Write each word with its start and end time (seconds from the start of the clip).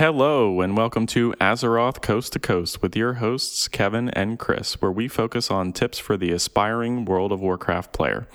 Hello, 0.00 0.62
and 0.62 0.78
welcome 0.78 1.04
to 1.08 1.34
Azeroth 1.42 2.00
Coast 2.00 2.32
to 2.32 2.38
Coast 2.38 2.80
with 2.80 2.96
your 2.96 3.12
hosts, 3.12 3.68
Kevin 3.68 4.08
and 4.08 4.38
Chris, 4.38 4.80
where 4.80 4.90
we 4.90 5.08
focus 5.08 5.50
on 5.50 5.74
tips 5.74 5.98
for 5.98 6.16
the 6.16 6.32
aspiring 6.32 7.04
World 7.04 7.32
of 7.32 7.42
Warcraft 7.42 7.92
player. 7.92 8.26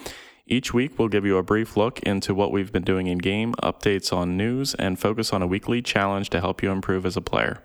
Each 0.45 0.75
week, 0.75 0.99
we'll 0.99 1.07
give 1.07 1.25
you 1.25 1.37
a 1.37 1.43
brief 1.43 1.75
look 1.75 1.99
into 2.01 2.35
what 2.35 2.51
we've 2.51 2.71
been 2.71 2.83
doing 2.83 3.07
in 3.07 3.17
game, 3.17 3.55
updates 3.63 4.13
on 4.13 4.37
news, 4.37 4.75
and 4.75 4.99
focus 4.99 5.33
on 5.33 5.41
a 5.41 5.47
weekly 5.47 5.81
challenge 5.81 6.29
to 6.29 6.39
help 6.39 6.61
you 6.61 6.69
improve 6.69 7.03
as 7.03 7.17
a 7.17 7.21
player. 7.21 7.63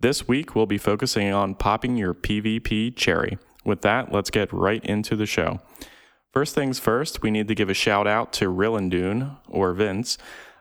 This 0.00 0.26
week, 0.26 0.54
we'll 0.54 0.64
be 0.64 0.78
focusing 0.78 1.30
on 1.30 1.54
popping 1.54 1.98
your 1.98 2.14
PvP 2.14 2.96
cherry. 2.96 3.36
With 3.62 3.82
that, 3.82 4.10
let's 4.10 4.30
get 4.30 4.50
right 4.54 4.82
into 4.86 5.16
the 5.16 5.26
show. 5.26 5.60
First 6.32 6.54
things 6.54 6.78
first, 6.78 7.20
we 7.20 7.30
need 7.30 7.48
to 7.48 7.54
give 7.54 7.68
a 7.68 7.74
shout 7.74 8.06
out 8.06 8.32
to 8.32 8.46
Rillandune, 8.46 9.36
or 9.46 9.74
Vince, 9.74 10.16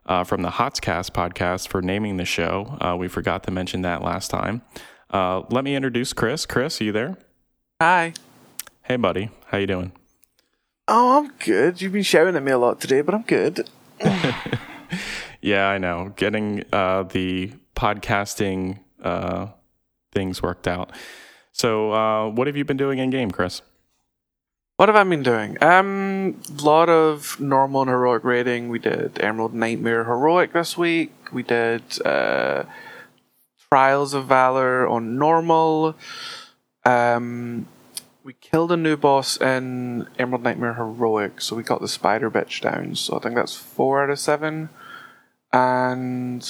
uh, 0.05 0.23
from 0.23 0.41
the 0.41 0.49
Hotscast 0.49 1.11
podcast 1.11 1.67
for 1.67 1.81
naming 1.81 2.17
the 2.17 2.25
show. 2.25 2.77
Uh, 2.81 2.95
we 2.97 3.07
forgot 3.07 3.43
to 3.43 3.51
mention 3.51 3.81
that 3.83 4.01
last 4.01 4.29
time. 4.29 4.61
Uh, 5.09 5.43
let 5.49 5.63
me 5.63 5.75
introduce 5.75 6.13
Chris. 6.13 6.45
Chris, 6.45 6.81
are 6.81 6.83
you 6.83 6.91
there? 6.91 7.17
Hi. 7.81 8.13
Hey, 8.83 8.95
buddy. 8.95 9.29
How 9.47 9.57
you 9.57 9.67
doing? 9.67 9.91
Oh, 10.87 11.19
I'm 11.19 11.31
good. 11.39 11.81
You've 11.81 11.93
been 11.93 12.03
shouting 12.03 12.35
at 12.35 12.43
me 12.43 12.51
a 12.51 12.57
lot 12.57 12.81
today, 12.81 13.01
but 13.01 13.15
I'm 13.15 13.21
good. 13.23 13.69
Yeah, 15.43 15.67
I 15.67 15.77
know. 15.77 16.13
Getting 16.15 16.63
uh, 16.71 17.03
the 17.03 17.51
podcasting 17.75 18.79
uh, 19.03 19.47
things 20.13 20.41
worked 20.41 20.69
out. 20.69 20.93
So, 21.51 21.91
uh, 21.91 22.29
what 22.29 22.47
have 22.47 22.55
you 22.55 22.63
been 22.63 22.77
doing 22.77 22.99
in 22.99 23.09
game, 23.09 23.29
Chris? 23.29 23.61
What 24.75 24.89
have 24.89 24.95
I 24.95 25.03
been 25.03 25.21
doing? 25.21 25.63
Um, 25.63 26.41
lot 26.63 26.89
of 26.89 27.39
normal 27.39 27.83
and 27.83 27.89
heroic 27.91 28.23
raiding. 28.23 28.69
We 28.69 28.79
did 28.79 29.21
Emerald 29.21 29.53
Nightmare 29.53 30.05
heroic 30.05 30.53
this 30.53 30.75
week. 30.75 31.11
We 31.31 31.43
did 31.43 31.83
uh, 32.03 32.63
Trials 33.69 34.15
of 34.15 34.25
Valor 34.25 34.87
on 34.87 35.19
normal. 35.19 35.95
Um, 36.85 37.67
we 38.23 38.33
killed 38.33 38.71
a 38.71 38.77
new 38.77 38.97
boss 38.97 39.39
in 39.39 40.07
Emerald 40.17 40.41
Nightmare 40.41 40.73
heroic, 40.73 41.39
so 41.39 41.55
we 41.55 41.61
got 41.61 41.79
the 41.79 41.87
spider 41.87 42.31
bitch 42.31 42.61
down. 42.61 42.95
So 42.95 43.15
I 43.15 43.19
think 43.19 43.35
that's 43.35 43.55
four 43.55 44.03
out 44.03 44.09
of 44.09 44.17
seven, 44.17 44.69
and 45.51 46.41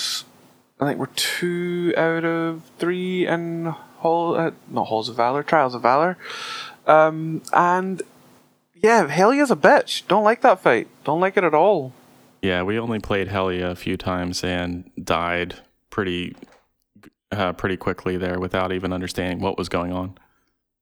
I 0.79 0.85
think 0.85 0.97
we're 0.97 1.07
two 1.07 1.93
out 1.97 2.23
of 2.23 2.61
three 2.79 3.27
in 3.27 3.65
Hall, 3.97 4.35
uh, 4.35 4.51
not 4.69 4.85
Halls 4.85 5.09
of 5.09 5.17
Valor, 5.17 5.43
Trials 5.43 5.75
of 5.75 5.81
Valor. 5.81 6.17
Um, 6.85 7.41
and 7.53 8.01
yeah, 8.83 9.07
Helya's 9.07 9.49
a 9.49 9.55
bitch. 9.55 10.05
Don't 10.07 10.25
like 10.25 10.41
that 10.41 10.59
fight. 10.59 10.87
Don't 11.05 11.21
like 11.21 11.37
it 11.37 11.45
at 11.45 11.53
all. 11.53 11.93
Yeah, 12.41 12.63
we 12.63 12.77
only 12.77 12.99
played 12.99 13.29
Helya 13.29 13.71
a 13.71 13.75
few 13.75 13.95
times 13.95 14.43
and 14.43 14.91
died 15.01 15.55
pretty, 15.89 16.35
uh, 17.31 17.53
pretty 17.53 17.77
quickly 17.77 18.17
there 18.17 18.39
without 18.39 18.73
even 18.73 18.91
understanding 18.91 19.39
what 19.39 19.57
was 19.57 19.69
going 19.69 19.93
on. 19.93 20.17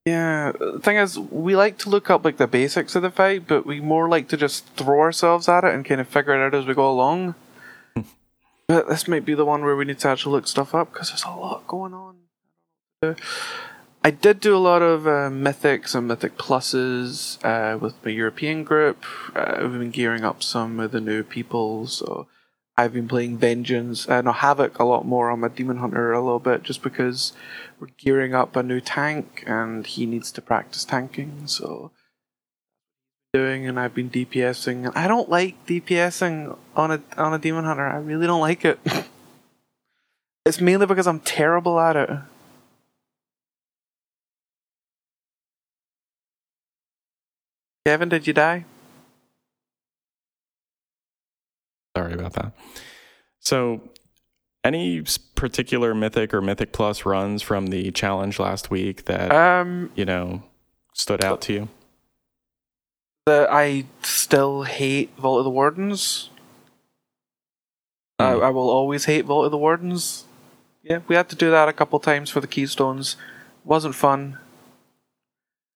Yeah, 0.05 0.51
the 0.59 0.79
thing 0.79 0.97
is, 0.97 1.19
we 1.19 1.55
like 1.55 1.77
to 1.79 1.89
look 1.89 2.09
up 2.09 2.25
like 2.25 2.37
the 2.37 2.47
basics 2.47 2.95
of 2.95 3.03
the 3.03 3.11
fight, 3.11 3.47
but 3.47 3.67
we 3.67 3.79
more 3.79 4.09
like 4.09 4.27
to 4.29 4.37
just 4.37 4.65
throw 4.75 4.99
ourselves 4.99 5.47
at 5.47 5.63
it 5.63 5.75
and 5.75 5.85
kind 5.85 6.01
of 6.01 6.07
figure 6.07 6.33
it 6.33 6.43
out 6.43 6.55
as 6.55 6.65
we 6.65 6.73
go 6.73 6.89
along. 6.89 7.35
but 8.67 8.89
this 8.89 9.07
might 9.07 9.25
be 9.25 9.35
the 9.35 9.45
one 9.45 9.63
where 9.63 9.75
we 9.75 9.85
need 9.85 9.99
to 9.99 10.07
actually 10.07 10.31
look 10.31 10.47
stuff 10.47 10.73
up 10.73 10.91
because 10.91 11.09
there's 11.09 11.23
a 11.23 11.29
lot 11.29 11.67
going 11.67 11.93
on. 11.93 12.15
I 14.03 14.09
did 14.09 14.39
do 14.39 14.55
a 14.55 14.57
lot 14.57 14.81
of 14.81 15.05
uh, 15.05 15.29
mythics 15.29 15.93
and 15.93 16.07
mythic 16.07 16.35
pluses 16.37 17.37
uh, 17.45 17.77
with 17.77 17.93
my 18.03 18.09
European 18.09 18.63
group. 18.63 19.05
Uh, 19.35 19.59
we've 19.61 19.73
been 19.73 19.91
gearing 19.91 20.23
up 20.23 20.41
some 20.41 20.79
of 20.79 20.91
the 20.91 20.99
new 20.99 21.21
people, 21.21 21.85
so 21.85 22.27
I've 22.75 22.93
been 22.93 23.07
playing 23.07 23.37
Vengeance, 23.37 24.09
uh, 24.09 24.21
no 24.21 24.31
Havoc 24.31 24.79
a 24.79 24.85
lot 24.85 25.05
more 25.05 25.29
on 25.29 25.41
my 25.41 25.49
Demon 25.49 25.77
Hunter 25.77 26.13
a 26.13 26.19
little 26.19 26.39
bit, 26.39 26.63
just 26.63 26.81
because 26.81 27.33
we're 27.79 27.89
gearing 27.97 28.33
up 28.33 28.55
a 28.55 28.63
new 28.63 28.81
tank 28.81 29.43
and 29.45 29.85
he 29.85 30.07
needs 30.07 30.31
to 30.31 30.41
practice 30.41 30.83
tanking. 30.83 31.45
So 31.45 31.91
doing 33.33 33.67
and 33.67 33.79
I've 33.79 33.93
been 33.93 34.09
DPSing. 34.09 34.87
And 34.87 34.95
I 34.95 35.07
don't 35.07 35.29
like 35.29 35.63
DPSing 35.67 36.57
on 36.75 36.91
a 36.91 37.01
on 37.17 37.35
a 37.35 37.39
Demon 37.39 37.65
Hunter. 37.65 37.85
I 37.85 37.97
really 37.97 38.25
don't 38.25 38.41
like 38.41 38.65
it. 38.65 38.79
it's 40.45 40.59
mainly 40.59 40.87
because 40.87 41.05
I'm 41.05 41.19
terrible 41.19 41.79
at 41.79 41.95
it. 41.95 42.09
Kevin, 47.85 48.09
did 48.09 48.27
you 48.27 48.33
die? 48.33 48.65
Sorry 51.97 52.13
about 52.13 52.33
that. 52.33 52.53
So, 53.39 53.81
any 54.63 55.03
particular 55.35 55.93
Mythic 55.95 56.33
or 56.33 56.41
Mythic 56.41 56.71
Plus 56.71 57.05
runs 57.05 57.41
from 57.41 57.67
the 57.67 57.91
challenge 57.91 58.39
last 58.39 58.69
week 58.69 59.05
that 59.05 59.31
Um, 59.31 59.89
you 59.95 60.05
know 60.05 60.43
stood 60.93 61.23
out 61.23 61.41
to 61.41 61.53
you? 61.53 61.69
that 63.25 63.51
I 63.51 63.85
still 64.03 64.63
hate 64.63 65.09
Vault 65.17 65.39
of 65.39 65.43
the 65.45 65.49
Wardens. 65.49 66.29
I, 68.19 68.33
Hmm. 68.35 68.43
I 68.43 68.49
will 68.51 68.69
always 68.69 69.05
hate 69.05 69.25
Vault 69.25 69.45
of 69.45 69.51
the 69.51 69.57
Wardens. 69.57 70.25
Yeah, 70.83 70.99
we 71.07 71.15
had 71.15 71.29
to 71.29 71.35
do 71.35 71.49
that 71.51 71.67
a 71.69 71.73
couple 71.73 71.99
times 71.99 72.29
for 72.29 72.39
the 72.41 72.47
Keystones. 72.47 73.15
Wasn't 73.63 73.95
fun. 73.95 74.37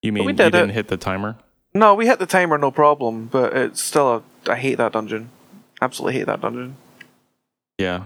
You 0.02 0.12
mean 0.12 0.24
we 0.24 0.32
you 0.32 0.36
did 0.36 0.52
didn't 0.52 0.70
it. 0.70 0.74
hit 0.74 0.88
the 0.88 0.96
timer? 0.96 1.36
No, 1.76 1.94
we 1.94 2.06
hit 2.06 2.18
the 2.18 2.26
timer, 2.26 2.56
no 2.56 2.70
problem, 2.70 3.26
but 3.26 3.54
it's 3.54 3.82
still 3.82 4.08
a. 4.14 4.50
I 4.50 4.56
hate 4.56 4.76
that 4.76 4.92
dungeon. 4.92 5.28
Absolutely 5.82 6.14
hate 6.18 6.26
that 6.26 6.40
dungeon. 6.40 6.76
Yeah. 7.76 8.04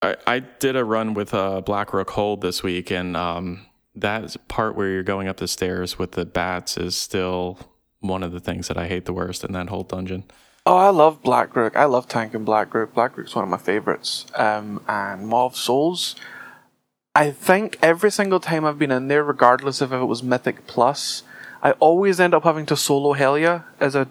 I 0.00 0.14
I 0.24 0.38
did 0.38 0.76
a 0.76 0.84
run 0.84 1.14
with 1.14 1.34
uh, 1.34 1.62
Blackrook 1.62 2.10
Hold 2.10 2.42
this 2.42 2.62
week, 2.62 2.92
and 2.92 3.16
um, 3.16 3.66
that 3.96 4.36
part 4.46 4.76
where 4.76 4.88
you're 4.88 5.02
going 5.02 5.26
up 5.26 5.38
the 5.38 5.48
stairs 5.48 5.98
with 5.98 6.12
the 6.12 6.24
bats 6.24 6.76
is 6.76 6.94
still 6.94 7.58
one 7.98 8.22
of 8.22 8.30
the 8.30 8.40
things 8.40 8.68
that 8.68 8.78
I 8.78 8.86
hate 8.86 9.04
the 9.06 9.12
worst 9.12 9.42
in 9.42 9.50
that 9.54 9.68
whole 9.68 9.82
dungeon. 9.82 10.22
Oh, 10.66 10.76
I 10.76 10.90
love 10.90 11.22
Blackrook. 11.22 11.74
I 11.74 11.86
love 11.86 12.06
Tank 12.06 12.34
and 12.34 12.46
Blackrook. 12.46 12.94
Blackrook's 12.94 13.34
one 13.34 13.42
of 13.42 13.50
my 13.50 13.56
favorites. 13.56 14.26
Um, 14.36 14.80
and 14.86 15.26
Maw 15.26 15.46
of 15.46 15.56
Souls. 15.56 16.14
I 17.16 17.32
think 17.32 17.78
every 17.82 18.12
single 18.12 18.38
time 18.38 18.64
I've 18.64 18.78
been 18.78 18.92
in 18.92 19.08
there, 19.08 19.24
regardless 19.24 19.80
of 19.80 19.92
if 19.92 20.00
it 20.00 20.04
was 20.04 20.22
Mythic 20.22 20.68
Plus, 20.68 21.24
I 21.64 21.72
always 21.80 22.20
end 22.20 22.34
up 22.34 22.44
having 22.44 22.66
to 22.66 22.76
solo 22.76 23.14
Helya 23.14 23.64
as 23.80 23.94
a 23.94 24.06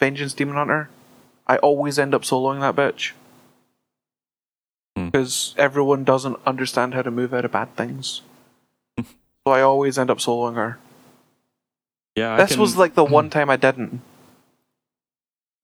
Vengeance 0.00 0.32
Demon 0.32 0.56
Hunter. 0.56 0.88
I 1.46 1.58
always 1.58 1.98
end 1.98 2.14
up 2.14 2.22
soloing 2.22 2.60
that 2.60 2.74
bitch. 2.74 3.12
Hmm. 4.96 5.06
Because 5.06 5.54
everyone 5.58 6.02
doesn't 6.04 6.38
understand 6.46 6.94
how 6.94 7.02
to 7.02 7.10
move 7.10 7.34
out 7.34 7.44
of 7.44 7.52
bad 7.52 7.76
things. 7.76 8.22
so 8.98 9.04
I 9.52 9.60
always 9.60 9.98
end 9.98 10.08
up 10.10 10.18
soloing 10.18 10.54
her. 10.54 10.78
Yeah, 12.16 12.32
I 12.34 12.36
this 12.38 12.52
can- 12.52 12.60
was 12.60 12.76
like 12.76 12.94
the 12.94 13.04
one 13.18 13.28
time 13.28 13.50
I 13.50 13.56
didn't. 13.56 14.00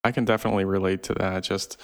I 0.04 0.12
can 0.12 0.24
definitely 0.24 0.64
relate 0.64 1.02
to 1.04 1.14
that. 1.14 1.42
Just 1.42 1.80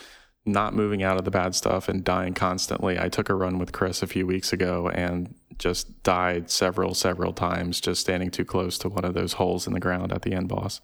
not 0.46 0.74
moving 0.74 1.02
out 1.02 1.18
of 1.18 1.24
the 1.24 1.30
bad 1.30 1.54
stuff 1.54 1.88
and 1.88 2.04
dying 2.04 2.32
constantly. 2.32 2.98
I 2.98 3.08
took 3.08 3.28
a 3.28 3.34
run 3.34 3.58
with 3.58 3.72
Chris 3.72 4.02
a 4.02 4.06
few 4.06 4.26
weeks 4.26 4.52
ago 4.52 4.88
and 4.88 5.34
just 5.58 6.02
died 6.02 6.50
several, 6.50 6.94
several 6.94 7.32
times 7.32 7.80
just 7.80 8.00
standing 8.00 8.30
too 8.30 8.44
close 8.44 8.78
to 8.78 8.88
one 8.88 9.04
of 9.04 9.14
those 9.14 9.34
holes 9.34 9.66
in 9.66 9.72
the 9.72 9.80
ground 9.80 10.12
at 10.12 10.22
the 10.22 10.32
end 10.32 10.48
boss. 10.48 10.80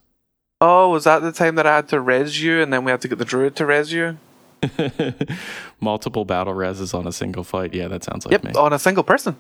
Oh, 0.61 0.91
was 0.91 1.05
that 1.05 1.21
the 1.21 1.33
time 1.33 1.55
that 1.57 1.67
I 1.67 1.77
had 1.77 1.89
to 1.89 2.01
res 2.01 2.43
you 2.43 2.61
and 2.61 2.73
then 2.73 2.85
we 2.85 2.91
had 2.91 3.01
to 3.03 3.09
get 3.09 3.19
the 3.19 3.25
druid 3.25 3.55
to 3.57 3.67
res 3.67 3.93
you? 3.93 4.19
Multiple 5.81 6.25
battle 6.25 6.55
reses 6.55 6.95
on 6.95 7.07
a 7.07 7.13
single 7.13 7.45
fight. 7.45 7.75
Yeah, 7.75 7.89
that 7.89 8.05
sounds 8.05 8.25
like 8.27 8.33
Yep, 8.33 8.45
me. 8.45 8.53
on 8.53 8.73
a 8.73 8.79
single 8.79 9.03
person. 9.05 9.37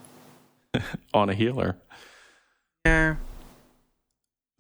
On 1.12 1.28
a 1.28 1.34
healer. 1.34 1.77
Yeah. 2.87 3.16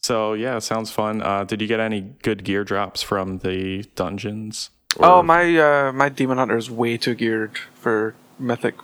So 0.02 0.34
yeah, 0.34 0.58
sounds 0.58 0.90
fun. 0.90 1.22
Uh, 1.22 1.44
did 1.44 1.62
you 1.62 1.66
get 1.66 1.80
any 1.80 2.00
good 2.02 2.44
gear 2.44 2.64
drops 2.64 3.02
from 3.02 3.38
the 3.38 3.84
dungeons? 3.94 4.68
Oh, 5.00 5.22
my 5.22 5.56
uh, 5.56 5.92
my 5.92 6.08
demon 6.08 6.38
hunter 6.38 6.56
is 6.56 6.70
way 6.70 6.96
too 6.96 7.14
geared 7.14 7.58
for 7.74 8.14
mythic. 8.38 8.74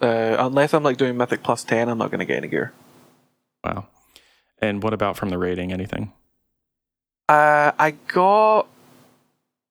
Uh, 0.00 0.36
unless 0.38 0.72
I'm 0.72 0.82
like 0.82 0.96
doing 0.96 1.16
mythic 1.16 1.42
plus 1.42 1.64
ten, 1.64 1.88
I'm 1.88 1.98
not 1.98 2.10
going 2.10 2.20
to 2.20 2.24
get 2.24 2.36
any 2.36 2.48
gear. 2.48 2.72
Wow. 3.64 3.88
And 4.60 4.82
what 4.82 4.92
about 4.92 5.16
from 5.16 5.30
the 5.30 5.38
rating? 5.38 5.72
Anything? 5.72 6.12
Uh, 7.28 7.72
I 7.78 7.92
got 8.06 8.68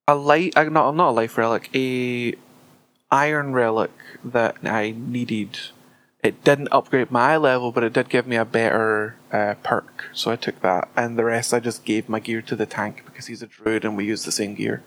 a 0.07 0.15
light. 0.15 0.53
I 0.55 0.65
not 0.65 0.95
not 0.95 1.09
a 1.09 1.11
life 1.11 1.37
relic. 1.37 1.69
A 1.73 2.35
iron 3.09 3.53
relic 3.53 3.91
that 4.23 4.57
I 4.63 4.93
needed. 4.95 5.57
It 6.23 6.43
didn't 6.43 6.69
upgrade 6.71 7.11
my 7.11 7.37
level, 7.37 7.71
but 7.71 7.83
it 7.83 7.93
did 7.93 8.09
give 8.09 8.27
me 8.27 8.35
a 8.35 8.43
better 8.43 9.15
uh, 9.31 9.53
perk, 9.63 10.05
so 10.13 10.31
I 10.31 10.35
took 10.35 10.59
that. 10.61 10.89
And 10.95 11.17
the 11.17 11.23
rest, 11.23 11.53
I 11.53 11.59
just 11.59 11.85
gave 11.85 12.09
my 12.09 12.19
gear 12.19 12.41
to 12.41 12.55
the 12.55 12.65
tank 12.65 13.03
because 13.05 13.27
he's 13.27 13.41
a 13.41 13.47
druid 13.47 13.85
and 13.85 13.95
we 13.95 14.05
use 14.05 14.25
the 14.25 14.31
same 14.31 14.55
gear. 14.55 14.83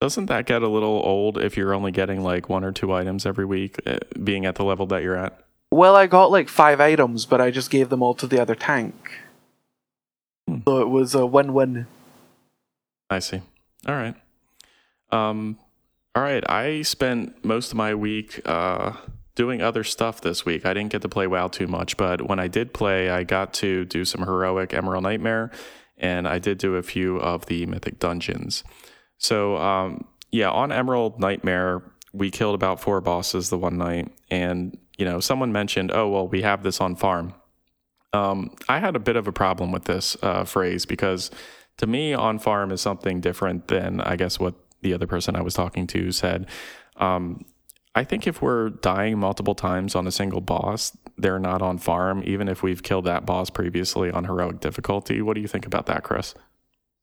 Doesn't 0.00 0.26
that 0.26 0.46
get 0.46 0.62
a 0.62 0.68
little 0.68 1.02
old 1.04 1.38
if 1.38 1.56
you're 1.56 1.74
only 1.74 1.90
getting 1.90 2.22
like 2.22 2.48
one 2.48 2.64
or 2.64 2.72
two 2.72 2.92
items 2.92 3.26
every 3.26 3.44
week, 3.44 3.80
uh, 3.86 3.98
being 4.22 4.46
at 4.46 4.54
the 4.54 4.64
level 4.64 4.86
that 4.86 5.02
you're 5.02 5.16
at? 5.16 5.38
Well, 5.70 5.96
I 5.96 6.06
got 6.06 6.30
like 6.30 6.48
five 6.48 6.80
items, 6.80 7.26
but 7.26 7.40
I 7.40 7.50
just 7.50 7.70
gave 7.70 7.88
them 7.88 8.02
all 8.02 8.14
to 8.14 8.26
the 8.26 8.40
other 8.40 8.54
tank. 8.54 8.94
Hmm. 10.46 10.58
So 10.66 10.80
it 10.80 10.88
was 10.88 11.14
a 11.14 11.26
win-win. 11.26 11.86
I 13.10 13.18
see. 13.18 13.42
All 13.86 13.94
right. 13.94 14.14
Um, 15.10 15.58
All 16.14 16.22
right, 16.22 16.48
I 16.50 16.82
spent 16.82 17.44
most 17.44 17.70
of 17.70 17.76
my 17.76 17.94
week 17.94 18.40
uh, 18.44 18.92
doing 19.34 19.62
other 19.62 19.84
stuff 19.84 20.20
this 20.20 20.44
week. 20.44 20.66
I 20.66 20.74
didn't 20.74 20.90
get 20.90 21.02
to 21.02 21.08
play 21.08 21.26
WoW 21.26 21.48
too 21.48 21.66
much, 21.66 21.96
but 21.96 22.28
when 22.28 22.38
I 22.40 22.48
did 22.48 22.72
play, 22.74 23.08
I 23.08 23.22
got 23.22 23.52
to 23.54 23.84
do 23.84 24.04
some 24.04 24.22
heroic 24.22 24.74
Emerald 24.74 25.04
Nightmare, 25.04 25.50
and 25.96 26.26
I 26.26 26.38
did 26.38 26.58
do 26.58 26.74
a 26.76 26.82
few 26.82 27.18
of 27.18 27.46
the 27.46 27.66
Mythic 27.66 27.98
Dungeons. 27.98 28.64
So, 29.18 29.56
um, 29.56 30.04
yeah, 30.30 30.50
on 30.50 30.72
Emerald 30.72 31.20
Nightmare, 31.20 31.82
we 32.12 32.30
killed 32.30 32.54
about 32.54 32.80
four 32.80 33.00
bosses 33.00 33.50
the 33.50 33.58
one 33.58 33.76
night, 33.76 34.12
and 34.30 34.76
you 34.96 35.04
know, 35.04 35.20
someone 35.20 35.52
mentioned, 35.52 35.92
"Oh, 35.92 36.08
well, 36.08 36.26
we 36.26 36.42
have 36.42 36.62
this 36.62 36.80
on 36.80 36.96
farm." 36.96 37.34
Um, 38.12 38.54
I 38.68 38.78
had 38.78 38.96
a 38.96 39.00
bit 39.00 39.16
of 39.16 39.28
a 39.28 39.32
problem 39.32 39.70
with 39.70 39.84
this 39.84 40.16
uh, 40.22 40.44
phrase 40.44 40.86
because 40.86 41.30
to 41.78 41.86
me, 41.86 42.14
on 42.14 42.38
farm 42.38 42.70
is 42.70 42.80
something 42.80 43.20
different 43.20 43.68
than 43.68 44.00
I 44.00 44.16
guess 44.16 44.38
what 44.38 44.54
the 44.82 44.94
other 44.94 45.06
person 45.06 45.36
I 45.36 45.42
was 45.42 45.54
talking 45.54 45.86
to 45.88 46.12
said. 46.12 46.46
Um, 46.96 47.44
I 47.94 48.04
think 48.04 48.26
if 48.26 48.42
we're 48.42 48.70
dying 48.70 49.18
multiple 49.18 49.54
times 49.54 49.94
on 49.94 50.06
a 50.06 50.12
single 50.12 50.40
boss, 50.40 50.96
they're 51.16 51.38
not 51.38 51.62
on 51.62 51.78
farm, 51.78 52.22
even 52.24 52.48
if 52.48 52.62
we've 52.62 52.82
killed 52.82 53.06
that 53.06 53.26
boss 53.26 53.50
previously 53.50 54.10
on 54.10 54.24
heroic 54.24 54.60
difficulty. 54.60 55.20
What 55.20 55.34
do 55.34 55.40
you 55.40 55.48
think 55.48 55.66
about 55.66 55.86
that, 55.86 56.04
Chris? 56.04 56.34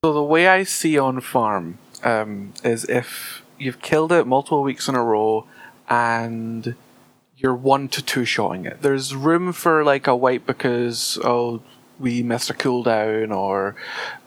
So 0.03 0.13
the 0.13 0.23
way 0.23 0.47
I 0.47 0.63
see 0.63 0.97
on 0.97 1.19
farm 1.19 1.79
um, 2.03 2.53
is 2.63 2.85
if 2.85 3.43
you've 3.57 3.81
killed 3.81 4.11
it 4.11 4.27
multiple 4.27 4.63
weeks 4.63 4.87
in 4.87 4.95
a 4.95 5.03
row 5.03 5.45
and 5.89 6.75
you're 7.37 7.55
one 7.55 7.87
to 7.89 8.01
two 8.01 8.25
shotting 8.25 8.65
it. 8.65 8.81
There's 8.81 9.15
room 9.15 9.51
for 9.53 9.83
like 9.83 10.07
a 10.07 10.15
wipe 10.15 10.45
because 10.45 11.19
oh 11.23 11.61
we 11.99 12.23
missed 12.23 12.49
a 12.49 12.53
cooldown 12.53 13.35
or 13.35 13.75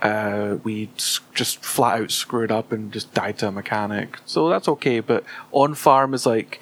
uh, 0.00 0.56
we 0.62 0.88
just 1.34 1.62
flat 1.62 2.00
out 2.00 2.10
screwed 2.10 2.50
up 2.50 2.72
and 2.72 2.92
just 2.92 3.12
died 3.12 3.38
to 3.38 3.48
a 3.48 3.52
mechanic. 3.52 4.18
So 4.24 4.48
that's 4.48 4.68
okay. 4.68 5.00
But 5.00 5.24
on 5.52 5.74
farm 5.74 6.14
is 6.14 6.24
like 6.24 6.60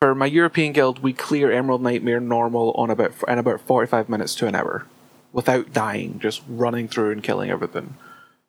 for 0.00 0.14
my 0.14 0.26
European 0.26 0.72
guild, 0.72 1.00
we 1.00 1.12
clear 1.12 1.52
Emerald 1.52 1.82
Nightmare 1.82 2.20
normal 2.20 2.72
on 2.72 2.90
about 2.90 3.12
in 3.28 3.38
about 3.38 3.60
forty 3.60 3.86
five 3.86 4.08
minutes 4.08 4.34
to 4.36 4.46
an 4.46 4.54
hour 4.54 4.86
without 5.32 5.72
dying, 5.72 6.18
just 6.18 6.42
running 6.48 6.88
through 6.88 7.12
and 7.12 7.22
killing 7.22 7.50
everything. 7.50 7.94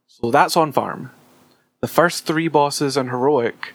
So 0.08 0.32
that's 0.32 0.58
on 0.58 0.72
farm. 0.72 1.12
The 1.82 1.88
first 1.88 2.26
three 2.26 2.48
bosses 2.48 2.96
on 2.96 3.10
heroic, 3.10 3.74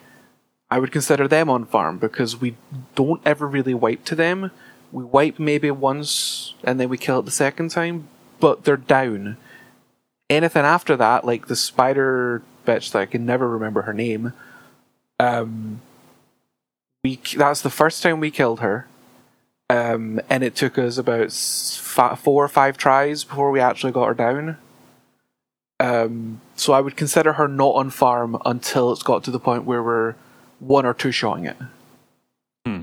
I 0.69 0.79
would 0.79 0.91
consider 0.91 1.27
them 1.27 1.49
on 1.49 1.65
farm 1.65 1.97
because 1.97 2.39
we 2.39 2.55
don't 2.95 3.21
ever 3.25 3.47
really 3.47 3.73
wipe 3.73 4.03
to 4.05 4.15
them 4.15 4.51
we 4.91 5.03
wipe 5.03 5.39
maybe 5.39 5.71
once 5.71 6.53
and 6.63 6.79
then 6.79 6.89
we 6.89 6.97
kill 6.97 7.19
it 7.19 7.25
the 7.25 7.31
second 7.31 7.69
time, 7.69 8.07
but 8.39 8.63
they're 8.63 8.77
down. 8.77 9.37
Anything 10.29 10.65
after 10.65 10.95
that, 10.97 11.25
like 11.25 11.47
the 11.47 11.55
spider 11.55 12.41
bitch 12.65 12.91
that 12.91 13.01
I 13.01 13.05
can 13.05 13.25
never 13.25 13.47
remember 13.47 13.83
her 13.83 13.93
name, 13.93 14.33
um, 15.19 15.81
we 17.03 17.19
that's 17.35 17.61
the 17.61 17.69
first 17.69 18.03
time 18.03 18.19
we 18.19 18.31
killed 18.31 18.59
her, 18.59 18.87
um, 19.69 20.19
and 20.29 20.43
it 20.43 20.55
took 20.55 20.77
us 20.77 20.97
about 20.97 21.31
four 21.31 22.43
or 22.43 22.49
five 22.49 22.77
tries 22.77 23.23
before 23.23 23.51
we 23.51 23.59
actually 23.59 23.93
got 23.93 24.07
her 24.07 24.13
down. 24.13 24.57
Um, 25.79 26.41
so 26.59 26.73
I 26.73 26.81
would 26.81 26.95
consider 26.95 27.33
her 27.33 27.47
not 27.47 27.75
on 27.75 27.89
farm 27.89 28.37
until 28.45 28.91
it's 28.91 29.03
got 29.03 29.23
to 29.25 29.31
the 29.31 29.39
point 29.39 29.65
where 29.65 29.83
we're 29.83 30.15
one 30.59 30.85
or 30.85 30.93
two 30.93 31.11
showing 31.11 31.45
it. 31.45 31.57
Hmm. 32.65 32.81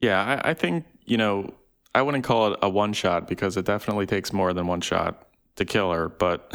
Yeah, 0.00 0.40
I, 0.44 0.50
I 0.50 0.54
think, 0.54 0.84
you 1.04 1.16
know, 1.16 1.52
I 1.94 2.02
wouldn't 2.02 2.24
call 2.24 2.52
it 2.52 2.58
a 2.62 2.68
one 2.68 2.92
shot 2.92 3.28
because 3.28 3.56
it 3.56 3.64
definitely 3.64 4.06
takes 4.06 4.32
more 4.32 4.52
than 4.52 4.66
one 4.66 4.80
shot 4.80 5.26
to 5.56 5.64
kill 5.64 5.92
her. 5.92 6.08
But 6.08 6.52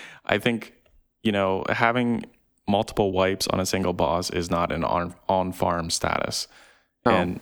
I 0.26 0.38
think, 0.38 0.74
you 1.22 1.32
know, 1.32 1.64
having 1.68 2.24
multiple 2.66 3.12
wipes 3.12 3.46
on 3.48 3.60
a 3.60 3.66
single 3.66 3.92
boss 3.92 4.30
is 4.30 4.50
not 4.50 4.72
an 4.72 4.84
on, 4.84 5.14
on 5.28 5.52
farm 5.52 5.90
status. 5.90 6.48
No. 7.04 7.12
And, 7.12 7.40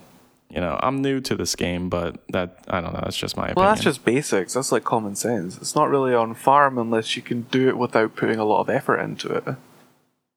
you 0.50 0.60
know, 0.60 0.78
I'm 0.81 1.02
new 1.02 1.20
to 1.20 1.34
this 1.34 1.56
game, 1.56 1.88
but 1.88 2.22
that, 2.28 2.64
I 2.69 2.81
don't 2.81 2.93
know, 2.93 3.00
that's 3.02 3.16
just 3.16 3.37
my 3.37 3.44
opinion. 3.44 3.64
Well, 3.64 3.75
that's 3.75 3.84
just 3.84 4.04
basics. 4.04 4.54
That's 4.54 4.72
like 4.72 4.84
common 4.84 5.16
sense. 5.16 5.58
It's 5.58 5.75
not 5.75 5.88
really 5.88 6.14
on 6.14 6.34
farm 6.34 6.78
unless 6.78 7.16
you 7.16 7.22
can 7.22 7.43
do 7.50 7.69
it 7.69 7.76
without 7.76 8.14
putting 8.14 8.38
a 8.38 8.44
lot 8.44 8.60
of 8.60 8.70
effort 8.70 8.98
into 8.98 9.32
it. 9.32 9.44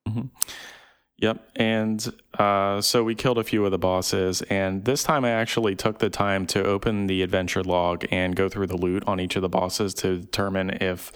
Mm-hmm. 0.07 0.27
Yep. 1.19 1.49
And 1.57 2.13
uh, 2.37 2.81
so 2.81 3.03
we 3.03 3.13
killed 3.13 3.37
a 3.37 3.43
few 3.43 3.65
of 3.65 3.71
the 3.71 3.77
bosses. 3.77 4.41
And 4.43 4.85
this 4.85 5.03
time 5.03 5.25
I 5.25 5.31
actually 5.31 5.75
took 5.75 5.99
the 5.99 6.09
time 6.09 6.47
to 6.47 6.63
open 6.63 7.07
the 7.07 7.21
adventure 7.21 7.63
log 7.63 8.05
and 8.09 8.35
go 8.35 8.47
through 8.47 8.67
the 8.67 8.77
loot 8.77 9.03
on 9.05 9.19
each 9.19 9.35
of 9.35 9.41
the 9.41 9.49
bosses 9.49 9.93
to 9.95 10.19
determine 10.19 10.69
if 10.81 11.11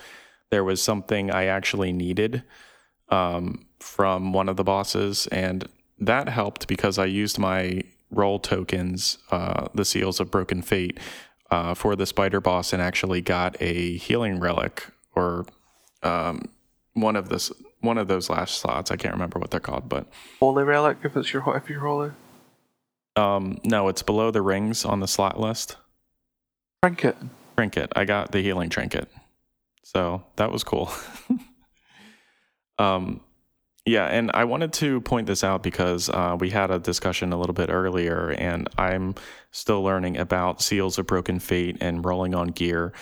there 0.51 0.63
was 0.63 0.81
something 0.81 1.31
I 1.31 1.46
actually 1.46 1.94
needed 1.94 2.44
um, 3.10 3.66
from 3.80 4.34
one 4.34 4.50
of 4.50 4.57
the 4.57 4.63
bosses. 4.63 5.25
And 5.28 5.68
that 6.00 6.28
helped 6.28 6.68
because 6.68 7.00
I 7.00 7.06
used 7.06 7.39
my 7.39 7.84
roll 8.15 8.39
tokens, 8.39 9.18
uh, 9.31 9.68
the 9.74 9.86
Seals 9.86 10.19
of 10.19 10.31
Broken 10.31 10.62
Fate, 10.62 11.00
uh, 11.51 11.74
for 11.74 11.95
the 11.95 12.06
spider 12.06 12.42
boss 12.42 12.74
and 12.74 12.81
actually 12.81 13.21
got 13.21 13.56
a 13.60 13.98
healing 13.98 14.39
relic 14.39 14.88
or 15.15 15.45
um, 16.01 16.50
one 16.94 17.15
of 17.15 17.30
this 17.30 17.51
one 17.81 17.98
of 17.98 18.07
those 18.07 18.30
last 18.30 18.57
slots. 18.57 18.89
I 18.92 18.95
can't 18.95 19.13
remember 19.13 19.39
what 19.39 19.51
they're 19.51 19.60
called, 19.60 19.88
but 19.88 20.07
holy 20.39 20.63
relic 20.63 20.98
if 21.04 21.15
it's 21.15 21.31
your 21.31 21.56
if 21.56 21.69
you're 21.69 21.81
holy. 21.81 22.12
Um, 23.15 23.60
no, 23.63 23.88
it's 23.88 24.01
below 24.01 24.31
the 24.31 24.42
rings 24.42 24.86
on 24.86 25.00
the 25.00 25.07
slot 25.07 25.39
list. 25.39 25.77
Trinket. 26.81 27.18
Trinket. 27.56 27.92
I 27.95 28.06
got 28.06 28.31
the 28.31 28.42
healing 28.42 28.69
trinket, 28.69 29.07
so 29.83 30.24
that 30.38 30.51
was 30.51 30.63
cool. 30.63 30.92
um, 32.80 33.21
yeah, 33.86 34.06
and 34.06 34.32
I 34.34 34.46
wanted 34.46 34.72
to 34.74 35.02
point 35.02 35.28
this 35.28 35.44
out 35.44 35.62
because 35.62 36.10
uh, 36.10 36.38
we 36.40 36.50
had 36.50 36.72
a 36.72 36.80
discussion 36.80 37.34
a 37.34 37.38
little 37.38 37.54
bit 37.54 37.70
earlier, 37.70 38.30
and 38.30 38.70
I'm 38.78 39.16
still 39.52 39.84
learning 39.84 40.18
about 40.18 40.62
seals 40.62 40.98
of 40.98 41.08
broken 41.08 41.40
fate 41.40 41.78
and 41.82 42.04
rolling 42.06 42.34
on 42.34 42.48
gear, 42.48 42.94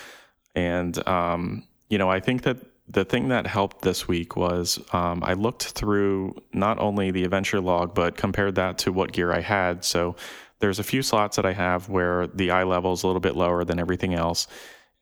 and 0.55 1.07
um, 1.07 1.67
you 1.89 1.97
know, 1.97 2.09
I 2.09 2.19
think 2.19 2.43
that 2.43 2.57
the 2.87 3.05
thing 3.05 3.29
that 3.29 3.47
helped 3.47 3.83
this 3.83 4.07
week 4.07 4.35
was 4.35 4.79
um, 4.91 5.23
I 5.23 5.33
looked 5.33 5.63
through 5.63 6.35
not 6.51 6.79
only 6.79 7.11
the 7.11 7.23
adventure 7.23 7.61
log, 7.61 7.93
but 7.93 8.17
compared 8.17 8.55
that 8.55 8.79
to 8.79 8.91
what 8.91 9.11
gear 9.11 9.31
I 9.31 9.41
had. 9.41 9.85
So 9.85 10.15
there's 10.59 10.79
a 10.79 10.83
few 10.83 11.01
slots 11.01 11.35
that 11.37 11.45
I 11.45 11.53
have 11.53 11.89
where 11.89 12.27
the 12.27 12.51
eye 12.51 12.63
level 12.63 12.93
is 12.93 13.03
a 13.03 13.07
little 13.07 13.21
bit 13.21 13.35
lower 13.35 13.63
than 13.63 13.79
everything 13.79 14.13
else. 14.13 14.47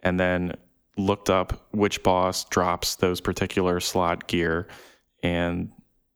And 0.03 0.19
then 0.19 0.55
looked 0.97 1.29
up 1.29 1.67
which 1.71 2.03
boss 2.03 2.43
drops 2.45 2.95
those 2.95 3.21
particular 3.21 3.79
slot 3.79 4.27
gear 4.27 4.67
and 5.23 5.71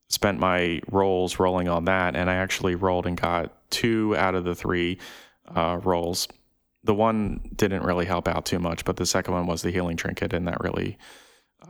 spent 0.09 0.39
my 0.39 0.81
rolls 0.91 1.39
rolling 1.39 1.67
on 1.67 1.85
that. 1.85 2.15
And 2.15 2.29
I 2.29 2.35
actually 2.35 2.75
rolled 2.75 3.07
and 3.07 3.19
got 3.19 3.69
two 3.71 4.15
out 4.15 4.35
of 4.35 4.43
the 4.43 4.55
three 4.55 4.99
uh, 5.53 5.79
rolls. 5.83 6.27
The 6.83 6.93
one 6.93 7.49
didn't 7.55 7.83
really 7.83 8.05
help 8.05 8.27
out 8.27 8.45
too 8.45 8.59
much, 8.59 8.85
but 8.85 8.97
the 8.97 9.05
second 9.05 9.33
one 9.33 9.47
was 9.47 9.61
the 9.61 9.71
healing 9.71 9.97
trinket, 9.97 10.33
and 10.33 10.47
that 10.47 10.59
really 10.61 10.97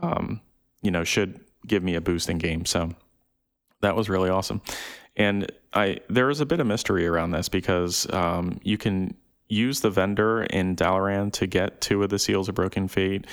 um, 0.02 0.40
you 0.82 0.90
know, 0.90 1.04
should 1.04 1.40
give 1.66 1.82
me 1.82 1.94
a 1.94 2.00
boost 2.00 2.28
in 2.28 2.38
game. 2.38 2.64
So 2.64 2.90
that 3.80 3.96
was 3.96 4.08
really 4.08 4.30
awesome. 4.30 4.60
And 5.16 5.50
I 5.72 6.00
there 6.08 6.30
is 6.30 6.40
a 6.40 6.46
bit 6.46 6.60
of 6.60 6.66
mystery 6.66 7.06
around 7.06 7.30
this 7.30 7.48
because 7.48 8.12
um, 8.12 8.60
you 8.62 8.76
can 8.76 9.14
use 9.48 9.80
the 9.80 9.90
vendor 9.90 10.42
in 10.44 10.74
Dalaran 10.74 11.32
to 11.34 11.46
get 11.46 11.80
two 11.80 12.02
of 12.02 12.10
the 12.10 12.18
seals 12.18 12.48
of 12.48 12.54
Broken 12.54 12.88
Fate. 12.88 13.26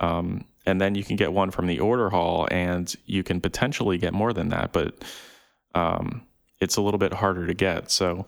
Um, 0.00 0.44
and 0.66 0.80
then 0.80 0.94
you 0.94 1.04
can 1.04 1.16
get 1.16 1.32
one 1.32 1.50
from 1.50 1.66
the 1.66 1.80
order 1.80 2.10
hall, 2.10 2.48
and 2.50 2.94
you 3.06 3.22
can 3.22 3.40
potentially 3.40 3.98
get 3.98 4.12
more 4.12 4.32
than 4.32 4.48
that, 4.50 4.72
but 4.72 5.04
um, 5.74 6.22
it's 6.60 6.76
a 6.76 6.82
little 6.82 6.98
bit 6.98 7.12
harder 7.12 7.46
to 7.46 7.54
get. 7.54 7.90
So 7.90 8.26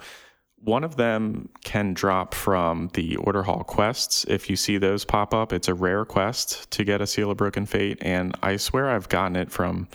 one 0.57 0.83
of 0.83 0.97
them 0.97 1.51
can 1.63 1.93
drop 1.93 2.35
from 2.35 2.89
the 2.95 3.17
Order 3.17 3.43
Hall 3.43 3.65
quests. 3.65 4.25
If 4.29 4.49
you 4.49 4.57
see 4.57 4.79
those 4.79 5.05
pop 5.05 5.35
up, 5.35 5.53
it's 5.53 5.69
a 5.69 5.75
rare 5.75 6.07
quest 6.07 6.71
to 6.71 6.85
get 6.85 7.03
a 7.03 7.07
Seal 7.07 7.31
of 7.31 7.37
Broken 7.37 7.67
Fate, 7.67 7.99
and 8.01 8.35
I 8.43 8.57
swear 8.57 8.91
I've 8.91 9.09
gotten 9.09 9.37
it 9.37 9.53
from 9.53 9.89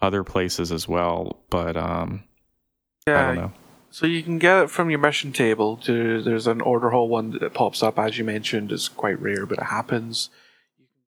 other 0.00 0.22
places 0.22 0.70
as 0.72 0.88
well, 0.88 1.42
but 1.50 1.76
um, 1.76 2.22
yeah, 3.06 3.20
I 3.20 3.26
don't 3.26 3.36
know. 3.36 3.52
So 3.90 4.06
you 4.06 4.22
can 4.22 4.38
get 4.38 4.62
it 4.62 4.70
from 4.70 4.88
your 4.88 5.00
mission 5.00 5.32
table. 5.32 5.78
There's 5.84 6.46
an 6.46 6.60
Order 6.60 6.90
Hall 6.90 7.08
one 7.08 7.38
that 7.40 7.52
pops 7.52 7.82
up, 7.82 7.98
as 7.98 8.16
you 8.16 8.24
mentioned. 8.24 8.72
It's 8.72 8.88
quite 8.88 9.20
rare, 9.20 9.44
but 9.44 9.58
it 9.58 9.64
happens. 9.64 10.30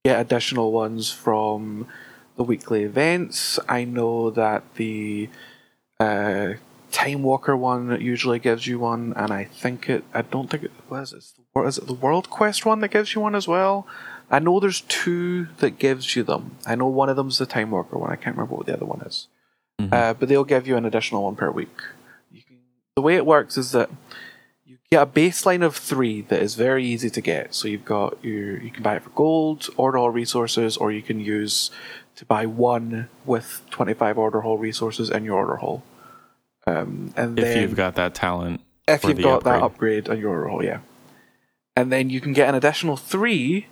Get 0.06 0.22
additional 0.22 0.72
ones 0.72 1.12
from 1.12 1.88
the 2.36 2.44
weekly 2.44 2.84
events. 2.84 3.58
I 3.68 3.86
know 3.86 4.30
that 4.30 4.76
the 4.76 5.30
uh, 6.00 6.50
Time 6.92 7.24
Walker 7.24 7.58
one 7.58 8.00
usually 8.00 8.38
gives 8.38 8.68
you 8.68 8.78
one, 8.78 9.14
and 9.16 9.34
I 9.34 9.46
think 9.46 9.90
it. 9.90 10.04
I 10.14 10.22
don't 10.22 10.48
think 10.48 10.62
it 10.62 10.72
was. 10.92 11.12
It's 11.12 11.34
the, 11.34 11.62
is 11.64 11.80
it 11.80 11.88
the 11.88 11.94
World 11.94 12.30
Quest 12.30 12.68
one 12.68 12.82
that 12.82 12.90
gives 12.90 13.16
you 13.16 13.22
one 13.22 13.34
as 13.34 13.48
well? 13.48 13.88
I 14.30 14.38
know 14.38 14.60
there's 14.60 14.82
two 14.82 15.48
that 15.58 15.80
gives 15.80 16.16
you 16.16 16.22
them. 16.22 16.58
I 16.68 16.76
know 16.76 16.86
one 16.86 17.10
of 17.10 17.16
them's 17.16 17.40
the 17.40 17.48
Time 17.48 17.72
Walker 17.72 17.98
one. 17.98 18.12
I 18.12 18.16
can't 18.16 18.36
remember 18.36 18.58
what 18.58 18.68
the 18.68 18.74
other 18.74 18.86
one 18.86 19.02
is. 19.02 19.28
Mm-hmm. 19.82 19.92
Uh, 19.92 20.14
but 20.14 20.30
they'll 20.30 20.44
give 20.44 20.68
you 20.68 20.78
an 20.78 20.86
additional 20.86 21.24
one 21.24 21.36
per 21.36 21.50
week. 21.50 21.82
Can, 22.32 22.58
the 22.96 23.02
way 23.02 23.16
it 23.16 23.26
works 23.26 23.58
is 23.58 23.72
that 23.72 23.90
get 24.92 25.02
a 25.02 25.06
baseline 25.06 25.64
of 25.64 25.76
three 25.76 26.22
that 26.22 26.42
is 26.42 26.56
very 26.56 26.86
easy 26.86 27.10
to 27.10 27.22
get. 27.22 27.54
So 27.54 27.68
you've 27.68 27.86
got 27.86 28.24
your 28.24 28.62
you 28.62 28.72
can 28.72 28.84
buy 28.84 28.96
it 28.96 29.04
for 29.04 29.10
gold, 29.12 29.70
or 29.78 29.98
all 29.98 30.10
resources, 30.10 30.78
or 30.78 30.92
you 30.92 31.02
can 31.02 31.20
use 31.20 31.72
to 32.16 32.26
buy 32.26 32.46
one 32.46 33.10
with 33.26 33.62
25 33.72 34.18
order 34.18 34.42
hall 34.42 34.58
resources 34.58 35.10
in 35.10 35.26
your 35.26 35.36
order 35.38 35.58
hall. 35.58 35.84
Um, 36.68 37.14
and 37.16 37.38
if 37.38 37.46
then, 37.46 37.62
you've 37.62 37.76
got 37.76 37.96
that 37.96 38.16
talent. 38.16 38.62
if 38.88 39.04
you've 39.04 39.22
got 39.22 39.44
that 39.44 39.62
upgrade. 39.62 40.08
upgrade 40.08 40.10
on 40.10 40.20
your 40.20 40.32
order 40.32 40.48
hall, 40.48 40.64
yeah. 40.64 40.80
And 41.76 41.92
then 41.92 42.10
you 42.10 42.22
can 42.22 42.34
get 42.34 42.48
an 42.48 42.56
additional 42.56 42.96
three, 42.96 43.68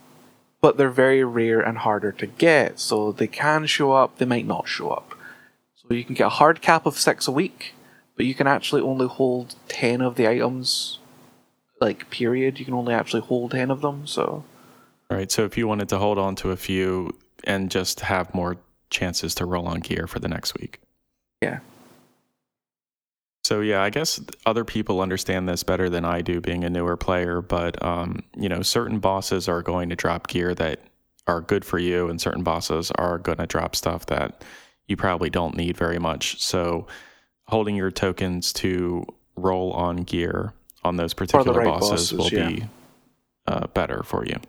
but 0.62 0.77
they're 0.77 0.89
very 0.89 1.24
rare 1.24 1.62
and 1.62 1.79
harder 1.79 2.12
to 2.12 2.27
get. 2.27 2.79
So 2.79 3.12
they 3.12 3.27
can 3.27 3.65
show 3.65 3.93
up, 3.93 4.17
they 4.17 4.25
might 4.25 4.46
not 4.46 4.67
show 4.67 4.89
up. 4.89 5.15
So 5.75 5.93
you 5.93 6.03
can 6.03 6.15
get 6.15 6.27
a 6.27 6.29
hard 6.29 6.62
cap 6.62 6.86
of 6.86 7.00
six 7.00 7.27
a 7.27 7.32
week, 7.32 7.74
but 8.15 8.25
you 8.25 8.36
can 8.36 8.48
actually 8.48 8.82
only 8.82 9.08
hold 9.08 9.55
10 9.70 10.01
of 10.01 10.15
the 10.15 10.27
items, 10.27 11.00
like, 11.83 12.09
period. 12.09 12.59
You 12.59 12.65
can 12.65 12.73
only 12.73 12.93
actually 12.93 13.21
hold 13.21 13.51
10 13.51 13.69
of 13.69 13.81
them, 13.81 14.07
so. 14.07 14.43
Right. 15.09 15.29
So 15.31 15.43
if 15.43 15.57
you 15.57 15.67
wanted 15.67 15.89
to 15.89 15.99
hold 15.99 16.17
on 16.17 16.35
to 16.37 16.51
a 16.51 16.55
few 16.55 17.11
and 17.43 17.69
just 17.69 17.99
have 17.99 18.33
more 18.33 18.57
chances 18.89 19.35
to 19.35 19.45
roll 19.45 19.67
on 19.67 19.81
gear 19.81 20.07
for 20.07 20.19
the 20.19 20.29
next 20.29 20.57
week. 20.57 20.79
Yeah. 21.41 21.59
So 23.43 23.59
yeah, 23.59 23.83
I 23.83 23.89
guess 23.89 24.21
other 24.45 24.63
people 24.63 25.01
understand 25.01 25.49
this 25.49 25.63
better 25.63 25.89
than 25.89 26.05
I 26.05 26.21
do, 26.21 26.39
being 26.39 26.63
a 26.63 26.69
newer 26.69 26.95
player. 26.95 27.41
But 27.41 27.83
um, 27.83 28.23
you 28.37 28.47
know, 28.47 28.61
certain 28.61 28.99
bosses 28.99 29.49
are 29.49 29.61
going 29.61 29.89
to 29.89 29.95
drop 29.95 30.27
gear 30.27 30.55
that 30.55 30.79
are 31.27 31.41
good 31.41 31.65
for 31.65 31.77
you, 31.77 32.07
and 32.09 32.21
certain 32.21 32.43
bosses 32.43 32.91
are 32.91 33.17
going 33.17 33.39
to 33.39 33.45
drop 33.45 33.75
stuff 33.75 34.05
that 34.05 34.43
you 34.87 34.95
probably 34.95 35.29
don't 35.29 35.57
need 35.57 35.75
very 35.75 35.99
much. 35.99 36.41
So 36.41 36.87
holding 37.47 37.75
your 37.75 37.91
tokens 37.91 38.53
to 38.53 39.05
roll 39.35 39.73
on 39.73 39.97
gear 39.97 40.53
on 40.83 40.97
those 40.97 41.13
particular 41.13 41.59
right 41.59 41.67
bosses, 41.67 42.11
bosses, 42.11 42.13
will 42.13 42.29
yeah. 42.29 42.47
be 42.47 42.65
uh, 43.47 43.67
better 43.67 44.03
for 44.03 44.25
you. 44.25 44.39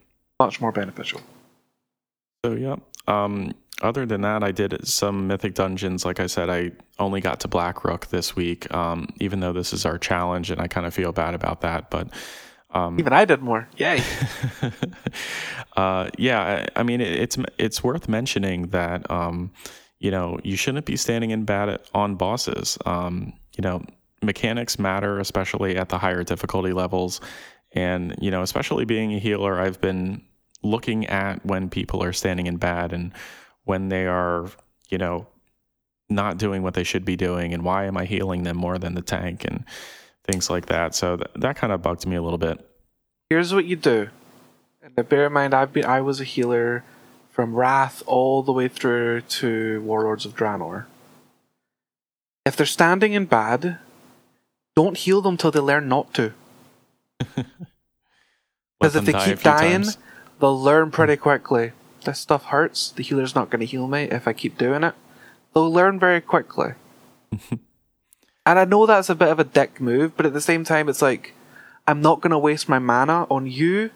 Much 0.40 0.60
more 0.60 0.72
beneficial. 0.72 1.20
So 2.44 2.52
yeah. 2.52 2.76
Um, 3.06 3.52
other 3.82 4.06
than 4.06 4.20
that, 4.20 4.44
I 4.44 4.52
did 4.52 4.86
some 4.86 5.26
mythic 5.26 5.54
dungeons. 5.54 6.04
Like 6.04 6.20
I 6.20 6.26
said, 6.26 6.48
I 6.48 6.72
only 6.98 7.20
got 7.20 7.40
to 7.40 7.48
Blackrook 7.48 8.06
this 8.06 8.36
week, 8.36 8.72
um, 8.72 9.08
even 9.20 9.40
though 9.40 9.52
this 9.52 9.72
is 9.72 9.84
our 9.84 9.98
challenge, 9.98 10.50
and 10.50 10.60
I 10.60 10.68
kind 10.68 10.86
of 10.86 10.94
feel 10.94 11.12
bad 11.12 11.34
about 11.34 11.62
that. 11.62 11.90
But 11.90 12.08
um, 12.74 12.98
Even 12.98 13.12
I 13.12 13.24
did 13.24 13.40
more. 13.40 13.68
Yay. 13.76 14.02
uh, 15.76 16.10
yeah, 16.18 16.66
I, 16.76 16.80
I 16.80 16.82
mean, 16.82 17.00
it, 17.00 17.12
it's 17.12 17.38
it's 17.58 17.82
worth 17.82 18.08
mentioning 18.08 18.68
that 18.68 19.10
um, 19.10 19.52
you 19.98 20.10
know 20.10 20.38
you 20.44 20.56
shouldn't 20.56 20.86
be 20.86 20.96
standing 20.96 21.30
in 21.30 21.44
bad 21.44 21.68
at, 21.68 21.88
on 21.94 22.16
bosses. 22.16 22.76
Um, 22.84 23.32
you 23.56 23.62
know, 23.62 23.82
mechanics 24.24 24.78
matter, 24.78 25.18
especially 25.18 25.76
at 25.76 25.88
the 25.88 25.98
higher 25.98 26.24
difficulty 26.24 26.72
levels, 26.72 27.20
and 27.72 28.14
you 28.20 28.30
know, 28.30 28.42
especially 28.42 28.84
being 28.84 29.14
a 29.14 29.18
healer, 29.18 29.60
I've 29.60 29.80
been 29.80 30.22
looking 30.62 31.06
at 31.06 31.44
when 31.44 31.68
people 31.68 32.02
are 32.02 32.12
standing 32.12 32.46
in 32.46 32.56
bad 32.56 32.92
and 32.92 33.12
when 33.64 33.88
they 33.88 34.06
are, 34.06 34.48
you 34.88 34.98
know, 34.98 35.26
not 36.08 36.38
doing 36.38 36.62
what 36.62 36.74
they 36.74 36.84
should 36.84 37.04
be 37.04 37.16
doing, 37.16 37.52
and 37.52 37.64
why 37.64 37.84
am 37.84 37.96
I 37.96 38.04
healing 38.04 38.42
them 38.42 38.56
more 38.56 38.78
than 38.78 38.94
the 38.94 39.02
tank 39.02 39.44
and 39.44 39.64
things 40.24 40.50
like 40.50 40.66
that. 40.66 40.94
So 40.94 41.16
th- 41.16 41.30
that 41.36 41.56
kind 41.56 41.72
of 41.72 41.82
bugged 41.82 42.06
me 42.06 42.16
a 42.16 42.22
little 42.22 42.38
bit. 42.38 42.64
Here's 43.30 43.54
what 43.54 43.64
you 43.64 43.76
do. 43.76 44.08
And 44.82 45.08
bear 45.08 45.26
in 45.26 45.32
mind, 45.32 45.54
I've 45.54 45.72
been 45.72 45.84
I 45.84 46.00
was 46.00 46.20
a 46.20 46.24
healer 46.24 46.84
from 47.30 47.54
Wrath 47.54 48.02
all 48.06 48.42
the 48.42 48.52
way 48.52 48.68
through 48.68 49.22
to 49.22 49.82
Warlords 49.82 50.24
of 50.24 50.36
Draenor. 50.36 50.84
If 52.46 52.56
they're 52.56 52.66
standing 52.66 53.14
in 53.14 53.24
bad, 53.24 53.78
don't 54.76 54.96
heal 54.96 55.20
them 55.22 55.36
till 55.36 55.50
they 55.50 55.60
learn 55.60 55.88
not 55.88 56.12
to. 56.14 56.32
Because 58.80 58.96
if 58.96 59.04
they 59.06 59.12
keep 59.12 59.40
dying, 59.40 59.82
times. 59.82 59.98
they'll 60.40 60.60
learn 60.60 60.90
pretty 60.90 61.16
quickly. 61.16 61.72
This 62.04 62.18
stuff 62.18 62.44
hurts. 62.46 62.90
The 62.90 63.02
healer's 63.02 63.34
not 63.34 63.48
going 63.48 63.60
to 63.60 63.66
heal 63.66 63.86
me 63.86 64.02
if 64.02 64.28
I 64.28 64.34
keep 64.34 64.58
doing 64.58 64.84
it. 64.84 64.94
They'll 65.54 65.72
learn 65.72 65.98
very 65.98 66.20
quickly. 66.20 66.72
and 67.50 67.58
I 68.58 68.64
know 68.66 68.84
that's 68.84 69.08
a 69.08 69.14
bit 69.14 69.28
of 69.28 69.38
a 69.40 69.44
dick 69.44 69.80
move, 69.80 70.16
but 70.16 70.26
at 70.26 70.34
the 70.34 70.40
same 70.40 70.64
time, 70.64 70.90
it's 70.90 71.00
like, 71.00 71.32
I'm 71.86 72.02
not 72.02 72.20
going 72.20 72.32
to 72.32 72.38
waste 72.38 72.68
my 72.68 72.78
mana 72.78 73.26
on 73.30 73.46
you 73.46 73.90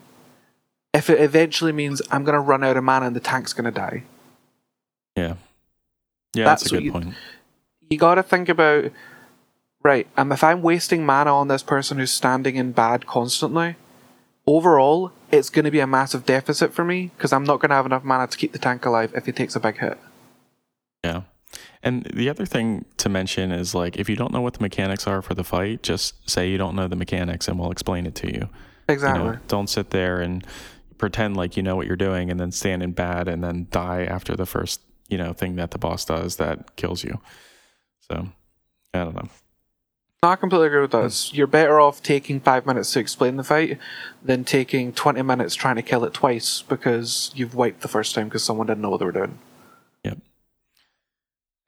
if 0.94 1.10
it 1.10 1.20
eventually 1.20 1.72
means 1.72 2.00
I'm 2.10 2.24
going 2.24 2.34
to 2.34 2.40
run 2.40 2.64
out 2.64 2.78
of 2.78 2.84
mana 2.84 3.06
and 3.08 3.16
the 3.16 3.20
tank's 3.20 3.52
going 3.52 3.66
to 3.66 3.70
die. 3.70 4.04
Yeah. 5.16 5.34
Yeah, 6.34 6.44
that's, 6.44 6.62
That's 6.62 6.72
a 6.72 6.74
good 6.76 6.84
you- 6.84 6.92
point. 6.92 7.14
You 7.90 7.98
got 7.98 8.14
to 8.14 8.22
think 8.22 8.48
about, 8.48 8.90
right, 9.88 10.06
um, 10.16 10.30
if 10.30 10.44
I'm 10.44 10.62
wasting 10.62 11.04
mana 11.04 11.34
on 11.34 11.48
this 11.48 11.62
person 11.62 11.98
who's 11.98 12.10
standing 12.10 12.56
in 12.56 12.72
bad 12.72 13.06
constantly, 13.06 13.76
overall, 14.46 15.12
it's 15.32 15.50
going 15.50 15.64
to 15.64 15.70
be 15.70 15.80
a 15.80 15.86
massive 15.86 16.24
deficit 16.24 16.72
for 16.72 16.84
me 16.84 17.10
because 17.16 17.32
I'm 17.32 17.44
not 17.44 17.60
going 17.60 17.70
to 17.70 17.74
have 17.74 17.86
enough 17.86 18.04
mana 18.04 18.26
to 18.28 18.36
keep 18.36 18.52
the 18.52 18.58
tank 18.58 18.84
alive 18.84 19.12
if 19.14 19.26
he 19.26 19.32
takes 19.32 19.56
a 19.56 19.60
big 19.60 19.78
hit. 19.78 19.98
Yeah. 21.02 21.22
And 21.82 22.04
the 22.12 22.28
other 22.28 22.44
thing 22.44 22.84
to 22.98 23.08
mention 23.08 23.52
is 23.52 23.74
like 23.74 23.96
if 23.96 24.08
you 24.08 24.16
don't 24.16 24.32
know 24.32 24.40
what 24.40 24.54
the 24.54 24.62
mechanics 24.62 25.06
are 25.06 25.22
for 25.22 25.34
the 25.34 25.44
fight, 25.44 25.82
just 25.82 26.28
say 26.28 26.50
you 26.50 26.58
don't 26.58 26.74
know 26.74 26.88
the 26.88 26.96
mechanics 26.96 27.48
and 27.48 27.58
we'll 27.58 27.70
explain 27.70 28.06
it 28.06 28.14
to 28.16 28.32
you. 28.32 28.48
Exactly. 28.88 29.24
You 29.24 29.32
know, 29.32 29.38
don't 29.48 29.68
sit 29.68 29.90
there 29.90 30.20
and 30.20 30.46
pretend 30.98 31.36
like 31.36 31.56
you 31.56 31.62
know 31.62 31.76
what 31.76 31.86
you're 31.86 31.96
doing 31.96 32.30
and 32.30 32.38
then 32.38 32.50
stand 32.52 32.82
in 32.82 32.92
bad 32.92 33.28
and 33.28 33.42
then 33.42 33.68
die 33.70 34.04
after 34.04 34.36
the 34.36 34.46
first, 34.46 34.80
you 35.08 35.16
know, 35.16 35.32
thing 35.32 35.56
that 35.56 35.70
the 35.70 35.78
boss 35.78 36.04
does 36.04 36.36
that 36.36 36.76
kills 36.76 37.04
you. 37.04 37.20
So, 38.10 38.28
I 38.92 39.04
don't 39.04 39.14
know. 39.14 39.28
I 40.22 40.34
completely 40.34 40.66
agree 40.66 40.80
with 40.80 40.90
that. 40.90 41.32
You're 41.32 41.46
better 41.46 41.78
off 41.78 42.02
taking 42.02 42.40
five 42.40 42.66
minutes 42.66 42.92
to 42.94 42.98
explain 42.98 43.36
the 43.36 43.44
fight 43.44 43.78
than 44.20 44.42
taking 44.42 44.92
20 44.92 45.22
minutes 45.22 45.54
trying 45.54 45.76
to 45.76 45.82
kill 45.82 46.04
it 46.04 46.12
twice 46.12 46.62
because 46.62 47.30
you've 47.36 47.54
wiped 47.54 47.82
the 47.82 47.88
first 47.88 48.16
time 48.16 48.24
because 48.24 48.42
someone 48.42 48.66
didn't 48.66 48.82
know 48.82 48.90
what 48.90 48.98
they 48.98 49.04
were 49.04 49.12
doing. 49.12 49.38
Yep. 50.02 50.18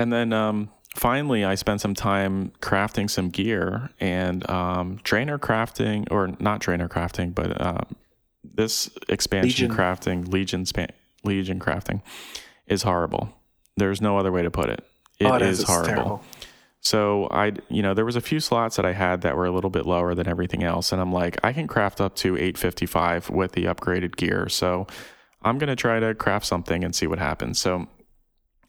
And 0.00 0.12
then 0.12 0.32
um, 0.32 0.70
finally, 0.96 1.44
I 1.44 1.54
spent 1.54 1.80
some 1.80 1.94
time 1.94 2.50
crafting 2.60 3.08
some 3.08 3.28
gear 3.28 3.90
and 4.00 4.48
um, 4.50 4.98
trainer 5.04 5.38
crafting, 5.38 6.08
or 6.10 6.34
not 6.40 6.60
trainer 6.60 6.88
crafting, 6.88 7.32
but 7.32 7.64
um, 7.64 7.94
this 8.42 8.90
expansion 9.08 9.68
Legion. 9.68 9.70
crafting, 9.70 10.32
Legion 10.32 10.66
span, 10.66 10.90
Legion 11.22 11.60
crafting, 11.60 12.02
is 12.66 12.82
horrible. 12.82 13.32
There's 13.76 14.00
no 14.00 14.18
other 14.18 14.32
way 14.32 14.42
to 14.42 14.50
put 14.50 14.70
it. 14.70 14.84
It 15.20 15.26
is 15.26 15.30
oh, 15.30 15.34
it 15.36 15.42
is. 15.42 15.60
It's 15.60 15.68
horrible. 15.70 15.88
terrible. 15.88 16.24
So 16.82 17.28
I, 17.30 17.52
you 17.68 17.82
know, 17.82 17.92
there 17.92 18.06
was 18.06 18.16
a 18.16 18.20
few 18.20 18.40
slots 18.40 18.76
that 18.76 18.86
I 18.86 18.92
had 18.92 19.20
that 19.20 19.36
were 19.36 19.44
a 19.44 19.50
little 19.50 19.70
bit 19.70 19.84
lower 19.84 20.14
than 20.14 20.26
everything 20.26 20.62
else, 20.62 20.92
and 20.92 21.00
I'm 21.00 21.12
like, 21.12 21.38
I 21.44 21.52
can 21.52 21.66
craft 21.66 22.00
up 22.00 22.14
to 22.16 22.36
855 22.36 23.30
with 23.30 23.52
the 23.52 23.64
upgraded 23.64 24.16
gear. 24.16 24.48
So 24.48 24.86
I'm 25.42 25.58
gonna 25.58 25.76
try 25.76 26.00
to 26.00 26.14
craft 26.14 26.46
something 26.46 26.82
and 26.82 26.94
see 26.94 27.06
what 27.06 27.18
happens. 27.18 27.58
So 27.58 27.86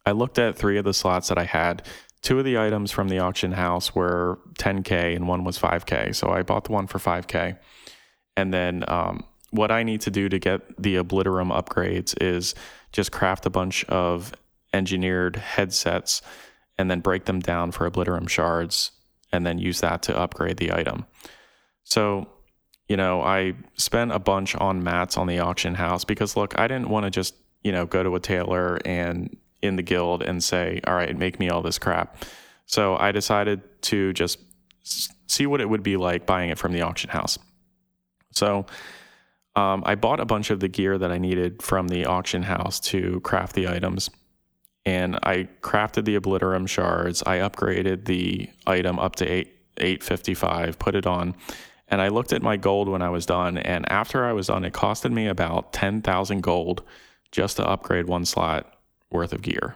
I 0.05 0.11
looked 0.11 0.39
at 0.39 0.57
three 0.57 0.77
of 0.77 0.83
the 0.83 0.93
slots 0.93 1.29
that 1.29 1.37
I 1.37 1.45
had. 1.45 1.87
Two 2.21 2.37
of 2.37 2.45
the 2.45 2.59
items 2.59 2.91
from 2.91 3.07
the 3.07 3.19
auction 3.19 3.53
house 3.53 3.95
were 3.95 4.39
10k, 4.59 5.15
and 5.15 5.27
one 5.27 5.43
was 5.43 5.57
5k. 5.57 6.13
So 6.13 6.29
I 6.29 6.43
bought 6.43 6.65
the 6.65 6.73
one 6.73 6.87
for 6.87 6.99
5k, 6.99 7.57
and 8.35 8.53
then 8.53 8.83
um, 8.89 9.23
what 9.51 9.71
I 9.71 9.83
need 9.83 10.01
to 10.01 10.11
do 10.11 10.27
to 10.27 10.37
get 10.37 10.61
the 10.81 10.95
Obliterum 10.95 11.51
upgrades 11.51 12.13
is 12.21 12.55
just 12.91 13.11
craft 13.11 13.45
a 13.45 13.49
bunch 13.49 13.85
of 13.85 14.33
engineered 14.73 15.37
headsets 15.37 16.21
and 16.77 16.89
then 16.89 16.99
break 16.99 17.25
them 17.25 17.39
down 17.39 17.71
for 17.71 17.89
Obliterum 17.89 18.29
shards 18.29 18.91
and 19.31 19.45
then 19.45 19.57
use 19.57 19.81
that 19.81 20.01
to 20.03 20.17
upgrade 20.17 20.57
the 20.57 20.73
item. 20.73 21.05
So, 21.83 22.27
you 22.87 22.97
know, 22.97 23.21
I 23.21 23.53
spent 23.75 24.11
a 24.11 24.19
bunch 24.19 24.55
on 24.55 24.83
mats 24.83 25.17
on 25.17 25.27
the 25.27 25.39
auction 25.39 25.75
house 25.75 26.03
because 26.03 26.35
look, 26.35 26.57
I 26.59 26.67
didn't 26.67 26.89
want 26.89 27.05
to 27.05 27.09
just, 27.09 27.35
you 27.63 27.71
know, 27.71 27.85
go 27.85 28.03
to 28.03 28.15
a 28.15 28.19
tailor 28.19 28.79
and 28.85 29.35
in 29.61 29.75
the 29.75 29.83
guild 29.83 30.23
and 30.23 30.43
say, 30.43 30.81
all 30.85 30.95
right, 30.95 31.15
make 31.17 31.39
me 31.39 31.49
all 31.49 31.61
this 31.61 31.77
crap. 31.77 32.17
So 32.65 32.95
I 32.97 33.11
decided 33.11 33.61
to 33.83 34.13
just 34.13 34.39
see 34.83 35.45
what 35.45 35.61
it 35.61 35.69
would 35.69 35.83
be 35.83 35.97
like 35.97 36.25
buying 36.25 36.49
it 36.49 36.57
from 36.57 36.73
the 36.73 36.81
auction 36.81 37.09
house. 37.09 37.37
So 38.31 38.65
um, 39.55 39.83
I 39.85 39.95
bought 39.95 40.19
a 40.19 40.25
bunch 40.25 40.49
of 40.49 40.59
the 40.59 40.67
gear 40.67 40.97
that 40.97 41.11
I 41.11 41.17
needed 41.17 41.61
from 41.61 41.89
the 41.89 42.05
auction 42.05 42.43
house 42.43 42.79
to 42.81 43.19
craft 43.21 43.53
the 43.53 43.67
items. 43.67 44.09
And 44.85 45.17
I 45.23 45.47
crafted 45.61 46.05
the 46.05 46.19
Obliterum 46.19 46.67
shards. 46.67 47.21
I 47.25 47.37
upgraded 47.37 48.05
the 48.05 48.49
item 48.65 48.97
up 48.97 49.15
to 49.17 49.25
eight, 49.25 49.53
855, 49.77 50.79
put 50.79 50.95
it 50.95 51.05
on. 51.05 51.35
And 51.87 52.01
I 52.01 52.07
looked 52.07 52.33
at 52.33 52.41
my 52.41 52.57
gold 52.57 52.87
when 52.87 53.01
I 53.01 53.09
was 53.09 53.25
done. 53.25 53.57
And 53.57 53.89
after 53.91 54.25
I 54.25 54.33
was 54.33 54.47
done, 54.47 54.63
it 54.63 54.73
costed 54.73 55.11
me 55.11 55.27
about 55.27 55.73
10,000 55.73 56.41
gold 56.41 56.83
just 57.31 57.57
to 57.57 57.67
upgrade 57.67 58.07
one 58.07 58.25
slot 58.25 58.73
worth 59.11 59.33
of 59.33 59.41
gear. 59.41 59.75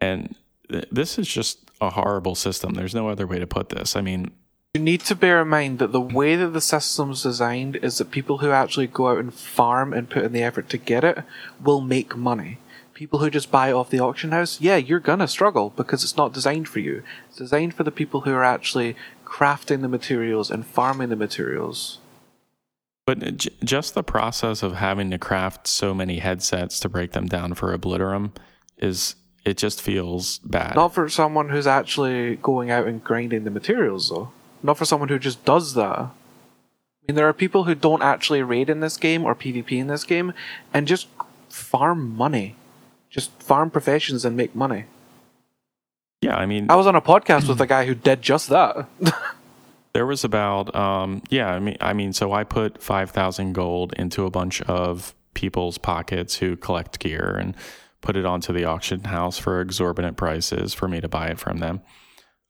And 0.00 0.34
th- 0.70 0.86
this 0.90 1.18
is 1.18 1.28
just 1.28 1.58
a 1.80 1.90
horrible 1.90 2.34
system. 2.34 2.74
There's 2.74 2.94
no 2.94 3.08
other 3.08 3.26
way 3.26 3.38
to 3.38 3.46
put 3.46 3.70
this. 3.70 3.96
I 3.96 4.00
mean, 4.00 4.30
You 4.74 4.80
need 4.80 5.00
to 5.02 5.14
bear 5.14 5.42
in 5.42 5.48
mind 5.48 5.78
that 5.80 5.92
the 5.92 6.00
way 6.00 6.36
that 6.36 6.48
the 6.48 6.60
system's 6.60 7.22
designed 7.22 7.76
is 7.76 7.98
that 7.98 8.10
people 8.10 8.38
who 8.38 8.50
actually 8.50 8.86
go 8.86 9.08
out 9.08 9.18
and 9.18 9.32
farm 9.32 9.92
and 9.92 10.08
put 10.08 10.24
in 10.24 10.32
the 10.32 10.42
effort 10.42 10.68
to 10.70 10.78
get 10.78 11.04
it 11.04 11.24
will 11.62 11.80
make 11.80 12.16
money. 12.16 12.58
People 13.02 13.18
who 13.18 13.30
just 13.30 13.50
buy 13.50 13.72
off 13.72 13.90
the 13.90 13.98
auction 13.98 14.30
house, 14.30 14.60
yeah, 14.60 14.76
you're 14.76 15.00
gonna 15.00 15.26
struggle 15.26 15.70
because 15.70 16.04
it's 16.04 16.16
not 16.16 16.32
designed 16.32 16.68
for 16.68 16.78
you. 16.78 17.02
It's 17.28 17.36
designed 17.36 17.74
for 17.74 17.82
the 17.82 17.90
people 17.90 18.20
who 18.20 18.30
are 18.30 18.44
actually 18.44 18.94
crafting 19.26 19.80
the 19.80 19.88
materials 19.88 20.52
and 20.52 20.64
farming 20.64 21.08
the 21.08 21.16
materials. 21.16 21.98
But 23.04 23.38
j- 23.38 23.50
just 23.64 23.94
the 23.94 24.04
process 24.04 24.62
of 24.62 24.76
having 24.76 25.10
to 25.10 25.18
craft 25.18 25.66
so 25.66 25.92
many 25.92 26.20
headsets 26.20 26.78
to 26.78 26.88
break 26.88 27.10
them 27.10 27.26
down 27.26 27.54
for 27.54 27.76
Obliterum 27.76 28.36
is 28.78 29.16
it 29.44 29.56
just 29.56 29.82
feels 29.82 30.38
bad. 30.38 30.76
Not 30.76 30.94
for 30.94 31.08
someone 31.08 31.48
who's 31.48 31.66
actually 31.66 32.36
going 32.36 32.70
out 32.70 32.86
and 32.86 33.02
grinding 33.02 33.42
the 33.42 33.50
materials, 33.50 34.10
though. 34.10 34.30
Not 34.62 34.78
for 34.78 34.84
someone 34.84 35.08
who 35.08 35.18
just 35.18 35.44
does 35.44 35.74
that. 35.74 35.98
I 35.98 36.10
mean, 37.08 37.16
there 37.16 37.28
are 37.28 37.32
people 37.32 37.64
who 37.64 37.74
don't 37.74 38.00
actually 38.00 38.44
raid 38.44 38.70
in 38.70 38.78
this 38.78 38.96
game 38.96 39.24
or 39.24 39.34
PvP 39.34 39.72
in 39.72 39.88
this 39.88 40.04
game 40.04 40.32
and 40.72 40.86
just 40.86 41.08
farm 41.48 42.14
money. 42.16 42.54
Just 43.12 43.30
farm 43.42 43.70
professions 43.70 44.24
and 44.24 44.34
make 44.34 44.54
money. 44.54 44.86
Yeah, 46.22 46.34
I 46.34 46.46
mean, 46.46 46.70
I 46.70 46.76
was 46.76 46.86
on 46.86 46.96
a 46.96 47.02
podcast 47.02 47.46
with 47.46 47.60
a 47.60 47.66
guy 47.66 47.84
who 47.84 47.94
did 47.94 48.22
just 48.22 48.48
that. 48.48 48.88
there 49.92 50.06
was 50.06 50.24
about 50.24 50.74
um, 50.74 51.22
yeah, 51.28 51.50
I 51.50 51.58
mean, 51.58 51.76
I 51.80 51.92
mean, 51.92 52.14
so 52.14 52.32
I 52.32 52.44
put 52.44 52.82
five 52.82 53.10
thousand 53.10 53.52
gold 53.52 53.92
into 53.98 54.24
a 54.24 54.30
bunch 54.30 54.62
of 54.62 55.14
people's 55.34 55.76
pockets 55.76 56.36
who 56.36 56.56
collect 56.56 57.00
gear 57.00 57.36
and 57.38 57.54
put 58.00 58.16
it 58.16 58.24
onto 58.24 58.50
the 58.50 58.64
auction 58.64 59.04
house 59.04 59.36
for 59.36 59.60
exorbitant 59.60 60.16
prices 60.16 60.72
for 60.72 60.88
me 60.88 61.02
to 61.02 61.08
buy 61.08 61.28
it 61.28 61.38
from 61.38 61.58
them. 61.58 61.82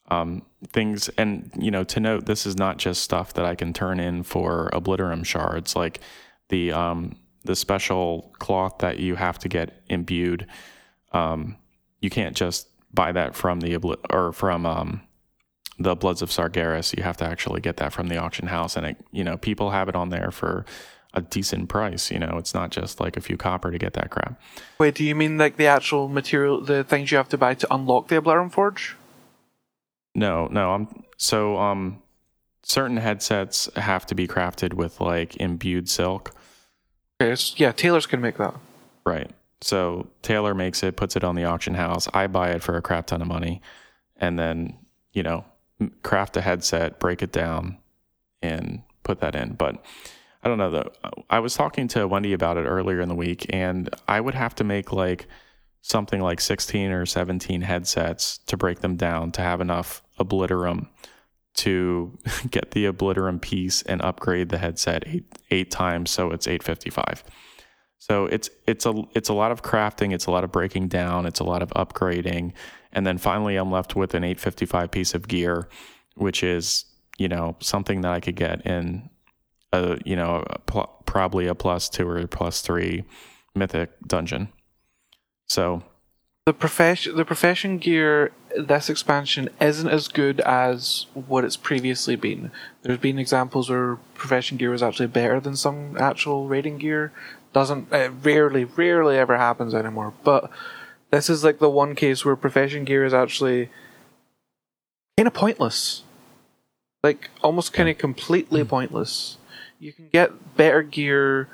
Um, 0.09 0.43
things 0.67 1.09
and 1.17 1.51
you 1.57 1.71
know 1.71 1.83
to 1.83 1.99
note, 1.99 2.25
this 2.25 2.45
is 2.45 2.55
not 2.55 2.77
just 2.77 3.01
stuff 3.01 3.33
that 3.33 3.43
I 3.43 3.55
can 3.55 3.73
turn 3.73 3.99
in 3.99 4.23
for 4.23 4.69
obliterum 4.71 5.25
shards, 5.25 5.75
like 5.75 5.99
the 6.47 6.71
um, 6.71 7.17
the 7.43 7.55
special 7.55 8.33
cloth 8.39 8.79
that 8.79 8.99
you 8.99 9.15
have 9.15 9.39
to 9.39 9.49
get 9.49 9.81
imbued. 9.89 10.47
Um, 11.11 11.57
you 11.99 12.09
can't 12.09 12.35
just 12.35 12.67
buy 12.93 13.11
that 13.11 13.35
from 13.35 13.59
the 13.59 13.75
or 14.09 14.31
from 14.31 14.65
um, 14.65 15.01
the 15.79 15.95
Bloods 15.95 16.21
of 16.21 16.29
Sargeras. 16.29 16.95
You 16.95 17.03
have 17.03 17.17
to 17.17 17.25
actually 17.25 17.61
get 17.61 17.77
that 17.77 17.93
from 17.93 18.07
the 18.07 18.17
auction 18.17 18.47
house, 18.47 18.75
and 18.75 18.85
it, 18.85 18.97
you 19.11 19.23
know 19.23 19.37
people 19.37 19.71
have 19.71 19.89
it 19.89 19.95
on 19.95 20.09
there 20.09 20.31
for 20.31 20.65
a 21.13 21.21
decent 21.21 21.69
price. 21.69 22.11
You 22.11 22.19
know, 22.19 22.37
it's 22.37 22.53
not 22.53 22.71
just 22.71 22.99
like 22.99 23.17
a 23.17 23.21
few 23.21 23.37
copper 23.37 23.71
to 23.71 23.77
get 23.77 23.93
that 23.93 24.09
crap. 24.09 24.39
Wait, 24.79 24.95
do 24.95 25.03
you 25.03 25.15
mean 25.15 25.37
like 25.37 25.57
the 25.57 25.67
actual 25.67 26.07
material, 26.07 26.61
the 26.61 26.83
things 26.83 27.11
you 27.11 27.17
have 27.17 27.29
to 27.29 27.37
buy 27.37 27.53
to 27.55 27.73
unlock 27.73 28.07
the 28.07 28.21
Obliterum 28.21 28.51
Forge? 28.51 28.95
No, 30.15 30.47
no. 30.47 30.71
I'm 30.71 31.03
so 31.17 31.57
um, 31.57 32.01
certain 32.63 32.97
headsets 32.97 33.69
have 33.75 34.05
to 34.07 34.15
be 34.15 34.27
crafted 34.27 34.73
with 34.73 34.99
like 35.01 35.35
imbued 35.37 35.89
silk. 35.89 36.35
Okay, 37.23 37.41
yeah, 37.57 37.71
gonna 37.71 38.21
make 38.21 38.37
that. 38.37 38.55
Right. 39.05 39.31
So 39.61 40.07
tailor 40.21 40.53
makes 40.53 40.83
it, 40.83 40.97
puts 40.97 41.15
it 41.15 41.23
on 41.23 41.35
the 41.35 41.45
auction 41.45 41.73
house. 41.73 42.09
I 42.13 42.27
buy 42.27 42.49
it 42.49 42.61
for 42.61 42.75
a 42.75 42.81
crap 42.81 43.07
ton 43.07 43.21
of 43.21 43.27
money, 43.27 43.61
and 44.17 44.37
then 44.37 44.77
you 45.13 45.23
know 45.23 45.45
craft 46.01 46.35
a 46.37 46.41
headset, 46.41 46.99
break 46.99 47.21
it 47.21 47.31
down, 47.31 47.77
and 48.41 48.81
put 49.03 49.19
that 49.21 49.35
in. 49.35 49.53
But 49.53 49.83
I 50.43 50.49
don't 50.49 50.57
know 50.57 50.71
though. 50.71 50.91
I 51.29 51.39
was 51.39 51.55
talking 51.55 51.87
to 51.89 52.07
Wendy 52.07 52.33
about 52.33 52.57
it 52.57 52.65
earlier 52.65 52.99
in 52.99 53.09
the 53.09 53.15
week, 53.15 53.45
and 53.49 53.89
I 54.07 54.19
would 54.19 54.35
have 54.35 54.55
to 54.55 54.63
make 54.63 54.91
like 54.91 55.27
something 55.81 56.21
like 56.21 56.41
16 56.41 56.91
or 56.91 57.05
17 57.05 57.61
headsets 57.61 58.39
to 58.47 58.57
break 58.57 58.79
them 58.79 58.95
down 58.95 59.31
to 59.33 59.41
have 59.41 59.61
enough 59.61 60.01
obliterum 60.19 60.87
to 61.55 62.17
get 62.49 62.71
the 62.71 62.85
obliterum 62.85 63.41
piece 63.41 63.81
and 63.83 64.01
upgrade 64.01 64.49
the 64.49 64.57
headset 64.57 65.03
eight, 65.07 65.25
eight 65.51 65.71
times 65.71 66.11
so 66.11 66.31
it's 66.31 66.47
855 66.47 67.23
so 68.05 68.25
it's 68.25 68.49
it's 68.67 68.85
a 68.85 68.93
it's 69.15 69.29
a 69.29 69.33
lot 69.33 69.53
of 69.53 69.61
crafting, 69.61 70.13
it's 70.13 70.25
a 70.25 70.31
lot 70.31 70.43
of 70.43 70.51
breaking 70.51 70.89
down, 70.89 71.25
it's 71.25 71.39
a 71.39 71.45
lot 71.45 71.61
of 71.61 71.69
upgrading, 71.69 72.51
and 72.91 73.07
then 73.07 73.17
finally 73.17 73.55
I'm 73.55 73.71
left 73.71 73.95
with 73.95 74.13
an 74.13 74.25
855 74.25 74.91
piece 74.91 75.13
of 75.13 75.29
gear, 75.29 75.69
which 76.15 76.43
is 76.43 76.83
you 77.17 77.29
know 77.29 77.55
something 77.61 78.01
that 78.01 78.11
I 78.11 78.19
could 78.19 78.35
get 78.35 78.65
in 78.65 79.09
a 79.71 79.99
you 80.03 80.17
know 80.17 80.43
a 80.45 80.59
pl- 80.59 81.03
probably 81.05 81.47
a 81.47 81.55
plus 81.55 81.87
two 81.87 82.05
or 82.09 82.27
plus 82.27 82.59
three 82.59 83.05
mythic 83.55 83.91
dungeon. 84.05 84.49
So 85.47 85.81
the 86.45 86.53
profession 86.53 87.15
the 87.15 87.23
profession 87.23 87.77
gear 87.77 88.31
this 88.57 88.89
expansion 88.89 89.49
isn't 89.61 89.87
as 89.87 90.07
good 90.07 90.41
as 90.41 91.05
what 91.13 91.43
it's 91.43 91.57
previously 91.57 92.15
been. 92.15 92.51
There's 92.81 92.99
been 92.99 93.17
examples 93.17 93.69
where 93.69 93.97
profession 94.13 94.57
gear 94.57 94.69
was 94.69 94.83
actually 94.83 95.07
better 95.07 95.39
than 95.39 95.55
some 95.55 95.97
actual 95.97 96.47
raiding 96.47 96.77
gear. 96.77 97.11
Doesn't 97.53 97.91
it 97.91 98.11
rarely, 98.23 98.65
rarely 98.65 99.17
ever 99.17 99.37
happens 99.37 99.73
anymore. 99.73 100.13
But 100.23 100.51
this 101.11 101.29
is 101.29 101.43
like 101.43 101.59
the 101.59 101.69
one 101.69 101.95
case 101.95 102.25
where 102.25 102.35
profession 102.35 102.83
gear 102.83 103.05
is 103.05 103.13
actually 103.13 103.69
kind 105.17 105.27
of 105.27 105.33
pointless. 105.33 106.03
Like 107.03 107.29
almost 107.41 107.73
kind 107.73 107.89
of 107.89 107.97
completely 107.97 108.61
hmm. 108.61 108.67
pointless. 108.67 109.37
You 109.79 109.93
can 109.93 110.09
get 110.11 110.55
better 110.55 110.83
gear 110.83 111.49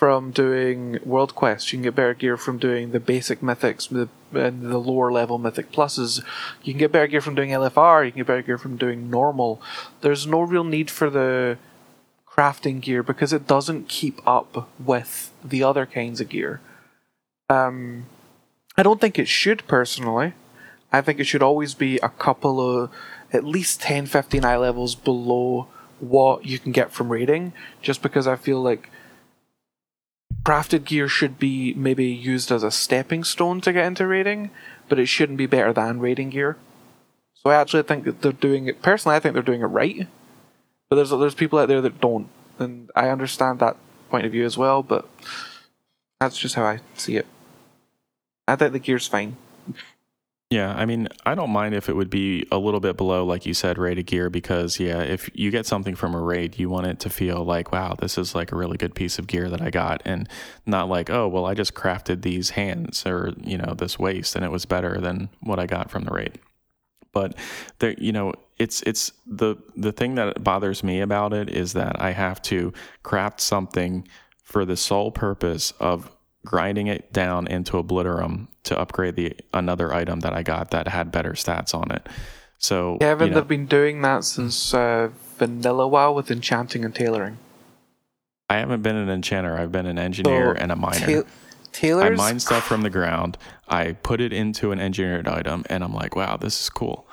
from 0.00 0.30
doing 0.30 0.98
world 1.04 1.34
quests. 1.34 1.70
You 1.70 1.76
can 1.76 1.82
get 1.82 1.94
better 1.94 2.14
gear 2.14 2.38
from 2.38 2.56
doing 2.56 2.92
the 2.92 2.98
basic 2.98 3.42
mythics 3.42 3.90
and 4.32 4.62
the 4.62 4.78
lower 4.78 5.12
level 5.12 5.36
mythic 5.36 5.72
pluses. 5.72 6.24
You 6.62 6.72
can 6.72 6.78
get 6.78 6.90
better 6.90 7.06
gear 7.06 7.20
from 7.20 7.34
doing 7.34 7.50
LFR. 7.50 8.06
You 8.06 8.10
can 8.10 8.20
get 8.20 8.26
better 8.26 8.40
gear 8.40 8.56
from 8.56 8.78
doing 8.78 9.10
normal. 9.10 9.60
There's 10.00 10.26
no 10.26 10.40
real 10.40 10.64
need 10.64 10.90
for 10.90 11.10
the 11.10 11.58
crafting 12.26 12.80
gear 12.80 13.02
because 13.02 13.34
it 13.34 13.46
doesn't 13.46 13.88
keep 13.88 14.26
up 14.26 14.70
with 14.82 15.34
the 15.44 15.62
other 15.62 15.84
kinds 15.84 16.22
of 16.22 16.30
gear. 16.30 16.62
Um, 17.50 18.06
I 18.78 18.82
don't 18.82 19.02
think 19.02 19.18
it 19.18 19.28
should 19.28 19.68
personally. 19.68 20.32
I 20.90 21.02
think 21.02 21.20
it 21.20 21.24
should 21.24 21.42
always 21.42 21.74
be 21.74 21.98
a 21.98 22.08
couple 22.08 22.58
of 22.58 22.90
at 23.34 23.44
least 23.44 23.82
10, 23.82 24.06
15 24.06 24.46
eye 24.46 24.56
levels 24.56 24.94
below 24.94 25.68
what 25.98 26.46
you 26.46 26.58
can 26.58 26.72
get 26.72 26.90
from 26.90 27.12
raiding, 27.12 27.52
just 27.82 28.00
because 28.00 28.26
I 28.26 28.36
feel 28.36 28.62
like 28.62 28.88
crafted 30.44 30.84
gear 30.84 31.08
should 31.08 31.38
be 31.38 31.74
maybe 31.74 32.06
used 32.06 32.50
as 32.50 32.62
a 32.62 32.70
stepping 32.70 33.24
stone 33.24 33.60
to 33.62 33.72
get 33.72 33.86
into 33.86 34.06
raiding, 34.06 34.50
but 34.88 34.98
it 34.98 35.06
shouldn't 35.06 35.38
be 35.38 35.46
better 35.46 35.72
than 35.72 36.00
raiding 36.00 36.30
gear. 36.30 36.56
So 37.34 37.50
I 37.50 37.54
actually 37.54 37.82
think 37.84 38.04
that 38.04 38.22
they're 38.22 38.32
doing 38.32 38.66
it. 38.66 38.82
Personally, 38.82 39.16
I 39.16 39.20
think 39.20 39.34
they're 39.34 39.42
doing 39.42 39.62
it 39.62 39.66
right. 39.66 40.06
But 40.88 40.96
there's 40.96 41.10
there's 41.10 41.34
people 41.34 41.58
out 41.58 41.68
there 41.68 41.80
that 41.80 42.00
don't, 42.00 42.28
and 42.58 42.90
I 42.96 43.08
understand 43.08 43.60
that 43.60 43.76
point 44.10 44.26
of 44.26 44.32
view 44.32 44.44
as 44.44 44.58
well. 44.58 44.82
But 44.82 45.08
that's 46.18 46.36
just 46.36 46.54
how 46.54 46.64
I 46.64 46.80
see 46.94 47.16
it. 47.16 47.26
I 48.46 48.56
think 48.56 48.72
the 48.72 48.78
gear's 48.78 49.06
fine. 49.06 49.36
Yeah, 50.50 50.74
I 50.74 50.84
mean, 50.84 51.06
I 51.24 51.36
don't 51.36 51.50
mind 51.50 51.76
if 51.76 51.88
it 51.88 51.94
would 51.94 52.10
be 52.10 52.44
a 52.50 52.58
little 52.58 52.80
bit 52.80 52.96
below, 52.96 53.24
like 53.24 53.46
you 53.46 53.54
said, 53.54 53.78
rated 53.78 54.06
gear, 54.06 54.28
because 54.28 54.80
yeah, 54.80 55.00
if 55.00 55.30
you 55.32 55.52
get 55.52 55.64
something 55.64 55.94
from 55.94 56.12
a 56.12 56.20
raid, 56.20 56.58
you 56.58 56.68
want 56.68 56.88
it 56.88 56.98
to 57.00 57.10
feel 57.10 57.44
like, 57.44 57.70
wow, 57.70 57.94
this 57.96 58.18
is 58.18 58.34
like 58.34 58.50
a 58.50 58.56
really 58.56 58.76
good 58.76 58.96
piece 58.96 59.20
of 59.20 59.28
gear 59.28 59.48
that 59.48 59.62
I 59.62 59.70
got, 59.70 60.02
and 60.04 60.28
not 60.66 60.88
like, 60.88 61.08
oh, 61.08 61.28
well, 61.28 61.46
I 61.46 61.54
just 61.54 61.74
crafted 61.74 62.22
these 62.22 62.50
hands 62.50 63.06
or 63.06 63.32
you 63.44 63.58
know 63.58 63.74
this 63.74 63.96
waist, 63.96 64.34
and 64.34 64.44
it 64.44 64.50
was 64.50 64.66
better 64.66 65.00
than 65.00 65.30
what 65.40 65.60
I 65.60 65.66
got 65.66 65.88
from 65.88 66.02
the 66.02 66.10
raid. 66.10 66.40
But 67.12 67.36
there, 67.78 67.94
you 67.98 68.10
know, 68.10 68.34
it's 68.58 68.82
it's 68.82 69.12
the 69.26 69.54
the 69.76 69.92
thing 69.92 70.16
that 70.16 70.42
bothers 70.42 70.82
me 70.82 71.00
about 71.00 71.32
it 71.32 71.48
is 71.48 71.74
that 71.74 72.00
I 72.02 72.10
have 72.10 72.42
to 72.42 72.72
craft 73.04 73.40
something 73.40 74.06
for 74.42 74.64
the 74.64 74.76
sole 74.76 75.12
purpose 75.12 75.72
of 75.78 76.10
grinding 76.44 76.86
it 76.86 77.12
down 77.12 77.46
into 77.46 77.72
obliterum 77.72 78.48
to 78.64 78.78
upgrade 78.78 79.16
the 79.16 79.36
another 79.52 79.92
item 79.92 80.20
that 80.20 80.32
I 80.32 80.42
got 80.42 80.70
that 80.70 80.88
had 80.88 81.12
better 81.12 81.32
stats 81.32 81.74
on 81.74 81.90
it. 81.90 82.08
So 82.58 82.98
yeah, 83.00 83.08
haven't 83.08 83.28
you 83.28 83.34
know, 83.34 83.40
they 83.40 83.46
been 83.46 83.66
doing 83.66 84.02
that 84.02 84.24
since 84.24 84.74
uh, 84.74 85.10
Vanilla 85.38 85.88
WoW 85.88 86.12
with 86.12 86.30
enchanting 86.30 86.84
and 86.84 86.94
tailoring? 86.94 87.38
I 88.50 88.56
haven't 88.56 88.82
been 88.82 88.96
an 88.96 89.08
enchanter. 89.08 89.56
I've 89.56 89.72
been 89.72 89.86
an 89.86 89.98
engineer 89.98 90.54
so, 90.56 90.62
and 90.62 90.72
a 90.72 90.76
miner. 90.76 91.22
Ta- 91.22 91.28
tailors? 91.72 92.18
I 92.18 92.22
mine 92.22 92.40
stuff 92.40 92.66
from 92.66 92.82
the 92.82 92.90
ground. 92.90 93.38
I 93.68 93.92
put 93.92 94.20
it 94.20 94.32
into 94.32 94.72
an 94.72 94.80
engineered 94.80 95.28
item, 95.28 95.64
and 95.70 95.84
I'm 95.84 95.94
like, 95.94 96.16
wow, 96.16 96.36
this 96.36 96.60
is 96.60 96.68
cool. 96.68 97.06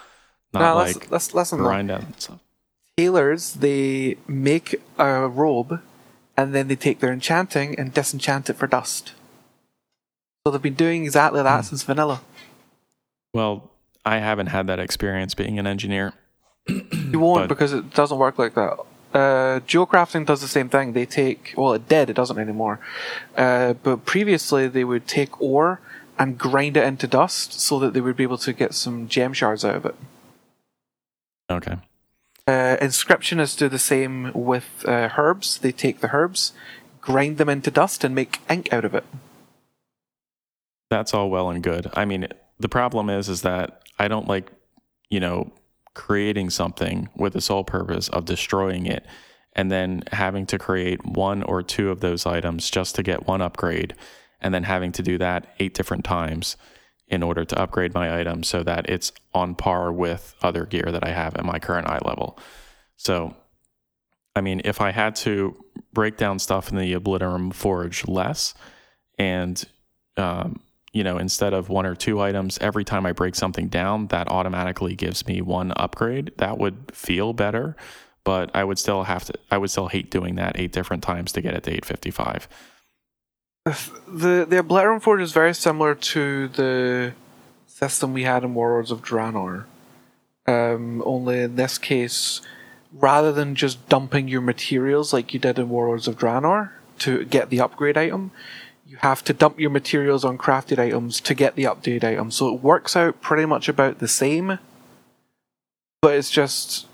Not 0.54 0.62
no, 0.62 0.76
like 0.76 0.96
let's, 1.12 1.12
let's 1.12 1.34
listen. 1.34 1.60
Grind 1.60 1.90
down 1.90 2.13
stuff. 2.18 2.40
Tailors, 2.98 3.54
they 3.54 4.18
make 4.28 4.82
a 4.98 5.28
robe, 5.28 5.82
and 6.36 6.56
then 6.56 6.68
they 6.68 6.76
take 6.76 7.00
their 7.00 7.13
enchanting 7.13 7.78
and 7.78 7.94
disenchant 7.94 8.50
it 8.50 8.56
for 8.56 8.66
dust. 8.66 9.13
So 10.48 10.52
they've 10.52 10.62
been 10.62 10.76
doing 10.76 11.04
exactly 11.04 11.44
that 11.44 11.60
mm. 11.60 11.66
since 11.66 11.84
vanilla. 11.84 12.22
Well, 13.34 13.70
I 14.06 14.20
haven't 14.20 14.48
had 14.48 14.66
that 14.68 14.80
experience 14.80 15.34
being 15.34 15.60
an 15.60 15.68
engineer. 15.68 16.14
you 16.70 17.20
won't 17.20 17.42
but, 17.42 17.48
because 17.50 17.74
it 17.74 17.94
doesn't 17.94 18.18
work 18.18 18.40
like 18.40 18.56
that. 18.56 18.78
Uh, 19.14 19.60
jewelcrafting 19.68 20.26
does 20.26 20.40
the 20.40 20.48
same 20.48 20.70
thing. 20.70 20.94
They 20.94 21.06
take, 21.06 21.54
well, 21.58 21.74
it 21.74 21.90
did, 21.90 22.10
it 22.10 22.14
doesn't 22.14 22.40
anymore. 22.40 22.80
Uh, 23.36 23.74
but 23.74 24.06
previously, 24.06 24.70
they 24.70 24.86
would 24.86 25.06
take 25.06 25.42
ore 25.42 25.82
and 26.18 26.38
grind 26.38 26.78
it 26.78 26.86
into 26.86 27.08
dust 27.08 27.60
so 27.60 27.78
that 27.80 27.94
they 27.94 28.00
would 28.00 28.16
be 28.16 28.24
able 28.24 28.38
to 28.38 28.54
get 28.54 28.74
some 28.74 29.10
gem 29.10 29.34
shards 29.34 29.66
out 29.66 29.76
of 29.76 29.86
it. 29.86 29.96
Okay. 31.50 31.76
Uh, 32.48 32.78
inscriptionists 32.78 33.58
do 33.58 33.68
the 33.68 33.78
same 33.78 34.32
with 34.34 34.86
uh, 34.88 35.10
herbs. 35.18 35.58
They 35.58 35.74
take 35.74 36.00
the 36.00 36.16
herbs, 36.16 36.54
grind 37.02 37.38
them 37.38 37.50
into 37.50 37.70
dust, 37.70 38.06
and 38.06 38.16
make 38.16 38.40
ink 38.50 38.72
out 38.72 38.86
of 38.86 38.96
it 38.96 39.04
that's 40.89 41.13
all 41.13 41.30
well 41.30 41.50
and 41.50 41.63
good. 41.63 41.89
I 41.93 42.06
mean, 42.06 42.28
the 42.60 42.69
problem 42.69 43.10
is, 43.10 43.30
is 43.30 43.41
that 43.41 43.84
I 44.00 44.08
don't 44.08 44.28
like, 44.28 44.52
you 45.10 45.19
know, 45.19 45.52
creating 45.93 46.50
something 46.50 47.10
with 47.15 47.34
the 47.34 47.41
sole 47.41 47.63
purpose 47.63 48.08
of 48.10 48.26
destroying 48.26 48.86
it 48.86 49.06
and 49.54 49.71
then 49.71 50.04
having 50.12 50.45
to 50.45 50.60
create 50.60 51.04
one 51.06 51.41
or 51.43 51.63
two 51.63 51.89
of 51.89 52.00
those 52.00 52.26
items 52.26 52.69
just 52.69 52.95
to 52.95 53.04
get 53.04 53.28
one 53.28 53.41
upgrade 53.41 53.95
and 54.39 54.54
then 54.54 54.63
having 54.63 54.91
to 54.91 55.02
do 55.02 55.17
that 55.17 55.56
eight 55.60 55.73
different 55.73 56.04
times 56.04 56.56
in 57.08 57.23
order 57.23 57.43
to 57.43 57.60
upgrade 57.60 57.93
my 57.93 58.19
item 58.19 58.43
so 58.43 58.62
that 58.63 58.89
it's 58.89 59.12
on 59.34 59.56
par 59.56 59.91
with 59.91 60.36
other 60.43 60.65
gear 60.65 60.89
that 60.91 61.06
I 61.06 61.10
have 61.10 61.36
at 61.36 61.45
my 61.45 61.58
current 61.58 61.88
eye 61.88 62.00
level. 62.06 62.38
So, 62.97 63.36
I 64.36 64.41
mean, 64.41 64.62
if 64.65 64.82
I 64.82 64.91
had 64.91 65.15
to 65.17 65.56
break 65.93 66.17
down 66.17 66.38
stuff 66.38 66.69
in 66.69 66.78
the 66.78 66.93
Obliterum 66.93 67.54
Forge 67.54 68.08
less, 68.08 68.54
and 69.17 69.63
um, 70.17 70.60
you 70.98 71.04
know, 71.04 71.20
instead 71.20 71.54
of 71.54 71.70
one 71.70 71.86
or 71.86 71.94
two 71.94 72.20
items 72.20 72.58
every 72.58 72.84
time 72.84 73.06
I 73.06 73.12
break 73.12 73.36
something 73.36 73.68
down, 73.68 74.08
that 74.08 74.32
automatically 74.32 74.96
gives 74.96 75.28
me 75.28 75.44
one 75.44 75.72
upgrade. 75.76 76.32
That 76.38 76.58
would 76.58 76.92
feel 76.92 77.34
better, 77.34 77.76
but 78.24 78.50
I 78.56 78.64
would 78.64 78.80
still 78.80 79.04
have 79.04 79.26
to. 79.26 79.34
I 79.52 79.60
would 79.60 79.70
still 79.70 79.90
hate 79.90 80.10
doing 80.10 80.36
that 80.36 80.60
eight 80.60 80.72
different 80.72 81.04
times 81.04 81.32
to 81.34 81.42
get 81.42 81.54
it 81.54 81.64
to 81.66 81.70
855. 81.70 82.48
The 84.08 84.48
the 84.50 84.56
Obliterum 84.56 85.00
Forge 85.00 85.22
is 85.22 85.34
very 85.34 85.54
similar 85.54 85.94
to 85.94 86.48
the 86.48 87.14
system 87.68 88.14
we 88.14 88.24
had 88.24 88.44
in 88.44 88.56
Warlords 88.56 88.90
of 88.90 89.04
Draenor. 89.04 89.66
Um, 90.48 91.04
only 91.06 91.42
in 91.42 91.58
this 91.58 91.78
case, 91.78 92.42
rather 92.92 93.32
than 93.32 93.54
just 93.54 93.88
dumping 93.88 94.30
your 94.30 94.42
materials 94.42 95.14
like 95.14 95.32
you 95.32 95.40
did 95.40 95.60
in 95.60 95.70
Warlords 95.70 96.08
of 96.08 96.18
Draenor 96.18 96.72
to 97.00 97.24
get 97.26 97.52
the 97.52 97.62
upgrade 97.62 97.98
item, 97.98 98.32
you 98.88 98.97
have 99.02 99.23
to 99.26 99.34
dump 99.34 99.60
your 99.60 99.69
materials 99.69 100.23
on 100.23 100.38
crafted 100.38 100.80
items 100.80 101.19
to 101.19 101.34
get 101.34 101.56
the 101.56 101.65
update 101.65 102.06
item. 102.06 102.32
So 102.32 102.54
it 102.54 102.62
works 102.62 102.95
out 102.95 103.21
pretty 103.21 103.45
much 103.45 103.67
about 103.67 104.00
the 104.00 104.08
same, 104.08 104.60
but 106.02 106.15
it's 106.15 106.32
just 106.32 106.88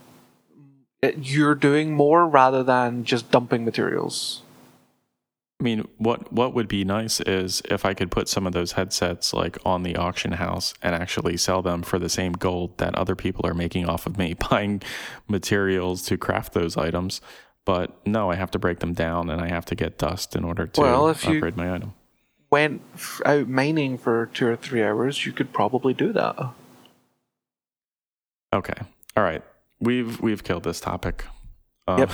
it, 1.04 1.18
you're 1.20 1.54
doing 1.54 1.94
more 1.94 2.28
rather 2.28 2.64
than 2.64 3.04
just 3.04 3.30
dumping 3.30 3.64
materials. 3.64 4.42
I 5.60 5.64
mean, 5.64 5.88
what 5.98 6.34
what 6.34 6.56
would 6.56 6.68
be 6.68 6.84
nice 6.84 7.22
is 7.22 7.62
if 7.70 7.86
I 7.86 7.94
could 7.94 8.10
put 8.10 8.28
some 8.28 8.48
of 8.48 8.54
those 8.54 8.72
headsets 8.72 9.32
like 9.32 9.58
on 9.64 9.84
the 9.84 9.96
auction 9.96 10.34
house 10.34 10.74
and 10.82 10.96
actually 10.96 11.38
sell 11.38 11.62
them 11.62 11.84
for 11.84 12.00
the 12.00 12.10
same 12.10 12.34
gold 12.34 12.80
that 12.80 12.96
other 12.96 13.16
people 13.16 13.46
are 13.46 13.54
making 13.54 13.88
off 13.88 14.08
of 14.08 14.18
me 14.18 14.34
buying 14.50 14.82
materials 15.28 16.02
to 16.04 16.18
craft 16.18 16.54
those 16.54 16.76
items. 16.76 17.22
But 17.66 17.96
no, 18.06 18.30
I 18.30 18.36
have 18.36 18.52
to 18.52 18.60
break 18.60 18.80
them 18.80 18.94
down 18.94 19.30
and 19.30 19.42
I 19.42 19.48
have 19.48 19.66
to 19.66 19.76
get 19.76 19.98
dust 19.98 20.36
in 20.36 20.44
order 20.44 20.68
to 20.68 20.82
Well, 20.82 21.08
if 21.10 21.24
you- 21.26 21.36
upgrade 21.36 21.56
my 21.58 21.74
item. 21.74 21.94
Went 22.52 22.82
out 23.26 23.48
mining 23.48 23.98
for 23.98 24.28
two 24.28 24.46
or 24.48 24.56
three 24.56 24.84
hours, 24.84 25.26
you 25.26 25.32
could 25.32 25.52
probably 25.54 25.94
do 25.94 26.14
that. 26.14 26.36
Okay. 28.54 28.76
All 29.18 29.24
right. 29.24 29.42
We've 29.80 30.20
we've 30.22 30.44
killed 30.44 30.64
this 30.64 30.80
topic. 30.80 31.26
Um, 31.88 32.00
Yep. 32.00 32.12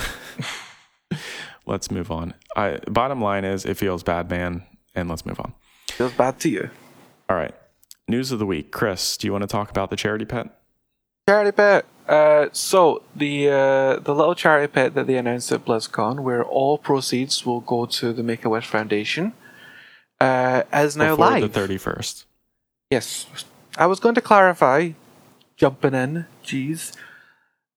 let's 1.66 1.90
move 1.90 2.10
on. 2.10 2.34
I, 2.56 2.78
bottom 2.88 3.20
line 3.20 3.44
is 3.44 3.64
it 3.66 3.76
feels 3.76 4.02
bad, 4.02 4.30
man, 4.30 4.64
and 4.94 5.08
let's 5.08 5.26
move 5.26 5.38
on. 5.40 5.52
Feels 5.90 6.12
bad 6.12 6.40
to 6.40 6.48
you. 6.48 6.70
All 7.28 7.36
right. 7.36 7.54
News 8.08 8.32
of 8.32 8.38
the 8.38 8.46
week. 8.46 8.72
Chris, 8.72 9.16
do 9.16 9.26
you 9.26 9.32
want 9.32 9.42
to 9.42 9.48
talk 9.48 9.70
about 9.70 9.90
the 9.90 9.96
charity 9.96 10.24
pet? 10.24 10.48
Charity 11.28 11.52
pet. 11.52 11.84
Uh, 12.10 12.48
so 12.50 13.02
the 13.14 13.48
uh, 13.48 14.00
the 14.00 14.12
little 14.12 14.34
charity 14.34 14.66
pet 14.66 14.94
that 14.94 15.06
they 15.06 15.16
announced 15.16 15.52
at 15.52 15.64
BlizzCon, 15.64 16.20
where 16.24 16.44
all 16.44 16.76
proceeds 16.76 17.46
will 17.46 17.60
go 17.60 17.86
to 17.86 18.12
the 18.12 18.24
Make 18.24 18.44
a 18.44 18.48
Wish 18.48 18.66
Foundation, 18.66 19.32
uh, 20.20 20.64
is 20.74 20.96
now 20.96 21.14
Before 21.14 21.30
live. 21.38 21.52
the 21.52 21.60
31st. 21.60 22.24
Yes, 22.90 23.26
I 23.78 23.86
was 23.86 24.00
going 24.00 24.16
to 24.16 24.20
clarify. 24.20 24.90
Jumping 25.56 25.94
in, 25.94 26.26
jeez. 26.44 26.96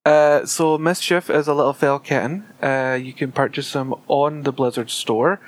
Uh, 0.04 0.46
so 0.48 0.80
Mischief 0.80 1.30
is 1.30 1.48
a 1.48 1.54
little 1.54 1.74
fell 1.74 2.00
kitten. 2.00 2.46
Uh, 2.60 2.98
you 3.00 3.14
can 3.14 3.32
purchase 3.32 3.72
them 3.74 3.94
on 4.08 4.44
the 4.44 4.52
Blizzard 4.52 4.90
store. 4.90 5.40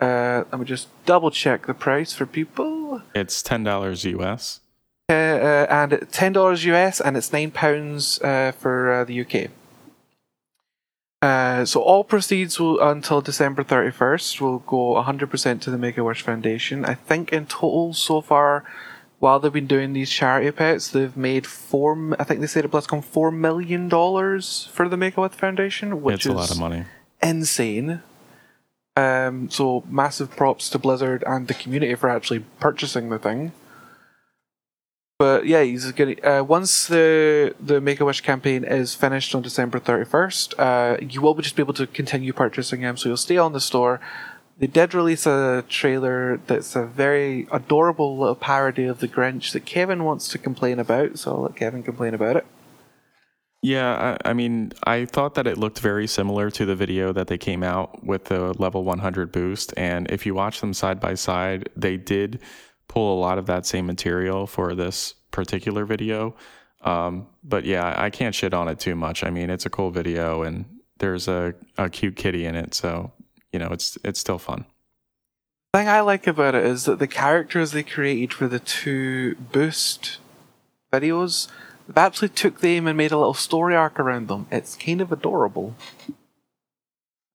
Uh, 0.00 0.44
let 0.50 0.58
me 0.58 0.64
just 0.64 0.88
double 1.04 1.30
check 1.30 1.66
the 1.66 1.74
price 1.74 2.14
for 2.14 2.24
people. 2.24 3.02
It's 3.14 3.42
$10 3.42 4.04
US. 4.18 4.60
Uh, 5.10 5.12
uh, 5.12 5.66
and 5.68 6.06
ten 6.12 6.32
dollars 6.32 6.64
US, 6.66 7.00
and 7.00 7.16
it's 7.16 7.32
nine 7.32 7.50
pounds 7.50 8.20
uh, 8.22 8.52
for 8.56 8.92
uh, 8.92 9.04
the 9.04 9.20
UK. 9.20 9.50
Uh, 11.20 11.64
so 11.64 11.82
all 11.82 12.04
proceeds 12.04 12.60
will 12.60 12.78
until 12.80 13.20
December 13.20 13.64
thirty 13.64 13.90
first 13.90 14.40
will 14.40 14.60
go 14.60 15.02
hundred 15.02 15.28
percent 15.28 15.62
to 15.62 15.70
the 15.70 15.78
Make 15.78 15.98
a 15.98 16.04
Wish 16.04 16.22
Foundation. 16.22 16.84
I 16.84 16.94
think 16.94 17.32
in 17.32 17.46
total 17.46 17.92
so 17.92 18.20
far, 18.20 18.64
while 19.18 19.40
they've 19.40 19.52
been 19.52 19.66
doing 19.66 19.94
these 19.94 20.10
charity 20.10 20.52
pets, 20.52 20.88
they've 20.88 21.16
made 21.16 21.44
four. 21.44 22.14
I 22.20 22.22
think 22.22 22.40
they 22.40 22.46
said 22.46 22.64
at 22.64 22.70
BlizzCon 22.70 23.02
four 23.02 23.32
million 23.32 23.88
dollars 23.88 24.68
for 24.72 24.88
the 24.88 24.96
Make 24.96 25.16
a 25.16 25.22
Wish 25.22 25.32
Foundation, 25.32 26.02
which 26.02 26.14
it's 26.14 26.26
is 26.26 26.32
a 26.32 26.36
lot 26.36 26.50
of 26.52 26.58
money. 26.60 26.84
insane. 27.20 28.02
Um, 28.96 29.50
so 29.50 29.82
massive 29.88 30.30
props 30.36 30.70
to 30.70 30.78
Blizzard 30.78 31.24
and 31.26 31.48
the 31.48 31.54
community 31.54 31.96
for 31.96 32.08
actually 32.08 32.44
purchasing 32.60 33.08
the 33.08 33.18
thing. 33.18 33.52
But 35.20 35.44
yeah, 35.44 35.62
he's. 35.62 35.92
Uh, 36.00 36.42
once 36.48 36.86
the 36.86 37.54
the 37.60 37.78
Make 37.78 38.00
a 38.00 38.06
Wish 38.06 38.22
campaign 38.22 38.64
is 38.64 38.94
finished 38.94 39.34
on 39.34 39.42
December 39.42 39.78
thirty 39.78 40.06
first, 40.06 40.58
uh, 40.58 40.96
you 40.98 41.20
will 41.20 41.34
just 41.34 41.56
be 41.56 41.62
able 41.62 41.74
to 41.74 41.86
continue 41.86 42.32
purchasing 42.32 42.80
them. 42.80 42.96
So 42.96 43.10
you'll 43.10 43.18
stay 43.18 43.36
on 43.36 43.52
the 43.52 43.60
store. 43.60 44.00
They 44.56 44.66
did 44.66 44.94
release 44.94 45.26
a 45.26 45.62
trailer 45.68 46.38
that's 46.46 46.74
a 46.74 46.86
very 46.86 47.46
adorable 47.52 48.16
little 48.16 48.34
parody 48.34 48.86
of 48.86 49.00
the 49.00 49.08
Grinch 49.08 49.52
that 49.52 49.66
Kevin 49.66 50.04
wants 50.04 50.26
to 50.28 50.38
complain 50.38 50.78
about. 50.78 51.18
So 51.18 51.32
I'll 51.32 51.42
let 51.42 51.56
Kevin 51.56 51.82
complain 51.82 52.14
about 52.14 52.36
it. 52.36 52.46
Yeah, 53.60 54.16
I, 54.24 54.30
I 54.30 54.32
mean, 54.32 54.72
I 54.84 55.04
thought 55.04 55.34
that 55.34 55.46
it 55.46 55.58
looked 55.58 55.80
very 55.80 56.06
similar 56.06 56.50
to 56.52 56.64
the 56.64 56.74
video 56.74 57.12
that 57.12 57.26
they 57.26 57.36
came 57.36 57.62
out 57.62 58.02
with 58.02 58.24
the 58.24 58.54
level 58.58 58.84
100 58.84 59.32
boost. 59.32 59.74
And 59.76 60.10
if 60.10 60.24
you 60.24 60.34
watch 60.34 60.62
them 60.62 60.72
side 60.72 60.98
by 60.98 61.12
side, 61.12 61.68
they 61.76 61.98
did 61.98 62.40
pull 62.90 63.16
a 63.16 63.20
lot 63.20 63.38
of 63.38 63.46
that 63.46 63.64
same 63.64 63.86
material 63.86 64.48
for 64.48 64.74
this 64.74 65.14
particular 65.30 65.84
video. 65.84 66.34
Um, 66.80 67.28
but 67.44 67.64
yeah, 67.64 67.94
I 67.96 68.10
can't 68.10 68.34
shit 68.34 68.52
on 68.52 68.66
it 68.66 68.80
too 68.80 68.96
much. 68.96 69.22
I 69.22 69.30
mean, 69.30 69.48
it's 69.48 69.64
a 69.64 69.70
cool 69.70 69.92
video 69.92 70.42
and 70.42 70.64
there's 70.98 71.28
a, 71.28 71.54
a 71.78 71.88
cute 71.88 72.16
kitty 72.16 72.46
in 72.46 72.56
it. 72.56 72.74
So, 72.74 73.12
you 73.52 73.60
know, 73.60 73.68
it's, 73.68 73.96
it's 74.02 74.18
still 74.18 74.38
fun. 74.38 74.64
thing 75.72 75.88
I 75.88 76.00
like 76.00 76.26
about 76.26 76.56
it 76.56 76.66
is 76.66 76.84
that 76.86 76.98
the 76.98 77.06
characters 77.06 77.70
they 77.70 77.84
created 77.84 78.34
for 78.34 78.48
the 78.48 78.58
two 78.58 79.36
boost 79.36 80.18
videos, 80.92 81.46
they 81.86 82.00
actually 82.00 82.30
took 82.30 82.58
them 82.58 82.88
and 82.88 82.98
made 82.98 83.12
a 83.12 83.18
little 83.18 83.34
story 83.34 83.76
arc 83.76 84.00
around 84.00 84.26
them. 84.26 84.48
It's 84.50 84.74
kind 84.74 85.00
of 85.00 85.12
adorable. 85.12 85.76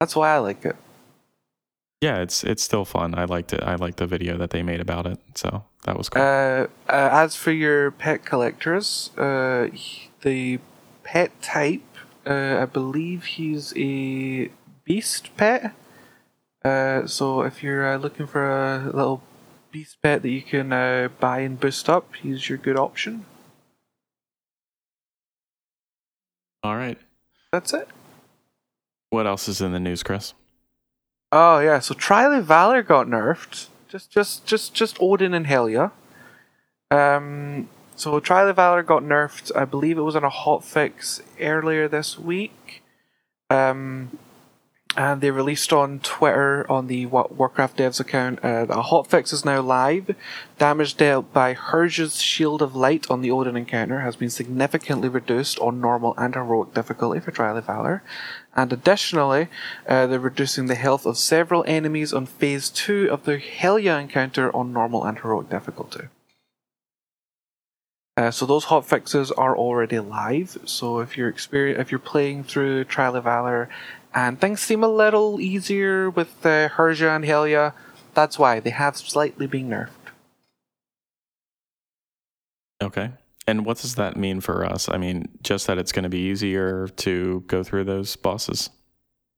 That's 0.01 0.17
why 0.17 0.35
I 0.35 0.39
like 0.39 0.65
it. 0.65 0.75
Yeah, 2.01 2.21
it's, 2.21 2.43
it's 2.43 2.61
still 2.61 2.85
fun. 2.85 3.15
I 3.15 3.25
liked 3.25 3.53
it. 3.53 3.63
I 3.63 3.75
liked 3.75 3.97
the 3.97 4.07
video 4.07 4.37
that 4.37 4.51
they 4.51 4.61
made 4.61 4.79
about 4.79 5.07
it. 5.07 5.19
So 5.33 5.63
that 5.85 5.97
was 5.97 6.09
cool. 6.09 6.21
Uh, 6.21 6.67
uh, 6.87 7.09
as 7.11 7.35
for 7.35 7.51
your 7.51 7.91
pet 7.91 8.25
collectors, 8.25 9.11
uh, 9.17 9.69
the 10.21 10.59
pet 11.03 11.41
type, 11.41 11.81
uh, 12.25 12.59
I 12.61 12.65
believe 12.65 13.25
he's 13.25 13.73
a 13.75 14.49
beast 14.83 15.35
pet. 15.37 15.73
Uh, 16.63 17.05
so 17.05 17.41
if 17.43 17.63
you're 17.63 17.93
uh, 17.93 17.97
looking 17.97 18.27
for 18.27 18.49
a 18.49 18.91
little 18.91 19.21
beast 19.71 20.01
pet 20.01 20.21
that 20.21 20.29
you 20.29 20.41
can 20.41 20.73
uh, 20.73 21.09
buy 21.19 21.39
and 21.39 21.59
boost 21.59 21.89
up, 21.89 22.13
he's 22.15 22.49
your 22.49 22.57
good 22.57 22.77
option. 22.77 23.25
All 26.63 26.75
right. 26.75 26.97
That's 27.51 27.73
it. 27.73 27.87
What 29.11 29.27
else 29.27 29.47
is 29.47 29.61
in 29.61 29.71
the 29.71 29.79
news, 29.79 30.01
Chris? 30.01 30.33
Oh 31.31 31.59
yeah, 31.59 31.79
so 31.79 31.93
Trial 31.93 32.31
of 32.33 32.45
Valor 32.45 32.83
got 32.83 33.07
nerfed. 33.07 33.67
Just 33.87 34.11
just 34.11 34.45
just 34.45 34.73
just 34.73 34.97
Odin 34.99 35.33
and 35.33 35.45
Helya. 35.47 35.91
Um 36.91 37.69
so 37.95 38.19
Trial 38.19 38.49
of 38.49 38.57
Valor 38.57 38.83
got 38.83 39.03
nerfed, 39.03 39.51
I 39.55 39.65
believe 39.65 39.97
it 39.97 40.01
was 40.01 40.15
on 40.15 40.23
a 40.23 40.29
hot 40.29 40.63
fix 40.63 41.21
earlier 41.39 41.87
this 41.87 42.19
week. 42.19 42.83
Um 43.49 44.17
and 44.97 45.21
they 45.21 45.31
released 45.31 45.73
on 45.73 45.99
Twitter 45.99 46.69
on 46.71 46.87
the 46.87 47.05
Wa- 47.05 47.27
Warcraft 47.29 47.77
devs 47.77 47.99
account 47.99 48.39
uh, 48.43 48.65
a 48.69 48.83
hotfix 48.83 49.33
is 49.33 49.43
now 49.43 49.61
live. 49.61 50.15
Damage 50.57 50.95
dealt 50.95 51.33
by 51.33 51.53
Herja's 51.53 52.21
Shield 52.21 52.61
of 52.61 52.75
Light 52.75 53.05
on 53.09 53.21
the 53.21 53.31
Odin 53.31 53.57
encounter 53.57 53.99
has 53.99 54.15
been 54.15 54.29
significantly 54.29 55.09
reduced 55.09 55.59
on 55.59 55.81
normal 55.81 56.13
and 56.17 56.33
heroic 56.33 56.73
difficulty 56.73 57.19
for 57.19 57.31
Trial 57.31 57.57
of 57.57 57.65
Valor. 57.65 58.03
And 58.55 58.71
additionally, 58.71 59.49
uh, 59.87 60.07
they're 60.07 60.19
reducing 60.19 60.67
the 60.67 60.75
health 60.75 61.05
of 61.05 61.17
several 61.17 61.65
enemies 61.67 62.13
on 62.13 62.25
phase 62.25 62.69
2 62.69 63.09
of 63.11 63.25
the 63.25 63.37
Helya 63.37 63.99
encounter 63.99 64.55
on 64.55 64.71
normal 64.71 65.03
and 65.03 65.19
heroic 65.19 65.49
difficulty. 65.49 66.07
Uh, 68.17 68.31
so 68.31 68.45
those 68.45 68.65
hot 68.65 68.85
fixes 68.85 69.29
are 69.33 69.57
already 69.57 69.99
live. 69.99 70.57
So 70.63 70.99
if 70.99 71.17
you're 71.17 71.31
exper- 71.31 71.77
if 71.77 71.91
you're 71.91 71.99
playing 71.99 72.45
through 72.45 72.85
Trial 72.85 73.17
of 73.17 73.25
Valor 73.25 73.67
and 74.15 74.39
things 74.39 74.61
seem 74.61 74.83
a 74.83 74.87
little 74.87 75.41
easier 75.41 76.09
with 76.09 76.45
uh, 76.45 76.69
Herja 76.69 77.13
and 77.13 77.25
Helya, 77.25 77.73
that's 78.13 78.39
why 78.39 78.61
they 78.61 78.69
have 78.69 78.95
slightly 78.95 79.45
been 79.45 79.69
nerfed. 79.69 79.89
Okay. 82.81 83.11
And 83.45 83.65
what 83.65 83.77
does 83.77 83.95
that 83.95 84.15
mean 84.15 84.41
for 84.41 84.65
us? 84.65 84.89
I 84.89 84.97
mean, 84.97 85.27
just 85.43 85.67
that 85.67 85.77
it's 85.77 85.91
going 85.91 86.03
to 86.03 86.09
be 86.09 86.19
easier 86.19 86.87
to 86.87 87.43
go 87.47 87.61
through 87.61 87.83
those 87.83 88.15
bosses. 88.15 88.69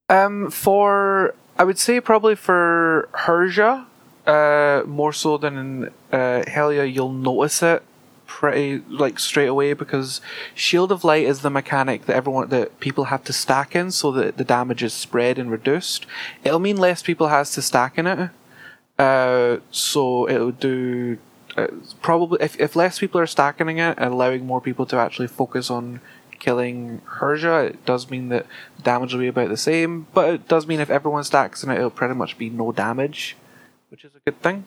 Um, 0.09 0.49
for 0.51 1.33
I 1.57 1.63
would 1.63 1.79
say 1.79 1.99
probably 1.99 2.35
for 2.35 3.09
Herja, 3.13 3.85
uh, 4.25 4.83
more 4.85 5.11
so 5.11 5.37
than 5.37 5.57
in 5.57 5.85
uh, 6.11 6.43
Helya, 6.47 6.93
you'll 6.93 7.11
notice 7.11 7.63
it 7.63 7.83
pretty 8.27 8.83
like 8.89 9.17
straight 9.19 9.47
away 9.47 9.73
because 9.73 10.21
Shield 10.53 10.91
of 10.91 11.03
Light 11.03 11.25
is 11.25 11.41
the 11.41 11.49
mechanic 11.49 12.05
that 12.05 12.15
everyone 12.15 12.49
that 12.49 12.79
people 12.79 13.05
have 13.05 13.23
to 13.23 13.33
stack 13.33 13.75
in 13.75 13.89
so 13.89 14.11
that 14.11 14.37
the 14.37 14.43
damage 14.43 14.83
is 14.83 14.93
spread 14.93 15.39
and 15.39 15.49
reduced. 15.49 16.05
It'll 16.43 16.59
mean 16.59 16.77
less 16.77 17.01
people 17.01 17.29
has 17.29 17.51
to 17.53 17.61
stack 17.61 17.97
in 17.97 18.05
it. 18.05 18.29
Uh, 18.99 19.57
so 19.71 20.27
it'll 20.29 20.51
do 20.51 21.17
uh, 21.55 21.67
probably 22.01 22.37
if, 22.41 22.59
if 22.59 22.75
less 22.75 22.99
people 22.99 23.19
are 23.19 23.27
stacking 23.27 23.69
it 23.69 23.97
and 23.97 24.13
allowing 24.13 24.45
more 24.45 24.61
people 24.61 24.85
to 24.85 24.97
actually 24.97 25.27
focus 25.27 25.71
on 25.71 26.01
killing 26.39 27.01
Herja, 27.19 27.69
it 27.69 27.85
does 27.85 28.09
mean 28.09 28.29
that 28.29 28.45
damage 28.83 29.13
will 29.13 29.21
be 29.21 29.27
about 29.27 29.49
the 29.49 29.57
same, 29.57 30.07
but 30.13 30.33
it 30.33 30.47
does 30.47 30.67
mean 30.67 30.79
if 30.79 30.89
everyone 30.89 31.23
stacks 31.23 31.63
in 31.63 31.71
it, 31.71 31.77
it'll 31.77 31.89
pretty 31.89 32.13
much 32.13 32.37
be 32.37 32.49
no 32.49 32.71
damage, 32.71 33.35
which 33.89 34.05
is 34.05 34.11
a 34.15 34.19
good 34.19 34.39
thing. 34.41 34.65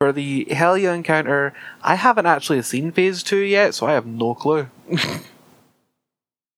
For 0.00 0.12
the 0.12 0.46
Helya 0.48 0.94
encounter, 0.94 1.52
I 1.82 1.96
haven't 1.96 2.26
actually 2.26 2.62
seen 2.62 2.92
phase 2.92 3.24
two 3.24 3.38
yet, 3.38 3.74
so 3.74 3.86
I 3.86 3.94
have 3.94 4.06
no 4.06 4.32
clue. 4.32 4.68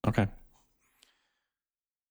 okay. 0.07 0.27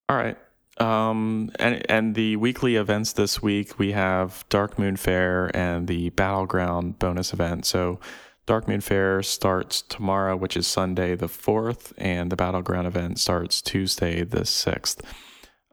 All 0.09 0.17
right. 0.17 0.37
Um, 0.79 1.51
and 1.59 1.85
and 1.89 2.15
the 2.15 2.37
weekly 2.37 2.77
events 2.77 3.13
this 3.13 3.43
week 3.43 3.77
we 3.77 3.91
have 3.91 4.43
Darkmoon 4.49 4.97
Faire 4.97 5.51
and 5.53 5.87
the 5.87 6.09
Battleground 6.11 6.97
bonus 6.97 7.31
event. 7.31 7.65
So 7.65 7.99
Darkmoon 8.47 8.81
Faire 8.81 9.21
starts 9.21 9.83
tomorrow, 9.83 10.35
which 10.35 10.57
is 10.57 10.65
Sunday 10.65 11.13
the 11.13 11.27
fourth, 11.27 11.93
and 11.99 12.31
the 12.31 12.35
Battleground 12.35 12.87
event 12.87 13.19
starts 13.19 13.61
Tuesday 13.61 14.23
the 14.23 14.45
sixth. 14.45 15.03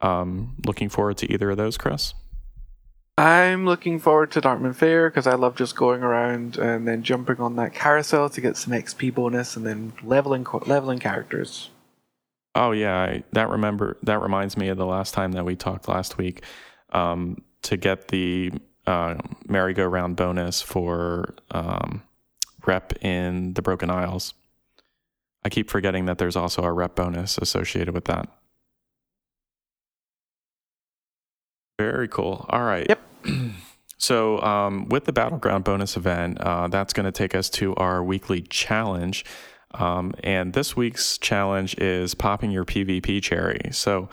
Um, 0.02 0.56
looking 0.66 0.90
forward 0.90 1.16
to 1.18 1.32
either 1.32 1.50
of 1.50 1.56
those, 1.56 1.78
Chris. 1.78 2.12
I'm 3.18 3.64
looking 3.64 3.98
forward 3.98 4.30
to 4.32 4.42
Darkmoon 4.42 4.74
Faire 4.74 5.08
because 5.08 5.26
I 5.26 5.34
love 5.36 5.56
just 5.56 5.74
going 5.74 6.02
around 6.02 6.58
and 6.58 6.86
then 6.86 7.02
jumping 7.02 7.40
on 7.40 7.56
that 7.56 7.74
carousel 7.74 8.28
to 8.28 8.40
get 8.40 8.58
some 8.58 8.74
XP 8.74 9.14
bonus 9.14 9.56
and 9.56 9.66
then 9.66 9.94
leveling 10.02 10.46
leveling 10.66 10.98
characters. 10.98 11.70
Oh 12.54 12.72
yeah, 12.72 12.98
I, 12.98 13.24
that 13.32 13.48
remember 13.48 13.96
that 14.02 14.20
reminds 14.20 14.56
me 14.56 14.68
of 14.68 14.76
the 14.76 14.86
last 14.86 15.14
time 15.14 15.32
that 15.32 15.44
we 15.44 15.56
talked 15.56 15.88
last 15.88 16.18
week. 16.18 16.42
Um, 16.90 17.42
to 17.62 17.76
get 17.76 18.08
the 18.08 18.52
uh, 18.86 19.16
merry-go-round 19.48 20.14
bonus 20.14 20.62
for 20.62 21.34
um, 21.50 22.02
rep 22.64 22.92
in 23.02 23.54
the 23.54 23.62
Broken 23.62 23.90
Isles. 23.90 24.34
I 25.44 25.48
keep 25.48 25.68
forgetting 25.68 26.04
that 26.06 26.18
there's 26.18 26.36
also 26.36 26.62
a 26.62 26.72
rep 26.72 26.94
bonus 26.94 27.38
associated 27.38 27.92
with 27.92 28.04
that. 28.04 28.28
Very 31.78 32.08
cool. 32.08 32.46
All 32.48 32.62
right. 32.62 32.86
Yep. 32.88 33.05
so, 33.98 34.40
um, 34.42 34.88
with 34.88 35.04
the 35.04 35.12
Battleground 35.12 35.64
bonus 35.64 35.96
event, 35.96 36.40
uh, 36.40 36.68
that's 36.68 36.92
going 36.92 37.06
to 37.06 37.12
take 37.12 37.34
us 37.34 37.50
to 37.50 37.74
our 37.76 38.02
weekly 38.02 38.42
challenge. 38.42 39.24
Um, 39.74 40.14
and 40.22 40.52
this 40.52 40.76
week's 40.76 41.18
challenge 41.18 41.76
is 41.78 42.14
popping 42.14 42.50
your 42.50 42.64
PvP 42.64 43.22
cherry. 43.22 43.60
So, 43.72 44.08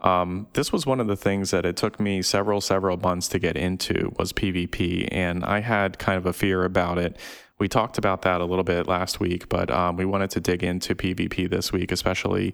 um, 0.00 0.48
this 0.52 0.70
was 0.70 0.84
one 0.84 1.00
of 1.00 1.06
the 1.06 1.16
things 1.16 1.50
that 1.50 1.64
it 1.64 1.76
took 1.76 1.98
me 1.98 2.20
several, 2.20 2.60
several 2.60 2.98
months 2.98 3.26
to 3.28 3.38
get 3.38 3.56
into 3.56 4.12
was 4.18 4.32
PvP. 4.32 5.08
And 5.10 5.44
I 5.44 5.60
had 5.60 5.98
kind 5.98 6.18
of 6.18 6.26
a 6.26 6.32
fear 6.32 6.64
about 6.64 6.98
it. 6.98 7.16
We 7.58 7.68
talked 7.68 7.96
about 7.96 8.22
that 8.22 8.40
a 8.40 8.44
little 8.44 8.64
bit 8.64 8.86
last 8.86 9.18
week, 9.20 9.48
but 9.48 9.70
um, 9.70 9.96
we 9.96 10.04
wanted 10.04 10.28
to 10.30 10.40
dig 10.40 10.62
into 10.62 10.94
PvP 10.94 11.48
this 11.48 11.72
week, 11.72 11.90
especially 11.90 12.52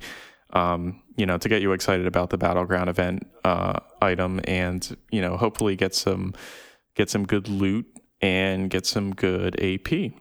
um, 0.53 1.01
you 1.17 1.27
know, 1.27 1.39
to 1.39 1.49
get 1.49 1.63
you 1.63 1.73
excited 1.73 2.07
about 2.07 2.31
the 2.31 2.39
battleground 2.39 2.89
event 2.89 3.27
uh, 3.45 3.81
item, 4.01 4.41
and 4.45 4.97
you 5.11 5.21
know, 5.21 5.37
hopefully 5.37 5.77
get 5.77 5.95
some 5.95 6.35
get 6.95 7.11
some 7.11 7.27
good 7.27 7.49
loot 7.49 7.87
and 8.21 8.71
get 8.71 8.87
some 8.87 9.15
good 9.15 9.59
AP. 9.63 10.13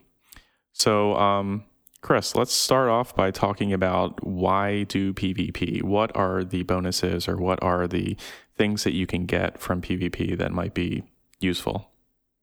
So, 0.74 1.16
um, 1.16 1.66
Chris, 2.02 2.36
let's 2.36 2.54
start 2.54 2.90
off 2.90 3.16
by 3.16 3.32
talking 3.32 3.74
about 3.74 4.26
why 4.26 4.84
do 4.84 5.14
PvP? 5.14 5.84
What 5.84 6.16
are 6.16 6.44
the 6.44 6.64
bonuses, 6.64 7.28
or 7.28 7.38
what 7.38 7.62
are 7.62 7.88
the 7.88 8.16
things 8.56 8.84
that 8.84 8.94
you 8.94 9.06
can 9.06 9.26
get 9.26 9.60
from 9.60 9.82
PvP 9.82 10.38
that 10.38 10.52
might 10.52 10.74
be 10.74 11.04
useful? 11.40 11.90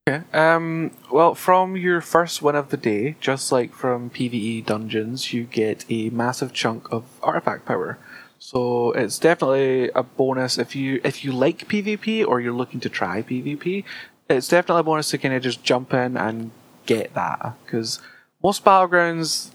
Okay. 0.09 0.22
Um, 0.33 0.92
well, 1.11 1.35
from 1.35 1.77
your 1.77 2.01
first 2.01 2.40
win 2.40 2.55
of 2.55 2.68
the 2.70 2.77
day, 2.77 3.16
just 3.20 3.51
like 3.51 3.72
from 3.72 4.09
PVE 4.11 4.64
dungeons, 4.64 5.33
you 5.33 5.44
get 5.44 5.85
a 5.90 6.11
massive 6.11 6.53
chunk 6.53 6.92
of 6.92 7.05
artifact 7.25 7.64
power. 7.66 7.99
So 8.38 8.92
it's 8.92 9.18
definitely 9.18 9.90
a 9.90 10.03
bonus 10.03 10.59
if 10.59 10.77
you 10.77 11.01
if 11.05 11.25
you 11.25 11.33
like 11.33 11.68
PvP 11.68 12.27
or 12.27 12.40
you're 12.40 12.53
looking 12.53 12.81
to 12.81 12.88
try 12.88 13.22
PvP. 13.22 13.85
It's 14.29 14.49
definitely 14.49 14.81
a 14.81 14.85
bonus 14.85 15.11
to 15.11 15.18
kind 15.18 15.35
of 15.35 15.42
just 15.42 15.62
jump 15.62 15.94
in 15.94 16.16
and 16.16 16.51
get 16.85 17.14
that 17.14 17.55
because 17.64 18.01
most 18.42 18.64
battlegrounds 18.64 19.51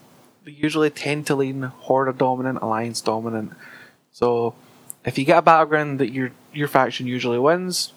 usually 0.45 0.89
tend 0.89 1.27
to 1.27 1.35
lean 1.35 1.61
Horde 1.61 2.17
dominant, 2.17 2.59
Alliance 2.61 3.01
dominant. 3.01 3.53
So 4.11 4.55
if 5.05 5.17
you 5.17 5.25
get 5.25 5.39
a 5.39 5.41
battleground 5.41 5.99
that 5.99 6.11
your 6.11 6.31
your 6.53 6.67
faction 6.67 7.07
usually 7.07 7.39
wins, 7.39 7.93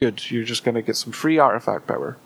good. 0.00 0.30
You're 0.30 0.44
just 0.44 0.64
going 0.64 0.74
to 0.74 0.82
get 0.82 0.96
some 0.96 1.12
free 1.12 1.38
artifact 1.38 1.86
power. 1.86 2.16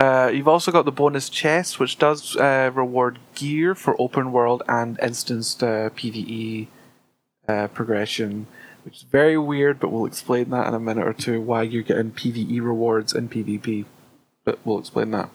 Uh, 0.00 0.30
you've 0.32 0.48
also 0.48 0.70
got 0.70 0.84
the 0.84 0.92
bonus 0.92 1.28
chest, 1.28 1.78
which 1.80 1.98
does 1.98 2.36
uh, 2.36 2.70
reward 2.74 3.18
gear 3.34 3.74
for 3.74 3.98
open 4.00 4.32
world 4.32 4.62
and 4.68 4.98
instanced 5.00 5.62
uh, 5.62 5.88
PVE 5.90 6.66
uh, 7.48 7.68
progression, 7.68 8.46
which 8.84 8.98
is 8.98 9.02
very 9.02 9.38
weird, 9.38 9.80
but 9.80 9.90
we'll 9.90 10.06
explain 10.06 10.50
that 10.50 10.66
in 10.68 10.74
a 10.74 10.80
minute 10.80 11.06
or 11.06 11.12
two 11.12 11.40
why 11.40 11.62
you're 11.62 11.82
getting 11.82 12.12
PVE 12.12 12.60
rewards 12.62 13.12
in 13.12 13.28
PvP. 13.28 13.84
But 14.44 14.58
we'll 14.64 14.78
explain 14.78 15.10
that. 15.12 15.30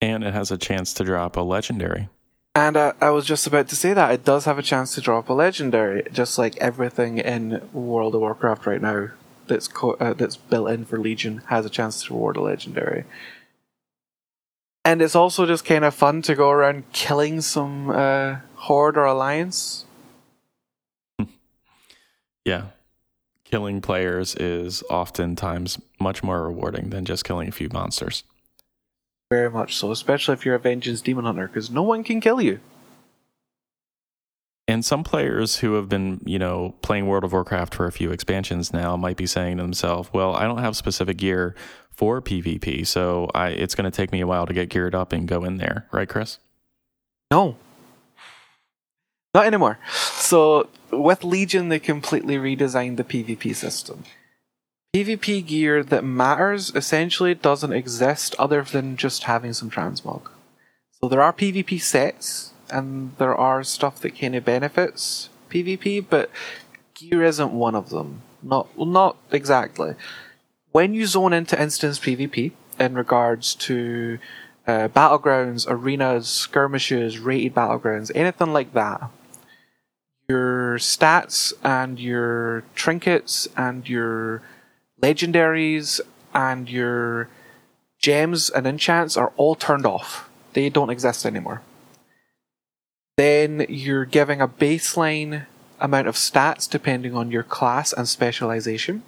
And 0.00 0.22
it 0.22 0.32
has 0.32 0.50
a 0.50 0.58
chance 0.58 0.94
to 0.94 1.04
drop 1.04 1.36
a 1.36 1.40
legendary. 1.40 2.08
And 2.54 2.76
uh, 2.76 2.92
I 3.00 3.10
was 3.10 3.26
just 3.26 3.46
about 3.46 3.68
to 3.68 3.76
say 3.76 3.92
that 3.92 4.12
it 4.12 4.24
does 4.24 4.44
have 4.44 4.58
a 4.58 4.62
chance 4.62 4.94
to 4.94 5.00
drop 5.00 5.28
a 5.28 5.32
legendary, 5.32 6.04
just 6.12 6.38
like 6.38 6.56
everything 6.58 7.18
in 7.18 7.68
World 7.72 8.14
of 8.14 8.20
Warcraft 8.20 8.66
right 8.66 8.82
now 8.82 9.08
that's 9.48 9.68
co- 9.68 9.94
uh, 9.94 10.12
that's 10.12 10.36
built 10.36 10.70
in 10.70 10.84
for 10.84 10.98
Legion 10.98 11.42
has 11.46 11.66
a 11.66 11.70
chance 11.70 12.04
to 12.04 12.14
reward 12.14 12.36
a 12.36 12.42
legendary. 12.42 13.04
And 14.84 15.02
it's 15.02 15.16
also 15.16 15.46
just 15.46 15.64
kind 15.64 15.84
of 15.84 15.94
fun 15.94 16.22
to 16.22 16.34
go 16.34 16.50
around 16.50 16.90
killing 16.92 17.40
some 17.40 17.90
uh, 17.90 18.36
horde 18.54 18.96
or 18.96 19.04
alliance. 19.04 19.84
Yeah, 22.48 22.62
killing 23.44 23.80
players 23.80 24.34
is 24.34 24.82
oftentimes 24.88 25.78
much 26.00 26.22
more 26.22 26.44
rewarding 26.44 26.90
than 26.90 27.04
just 27.04 27.24
killing 27.24 27.48
a 27.48 27.52
few 27.52 27.68
monsters. 27.70 28.24
Very 29.30 29.50
much 29.50 29.76
so, 29.76 29.90
especially 29.90 30.32
if 30.32 30.46
you're 30.46 30.54
a 30.54 30.58
vengeance 30.58 31.02
demon 31.02 31.26
hunter, 31.26 31.46
because 31.46 31.70
no 31.70 31.82
one 31.82 32.02
can 32.02 32.20
kill 32.20 32.40
you. 32.40 32.60
And 34.66 34.84
some 34.84 35.04
players 35.04 35.56
who 35.58 35.74
have 35.74 35.88
been, 35.88 36.20
you 36.24 36.38
know, 36.38 36.74
playing 36.82 37.06
World 37.06 37.24
of 37.24 37.32
Warcraft 37.32 37.74
for 37.74 37.86
a 37.86 37.92
few 37.92 38.10
expansions 38.10 38.72
now 38.72 38.96
might 38.96 39.16
be 39.16 39.26
saying 39.26 39.58
to 39.58 39.62
themselves, 39.62 40.10
"Well, 40.12 40.34
I 40.34 40.44
don't 40.44 40.58
have 40.58 40.76
specific 40.76 41.18
gear 41.18 41.54
for 41.90 42.22
PvP, 42.22 42.86
so 42.86 43.30
I, 43.34 43.48
it's 43.48 43.74
going 43.74 43.90
to 43.90 43.94
take 43.94 44.12
me 44.12 44.20
a 44.20 44.26
while 44.26 44.46
to 44.46 44.54
get 44.54 44.70
geared 44.70 44.94
up 44.94 45.12
and 45.12 45.28
go 45.28 45.44
in 45.44 45.58
there." 45.58 45.86
Right, 45.92 46.08
Chris? 46.08 46.38
No, 47.30 47.56
not 49.34 49.46
anymore. 49.46 49.78
So 49.92 50.68
with 50.90 51.24
Legion, 51.24 51.68
they 51.68 51.78
completely 51.78 52.36
redesigned 52.36 52.96
the 52.96 53.04
PvP 53.04 53.54
system. 53.54 54.04
PvP 54.94 55.46
gear 55.46 55.82
that 55.84 56.04
matters 56.04 56.72
essentially 56.74 57.34
doesn't 57.34 57.72
exist 57.72 58.34
other 58.38 58.62
than 58.62 58.96
just 58.96 59.24
having 59.24 59.52
some 59.52 59.70
transmog. 59.70 60.28
So 61.00 61.08
there 61.08 61.22
are 61.22 61.32
PvP 61.32 61.80
sets 61.80 62.52
and 62.70 63.16
there 63.18 63.34
are 63.34 63.62
stuff 63.62 64.00
that 64.00 64.18
kind 64.18 64.34
of 64.34 64.44
benefits 64.44 65.28
PvP, 65.50 66.04
but 66.08 66.30
gear 66.94 67.22
isn't 67.22 67.52
one 67.52 67.74
of 67.74 67.90
them. 67.90 68.22
Not 68.42 68.68
well, 68.76 68.86
not 68.86 69.16
exactly. 69.30 69.94
When 70.72 70.94
you 70.94 71.06
zone 71.06 71.32
into 71.32 71.60
instance 71.60 71.98
PvP 71.98 72.52
in 72.78 72.94
regards 72.94 73.54
to 73.56 74.18
uh, 74.66 74.88
battlegrounds, 74.88 75.66
arenas, 75.68 76.28
skirmishes, 76.28 77.18
rated 77.18 77.54
battlegrounds, 77.54 78.10
anything 78.14 78.52
like 78.52 78.72
that, 78.74 79.10
your 80.28 80.76
stats 80.76 81.54
and 81.64 81.98
your 81.98 82.62
trinkets 82.74 83.48
and 83.56 83.88
your 83.88 84.42
legendaries 85.00 86.00
and 86.34 86.68
your 86.68 87.28
gems 87.98 88.50
and 88.50 88.66
enchants 88.66 89.16
are 89.16 89.32
all 89.38 89.54
turned 89.54 89.86
off. 89.86 90.28
They 90.52 90.68
don't 90.68 90.90
exist 90.90 91.24
anymore. 91.24 91.62
Then 93.16 93.64
you're 93.70 94.04
giving 94.04 94.40
a 94.42 94.48
baseline 94.48 95.46
amount 95.80 96.08
of 96.08 96.14
stats 96.14 96.68
depending 96.68 97.14
on 97.14 97.30
your 97.30 97.42
class 97.42 97.94
and 97.94 98.06
specialization. 98.06 99.02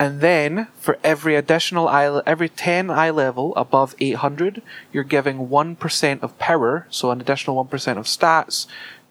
And 0.00 0.20
then 0.20 0.68
for 0.78 0.98
every 1.02 1.34
additional 1.34 1.88
eye, 1.88 2.22
every 2.24 2.48
10 2.48 2.90
eye 2.90 3.10
level 3.10 3.52
above 3.56 3.96
800, 3.98 4.62
you're 4.92 5.02
giving 5.02 5.48
1% 5.48 6.22
of 6.22 6.38
power, 6.38 6.86
so 6.88 7.10
an 7.10 7.20
additional 7.20 7.64
1% 7.64 7.96
of 7.96 8.04
stats 8.04 8.66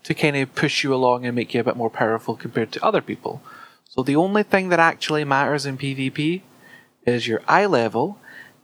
to 0.07 0.13
kind 0.13 0.37
of 0.37 0.55
push 0.55 0.85
you 0.85 0.93
along 0.93 1.25
and 1.25 1.35
make 1.35 1.53
you 1.53 1.59
a 1.59 1.65
bit 1.65 1.75
more 1.75 1.89
powerful 1.89 2.33
compared 2.37 2.71
to 2.71 2.81
other 2.81 3.01
people. 3.01 3.41
So 3.89 4.03
the 4.03 4.15
only 4.15 4.41
thing 4.41 4.69
that 4.69 4.79
actually 4.79 5.25
matters 5.25 5.65
in 5.65 5.77
PvP 5.77 6.43
is 7.05 7.27
your 7.27 7.41
eye 7.45 7.65
level 7.65 8.17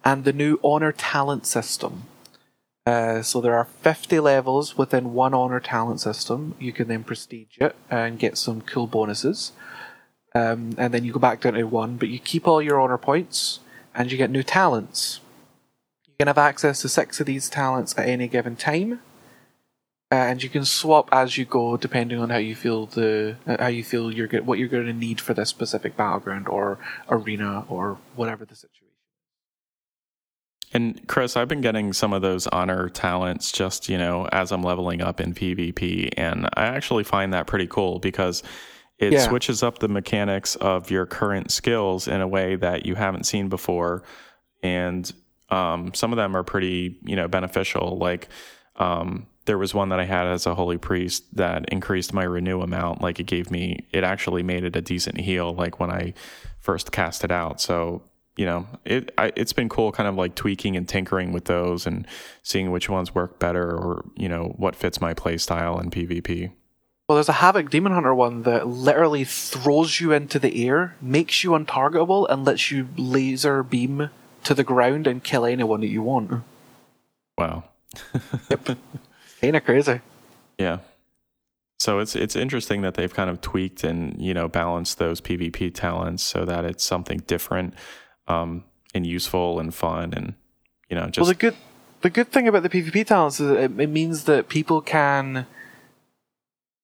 and 0.06 0.24
the 0.24 0.32
new 0.32 0.58
honor 0.64 0.94
talent 0.94 1.46
system. 1.46 2.04
Uh, 2.86 3.22
so 3.22 3.42
there 3.42 3.56
are 3.56 3.66
50 3.66 4.22
levels 4.22 4.78
within 4.78 5.14
one 5.14 5.34
honor 5.34 5.60
talent 5.60 6.00
system. 6.00 6.56
You 6.60 6.72
can 6.72 6.88
then 6.88 7.04
prestige 7.04 7.58
it 7.60 7.76
and 7.92 8.18
get 8.18 8.38
some 8.38 8.62
cool 8.62 8.88
bonuses. 8.88 9.52
Um, 10.34 10.76
and 10.78 10.94
then 10.94 11.04
you 11.04 11.12
go 11.12 11.20
back 11.20 11.42
down 11.42 11.56
to 11.56 11.64
one, 11.64 11.98
but 11.98 12.08
you 12.08 12.20
keep 12.20 12.48
all 12.48 12.62
your 12.62 12.80
honor 12.80 12.98
points 12.98 13.60
and 13.94 14.10
you 14.10 14.18
get 14.18 14.32
new 14.32 14.44
talents. 14.44 15.20
You 16.08 16.14
can 16.20 16.28
have 16.28 16.38
access 16.38 16.82
to 16.84 16.88
six 16.88 17.20
of 17.20 17.26
these 17.26 17.50
talents 17.50 17.94
at 17.98 18.08
any 18.08 18.30
given 18.30 18.56
time, 18.56 19.02
and 20.14 20.44
you 20.44 20.50
can 20.50 20.64
swap 20.64 21.10
as 21.12 21.38
you 21.38 21.46
go 21.46 21.76
depending 21.76 22.20
on 22.20 22.30
how 22.30 22.38
you 22.38 22.56
feel 22.56 22.86
the 22.86 23.36
uh, 23.48 23.58
how 23.60 23.68
you 23.68 23.84
feel 23.84 24.12
you're 24.12 24.28
get, 24.28 24.46
what 24.46 24.60
you're 24.60 24.68
going 24.68 24.86
to 24.86 24.94
need 24.94 25.20
for 25.20 25.34
this 25.34 25.50
specific 25.50 25.98
battleground 25.98 26.48
or 26.48 26.78
arena 27.10 27.66
or 27.68 27.98
whatever 28.16 28.46
the 28.46 28.56
situation. 28.56 28.80
And 30.76 31.08
Chris, 31.08 31.38
I've 31.38 31.48
been 31.48 31.62
getting 31.62 31.94
some 31.94 32.14
of 32.14 32.24
those 32.24 32.48
honor 32.48 32.90
talents 32.90 33.52
just, 33.52 33.90
you 33.90 33.98
know, 33.98 34.28
as 34.32 34.52
I'm 34.52 34.64
leveling 34.64 35.02
up 35.02 35.22
in 35.22 35.36
PvP. 35.36 36.10
And 36.18 36.48
I 36.56 36.66
actually 36.66 37.04
find 37.04 37.32
that 37.34 37.46
pretty 37.46 37.68
cool 37.68 38.00
because 38.00 38.42
it 38.98 39.14
yeah. 39.14 39.28
switches 39.28 39.62
up 39.62 39.80
the 39.80 39.88
mechanics 39.88 40.56
of 40.56 40.90
your 40.90 41.06
current 41.06 41.52
skills 41.52 42.08
in 42.08 42.22
a 42.22 42.28
way 42.28 42.56
that 42.56 42.88
you 42.88 42.96
haven't 42.96 43.26
seen 43.26 43.50
before. 43.50 44.02
And 44.64 45.12
um, 45.52 45.94
some 45.94 46.12
of 46.12 46.18
them 46.18 46.36
are 46.36 46.44
pretty, 46.44 46.98
you 47.04 47.16
know, 47.16 47.28
beneficial. 47.28 48.00
Like, 48.00 48.30
um, 48.78 49.28
there 49.46 49.58
was 49.58 49.74
one 49.74 49.90
that 49.90 50.00
I 50.00 50.06
had 50.06 50.28
as 50.28 50.46
a 50.46 50.56
holy 50.56 50.78
priest 50.78 51.36
that 51.36 51.68
increased 51.70 52.14
my 52.14 52.24
renew 52.24 52.62
amount. 52.62 53.02
Like 53.02 53.20
it 53.20 53.26
gave 53.26 53.52
me, 53.52 53.86
it 53.92 54.04
actually 54.04 54.44
made 54.44 54.64
it 54.64 54.76
a 54.76 54.82
decent 54.82 55.20
heal. 55.20 55.54
Like 55.54 55.80
when 55.80 55.92
I 55.92 56.14
first 56.60 56.92
cast 56.92 57.24
it 57.24 57.32
out. 57.32 57.60
So 57.60 58.04
you 58.36 58.46
know, 58.46 58.68
it 58.84 59.14
I, 59.18 59.32
it's 59.36 59.54
been 59.54 59.70
cool, 59.70 59.92
kind 59.92 60.10
of 60.10 60.16
like 60.16 60.36
tweaking 60.36 60.76
and 60.76 60.88
tinkering 60.88 61.34
with 61.34 61.46
those 61.46 61.86
and 61.86 62.08
seeing 62.42 62.72
which 62.72 62.90
ones 62.90 63.14
work 63.14 63.38
better 63.38 63.70
or 63.70 64.06
you 64.16 64.28
know 64.28 64.56
what 64.58 64.76
fits 64.76 65.00
my 65.00 65.14
play 65.14 65.38
style 65.38 65.80
in 65.80 65.92
PvP. 65.92 66.52
Well, 67.08 67.18
there's 67.18 67.30
a 67.30 67.34
Havoc 67.34 67.70
Demon 67.70 67.92
Hunter 67.92 68.16
one 68.16 68.44
that 68.44 68.66
literally 68.66 69.26
throws 69.26 70.00
you 70.00 70.14
into 70.14 70.40
the 70.40 70.68
air, 70.68 70.96
makes 71.02 71.44
you 71.44 71.52
untargetable, 71.52 72.28
and 72.30 72.46
lets 72.46 72.72
you 72.72 72.88
laser 72.98 73.62
beam 73.62 74.10
to 74.46 74.54
the 74.54 74.64
ground 74.64 75.06
and 75.06 75.24
kill 75.24 75.46
anyone 75.46 75.82
that 75.82 75.88
you 75.88 76.02
want. 76.02 76.44
Wow. 77.38 77.66
yep. 78.50 78.78
Kinda 79.44 79.60
crazy. 79.60 80.00
Yeah. 80.58 80.78
So 81.80 82.00
it's 82.00 82.16
it's 82.16 82.38
interesting 82.38 82.82
that 82.84 82.94
they've 82.94 83.14
kind 83.14 83.30
of 83.30 83.42
tweaked 83.42 83.84
and 83.84 84.16
you 84.22 84.34
know 84.34 84.48
balanced 84.48 85.00
those 85.00 85.20
PvP 85.20 85.74
talents 85.74 86.24
so 86.24 86.46
that 86.46 86.64
it's 86.64 86.84
something 86.84 87.20
different 87.28 87.74
um, 88.30 88.64
and 88.96 89.06
useful 89.06 89.60
and 89.60 89.76
fun 89.76 90.14
and 90.14 90.36
you 90.90 90.96
know 90.96 91.08
just 91.08 91.18
well 91.18 91.28
the 91.28 91.36
good 91.36 91.56
the 92.02 92.10
good 92.10 92.32
thing 92.32 92.48
about 92.48 92.64
the 92.64 92.70
PvP 92.70 93.06
talents 93.06 93.42
is 93.42 93.52
it, 93.52 93.78
it 93.78 93.90
means 93.90 94.24
that 94.26 94.48
people 94.48 94.80
can 94.80 95.46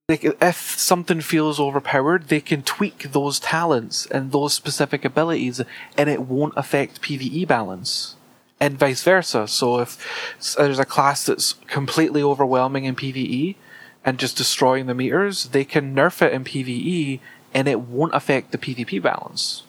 like 0.10 0.26
if 0.42 0.78
something 0.78 1.22
feels 1.22 1.62
overpowered, 1.62 2.28
they 2.28 2.42
can 2.42 2.64
tweak 2.64 3.12
those 3.12 3.40
talents 3.40 4.06
and 4.08 4.32
those 4.34 4.54
specific 4.54 5.06
abilities, 5.06 5.62
and 5.96 6.10
it 6.10 6.24
won't 6.24 6.56
affect 6.58 7.02
PVE 7.02 7.48
balance, 7.48 8.16
and 8.60 8.78
vice 8.78 9.04
versa. 9.04 9.48
So 9.48 9.80
if 9.80 10.56
there's 10.58 10.80
a 10.80 10.86
class 10.86 11.26
that's 11.26 11.54
completely 11.68 12.22
overwhelming 12.22 12.86
in 12.86 12.96
PVE 12.96 13.56
and 14.04 14.20
just 14.20 14.38
destroying 14.38 14.88
the 14.88 14.94
meters, 14.94 15.46
they 15.46 15.66
can 15.66 15.96
nerf 15.96 16.22
it 16.22 16.34
in 16.34 16.44
PVE, 16.44 17.20
and 17.54 17.68
it 17.68 17.82
won't 17.82 18.14
affect 18.14 18.52
the 18.52 18.58
PvP 18.58 19.02
balance. 19.02 19.64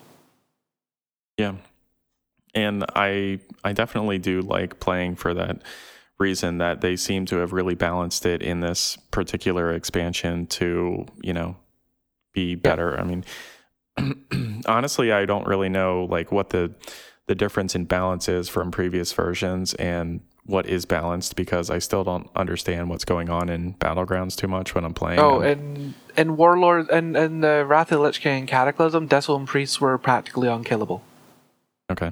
Yeah. 1.37 1.55
And 2.55 2.85
I 2.96 3.40
I 3.62 3.72
definitely 3.72 4.18
do 4.18 4.40
like 4.40 4.81
playing 4.81 5.16
for 5.16 5.33
that 5.35 5.62
reason 6.18 6.59
that 6.59 6.81
they 6.81 6.96
seem 6.96 7.24
to 7.26 7.37
have 7.37 7.53
really 7.53 7.74
balanced 7.74 8.26
it 8.26 8.42
in 8.42 8.61
this 8.61 8.96
particular 9.11 9.72
expansion 9.72 10.46
to, 10.46 11.07
you 11.22 11.33
know, 11.33 11.57
be 12.35 12.55
better. 12.55 12.94
Yeah. 12.94 13.00
I 13.00 13.05
mean, 13.05 13.24
honestly, 14.66 15.12
I 15.12 15.24
don't 15.24 15.46
really 15.46 15.68
know 15.68 16.07
like 16.11 16.31
what 16.31 16.50
the 16.50 16.74
the 17.30 17.36
difference 17.36 17.76
in 17.76 17.84
balance 17.84 18.28
is 18.28 18.48
from 18.48 18.72
previous 18.72 19.12
versions 19.12 19.72
and 19.74 20.20
what 20.46 20.66
is 20.66 20.84
balanced 20.84 21.36
because 21.36 21.70
I 21.70 21.78
still 21.78 22.02
don't 22.02 22.28
understand 22.34 22.90
what's 22.90 23.04
going 23.04 23.30
on 23.30 23.48
in 23.48 23.74
battlegrounds 23.74 24.34
too 24.34 24.48
much 24.48 24.74
when 24.74 24.84
I'm 24.84 24.94
playing. 24.94 25.20
Oh, 25.20 25.38
and 25.38 25.94
in 26.16 26.36
Warlord 26.36 26.90
and 26.90 27.16
and 27.16 27.44
the 27.44 27.64
Wrath 27.64 27.92
of 27.92 27.98
the 27.98 28.02
Lich 28.02 28.20
King 28.20 28.48
Cataclysm, 28.48 29.06
Desolate 29.06 29.46
Priests 29.46 29.80
were 29.80 29.96
practically 29.96 30.48
unkillable. 30.48 31.04
Okay. 31.88 32.10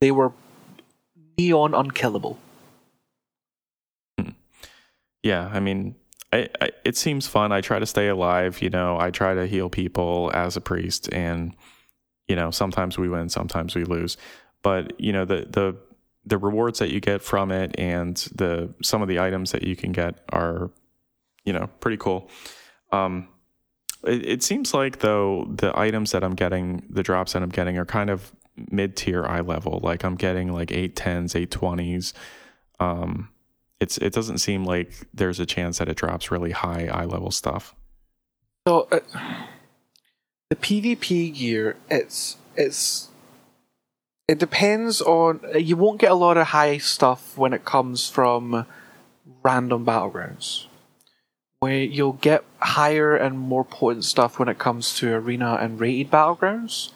They 0.00 0.12
were 0.12 0.30
neon 1.36 1.74
unkillable. 1.74 2.38
Hmm. 4.16 4.28
Yeah, 5.24 5.50
I 5.52 5.58
mean, 5.58 5.96
I, 6.32 6.48
I, 6.60 6.70
it 6.84 6.96
seems 6.96 7.26
fun. 7.26 7.50
I 7.50 7.62
try 7.62 7.80
to 7.80 7.86
stay 7.86 8.06
alive. 8.06 8.62
You 8.62 8.70
know, 8.70 8.96
I 8.96 9.10
try 9.10 9.34
to 9.34 9.48
heal 9.48 9.68
people 9.68 10.30
as 10.32 10.56
a 10.56 10.60
priest, 10.60 11.12
and 11.12 11.56
you 12.28 12.36
know, 12.36 12.52
sometimes 12.52 12.96
we 12.96 13.08
win, 13.08 13.28
sometimes 13.28 13.74
we 13.74 13.82
lose. 13.82 14.16
But 14.62 15.00
you 15.00 15.12
know, 15.12 15.24
the 15.24 15.46
the 15.50 15.76
the 16.24 16.38
rewards 16.38 16.78
that 16.78 16.90
you 16.90 17.00
get 17.00 17.22
from 17.22 17.50
it, 17.50 17.74
and 17.78 18.16
the 18.34 18.72
some 18.82 19.02
of 19.02 19.08
the 19.08 19.18
items 19.18 19.52
that 19.52 19.62
you 19.62 19.74
can 19.76 19.92
get 19.92 20.20
are, 20.32 20.70
you 21.44 21.52
know, 21.52 21.68
pretty 21.80 21.96
cool. 21.96 22.30
Um, 22.92 23.28
it, 24.04 24.26
it 24.26 24.42
seems 24.42 24.72
like 24.72 25.00
though 25.00 25.46
the 25.52 25.76
items 25.78 26.12
that 26.12 26.22
I'm 26.22 26.34
getting, 26.34 26.84
the 26.88 27.02
drops 27.02 27.32
that 27.32 27.42
I'm 27.42 27.48
getting, 27.48 27.76
are 27.78 27.84
kind 27.86 28.10
of 28.10 28.32
mid 28.70 28.96
tier 28.96 29.24
eye 29.24 29.40
level. 29.40 29.80
Like 29.82 30.04
I'm 30.04 30.14
getting 30.14 30.52
like 30.52 30.70
eight 30.70 30.96
tens, 30.96 31.34
eight 31.34 31.50
twenties. 31.50 32.14
Um, 32.78 33.28
it's 33.80 33.98
it 33.98 34.12
doesn't 34.12 34.38
seem 34.38 34.64
like 34.64 34.92
there's 35.12 35.40
a 35.40 35.46
chance 35.46 35.78
that 35.78 35.88
it 35.88 35.96
drops 35.96 36.30
really 36.30 36.52
high 36.52 36.86
eye 36.86 37.04
level 37.04 37.30
stuff. 37.30 37.74
So 38.66 38.86
uh, 38.92 39.00
the 40.50 40.56
PvP 40.56 41.34
gear, 41.34 41.76
it's 41.90 42.36
it's 42.56 43.08
it 44.28 44.38
depends 44.38 45.00
on. 45.00 45.40
You 45.54 45.76
won't 45.76 46.00
get 46.00 46.10
a 46.10 46.14
lot 46.16 46.36
of 46.36 46.48
high 46.48 46.78
stuff 46.78 47.36
when 47.36 47.52
it 47.52 47.64
comes 47.64 48.08
from 48.08 48.66
random 49.42 49.84
battlegrounds. 49.84 50.66
Where 51.60 51.78
you'll 51.78 52.14
get 52.14 52.44
higher 52.58 53.14
and 53.14 53.38
more 53.38 53.64
potent 53.64 54.04
stuff 54.04 54.38
when 54.38 54.48
it 54.48 54.58
comes 54.58 54.94
to 54.96 55.12
arena 55.12 55.58
and 55.60 55.78
rated 55.78 56.10
battlegrounds 56.10 56.90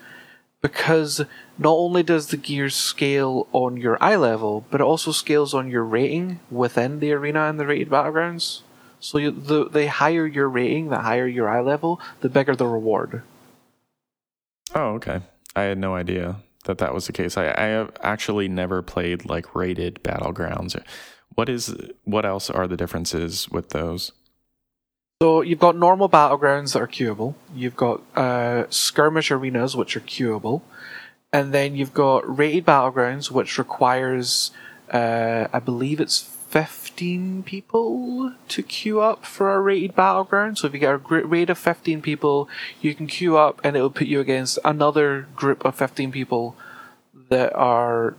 because 0.61 1.21
not 1.59 1.73
only 1.73 2.03
does 2.03 2.29
the 2.29 2.37
gear 2.37 2.69
scale 2.71 3.47
on 3.53 3.77
your 3.77 4.03
eye 4.03 4.17
level, 4.17 4.65
but 4.71 4.81
it 4.81 4.85
also 4.85 5.13
scales 5.13 5.55
on 5.55 5.71
your 5.71 5.85
rating 5.85 6.41
within 6.51 6.99
the 6.99 7.13
arena 7.13 7.49
and 7.49 7.61
the 7.61 7.67
rated 7.67 7.91
battlegrounds. 7.91 8.63
So 8.99 9.19
you, 9.19 9.31
the 9.31 9.69
the 9.69 9.89
higher 9.89 10.27
your 10.27 10.49
rating, 10.49 10.89
the 10.89 11.01
higher 11.01 11.27
your 11.27 11.49
eye 11.49 11.61
level, 11.61 12.01
the 12.21 12.29
bigger 12.29 12.57
the 12.57 12.67
reward. 12.67 13.23
Oh, 14.75 14.95
okay. 14.95 15.21
I 15.55 15.63
had 15.63 15.79
no 15.79 15.95
idea 15.95 16.37
that 16.67 16.79
that 16.79 16.95
was 16.95 17.07
the 17.07 17.13
case. 17.13 17.37
I, 17.37 17.55
I 17.57 17.67
have 17.67 17.91
actually 18.03 18.49
never 18.49 18.83
played 18.83 19.25
like 19.25 19.55
rated 19.55 20.03
battlegrounds. 20.03 20.81
What 21.35 21.49
is 21.49 21.75
what 22.05 22.25
else 22.25 22.51
are 22.51 22.69
the 22.69 22.77
differences 22.77 23.49
with 23.51 23.71
those? 23.71 24.13
So 25.23 25.41
you've 25.41 25.59
got 25.59 25.77
normal 25.77 26.11
battlegrounds 26.11 26.75
that 26.75 26.83
are 26.83 26.87
queuable. 26.87 27.35
You've 27.55 27.77
got 27.77 28.03
uh, 28.15 28.65
skirmish 28.69 29.31
arenas 29.31 29.75
which 29.75 29.97
are 29.97 30.01
queuable, 30.01 30.61
and 31.33 31.55
then 31.55 31.75
you've 31.75 31.95
got 31.95 32.39
rated 32.39 32.67
battlegrounds 32.67 33.31
which 33.31 33.57
requires, 33.57 34.51
uh, 34.91 35.47
I 35.53 35.59
believe 35.59 36.01
it's 36.01 36.36
fifteen 36.65 37.43
people 37.43 38.33
to 38.49 38.63
queue 38.63 39.03
up 39.03 39.27
for 39.27 39.55
a 39.55 39.61
rated 39.61 39.95
battleground. 39.95 40.57
So 40.57 40.67
if 40.67 40.73
you 40.73 40.81
get 40.81 40.95
a 40.95 40.97
rate 40.97 41.51
of 41.51 41.59
fifteen 41.59 42.01
people, 42.01 42.49
you 42.81 42.95
can 42.95 43.07
queue 43.07 43.37
up, 43.37 43.61
and 43.63 43.77
it 43.77 43.83
will 43.83 43.91
put 43.91 44.07
you 44.07 44.21
against 44.21 44.59
another 44.65 45.29
group 45.37 45.65
of 45.67 45.75
fifteen 45.75 46.11
people 46.11 46.57
that 47.29 47.53
are 47.55 48.15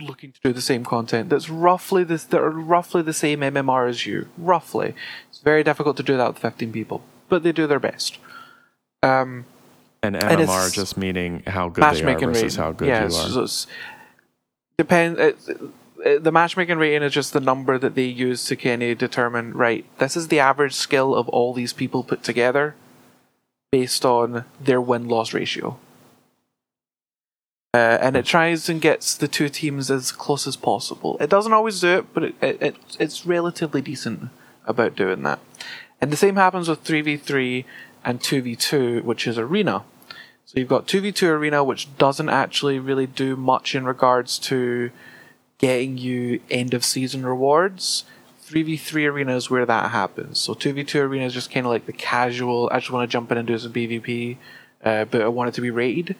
looking 0.00 0.32
to 0.32 0.40
do 0.42 0.52
the 0.52 0.62
same 0.62 0.84
content 0.84 1.28
that's 1.28 1.50
roughly 1.50 2.04
this 2.04 2.24
that 2.24 2.40
are 2.40 2.50
roughly 2.50 3.02
the 3.02 3.12
same 3.12 3.40
MMR 3.40 3.90
as 3.90 4.06
you. 4.06 4.28
Roughly. 4.38 4.94
It's 5.28 5.40
very 5.40 5.62
difficult 5.62 5.98
to 5.98 6.02
do 6.02 6.16
that 6.16 6.28
with 6.28 6.38
15 6.38 6.72
people, 6.72 7.02
but 7.28 7.42
they 7.42 7.52
do 7.52 7.66
their 7.66 7.80
best. 7.80 8.18
Um, 9.02 9.44
and 10.02 10.16
MMR 10.16 10.64
and 10.64 10.72
just 10.72 10.96
meaning 10.96 11.42
how 11.46 11.68
good 11.68 11.82
they 11.82 12.02
are 12.02 12.18
versus 12.18 12.56
how 12.56 12.72
good 12.72 12.88
yeah, 12.88 13.08
you 13.08 13.14
are. 13.14 13.46
So 13.48 13.68
depend, 14.78 15.18
it, 15.18 15.36
the 16.02 16.32
matchmaking 16.32 16.78
rating 16.78 17.02
is 17.02 17.12
just 17.12 17.32
the 17.32 17.40
number 17.40 17.78
that 17.78 17.94
they 17.94 18.04
use 18.04 18.44
to 18.46 18.56
kind 18.56 18.82
of 18.82 18.98
determine, 18.98 19.52
right, 19.52 19.84
this 19.98 20.16
is 20.16 20.28
the 20.28 20.40
average 20.40 20.74
skill 20.74 21.14
of 21.14 21.28
all 21.28 21.52
these 21.52 21.72
people 21.72 22.02
put 22.02 22.22
together 22.22 22.74
based 23.70 24.04
on 24.04 24.44
their 24.60 24.80
win 24.80 25.08
loss 25.08 25.32
ratio. 25.32 25.78
Uh, 27.74 27.98
and 28.02 28.16
it 28.16 28.26
tries 28.26 28.68
and 28.68 28.82
gets 28.82 29.16
the 29.16 29.28
two 29.28 29.48
teams 29.48 29.90
as 29.90 30.12
close 30.12 30.46
as 30.46 30.56
possible. 30.56 31.16
It 31.20 31.30
doesn't 31.30 31.54
always 31.54 31.80
do 31.80 31.98
it, 31.98 32.12
but 32.12 32.24
it, 32.24 32.34
it, 32.42 32.62
it, 32.62 32.76
it's 32.98 33.24
relatively 33.24 33.80
decent 33.80 34.28
about 34.66 34.94
doing 34.94 35.22
that. 35.22 35.38
And 36.00 36.10
the 36.10 36.16
same 36.16 36.36
happens 36.36 36.68
with 36.68 36.84
3v3 36.84 37.64
and 38.04 38.20
2v2, 38.20 39.04
which 39.04 39.26
is 39.26 39.38
arena. 39.38 39.84
So 40.44 40.58
you've 40.58 40.68
got 40.68 40.86
2v2 40.86 41.28
arena, 41.28 41.64
which 41.64 41.96
doesn't 41.96 42.28
actually 42.28 42.78
really 42.78 43.06
do 43.06 43.36
much 43.36 43.74
in 43.74 43.86
regards 43.86 44.38
to 44.40 44.90
getting 45.62 45.96
you 45.96 46.40
end 46.50 46.74
of 46.74 46.84
season 46.84 47.24
rewards. 47.24 48.04
3v3 48.44 49.08
arena 49.08 49.36
is 49.36 49.48
where 49.48 49.64
that 49.64 49.92
happens. 49.92 50.38
So 50.38 50.54
2v2 50.54 51.00
arena 51.00 51.24
is 51.24 51.32
just 51.32 51.50
kind 51.50 51.64
of 51.64 51.70
like 51.70 51.86
the 51.86 51.92
casual, 51.92 52.68
I 52.70 52.80
just 52.80 52.90
want 52.90 53.08
to 53.08 53.12
jump 53.12 53.32
in 53.32 53.38
and 53.38 53.46
do 53.46 53.56
some 53.56 53.72
PvP, 53.72 54.36
uh, 54.84 55.06
but 55.06 55.22
I 55.22 55.28
want 55.28 55.48
it 55.48 55.54
to 55.54 55.60
be 55.60 55.70
rated. 55.70 56.16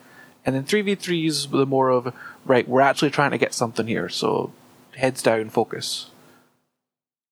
And 0.47 0.55
then 0.55 0.65
3v3 0.65 1.27
is 1.27 1.49
the 1.49 1.67
more 1.67 1.91
of, 1.91 2.15
right, 2.47 2.67
we're 2.67 2.81
actually 2.81 3.11
trying 3.11 3.33
to 3.33 3.39
get 3.39 3.53
something 3.53 3.87
here. 3.87 4.09
So 4.09 4.53
heads 4.97 5.23
down, 5.23 5.51
focus. 5.51 6.11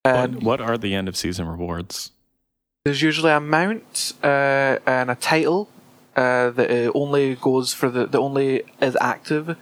And 0.05 0.37
what, 0.37 0.61
what 0.61 0.61
are 0.61 0.77
the 0.77 0.95
end 0.95 1.09
of 1.09 1.17
season 1.17 1.49
rewards? 1.49 2.11
There's 2.85 3.03
usually 3.03 3.33
a 3.33 3.41
mount 3.41 4.15
uh, 4.23 4.79
and 4.87 5.11
a 5.11 5.15
title 5.15 5.69
uh, 6.17 6.51
that 6.51 6.93
only 6.95 7.37
goes 7.37 7.73
for 7.73 7.89
the 7.89 8.07
that 8.07 8.19
only 8.19 8.63
is 8.81 8.97
active 9.01 9.57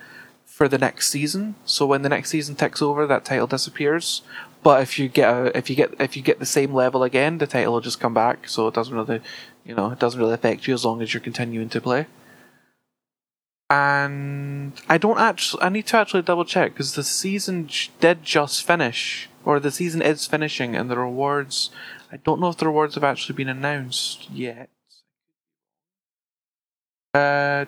for 0.59 0.67
the 0.67 0.77
next 0.77 1.09
season. 1.09 1.55
So 1.65 1.87
when 1.87 2.03
the 2.03 2.09
next 2.09 2.31
season 2.31 2.57
ticks 2.57 2.83
over, 2.83 3.07
that 3.07 3.25
title 3.25 3.47
disappears. 3.47 4.23
But 4.65 4.83
if 4.83 4.99
you 4.99 5.09
get 5.09 5.33
a, 5.33 5.57
if 5.57 5.71
you 5.71 5.77
get 5.77 5.95
if 6.01 6.17
you 6.17 6.23
get 6.23 6.41
the 6.41 6.47
same 6.59 6.75
level 6.75 7.05
again, 7.05 7.39
the 7.39 7.47
title 7.47 7.75
will 7.75 7.81
just 7.81 8.01
come 8.01 8.13
back. 8.13 8.49
So 8.49 8.67
it 8.67 8.75
doesn't 8.75 8.93
really, 8.93 9.21
you 9.65 9.77
know, 9.77 9.93
it 9.93 10.01
doesn't 10.01 10.19
really 10.19 10.35
affect 10.35 10.67
you 10.67 10.75
as 10.75 10.85
long 10.85 11.01
as 11.01 11.15
you're 11.15 11.21
continuing 11.21 11.69
to 11.69 11.81
play. 11.81 12.07
And 13.71 14.73
I 14.89 14.99
don't 14.99 15.21
actually, 15.21 15.63
I 15.63 15.69
need 15.69 15.87
to 15.87 15.97
actually 15.97 16.23
double 16.23 16.45
check 16.45 16.73
because 16.73 16.95
the 16.97 17.05
season 17.05 17.71
did 18.01 18.25
just 18.25 18.67
finish, 18.67 19.29
or 19.45 19.61
the 19.61 19.71
season 19.71 20.03
is 20.03 20.27
finishing, 20.27 20.75
and 20.75 20.91
the 20.91 20.99
rewards 20.99 21.71
I 22.11 22.17
don't 22.17 22.41
know 22.41 22.49
if 22.49 22.57
the 22.57 22.67
rewards 22.67 22.97
have 22.97 23.05
actually 23.05 23.37
been 23.37 23.49
announced 23.49 24.29
yet. 24.31 24.71
Uh, 27.15 27.65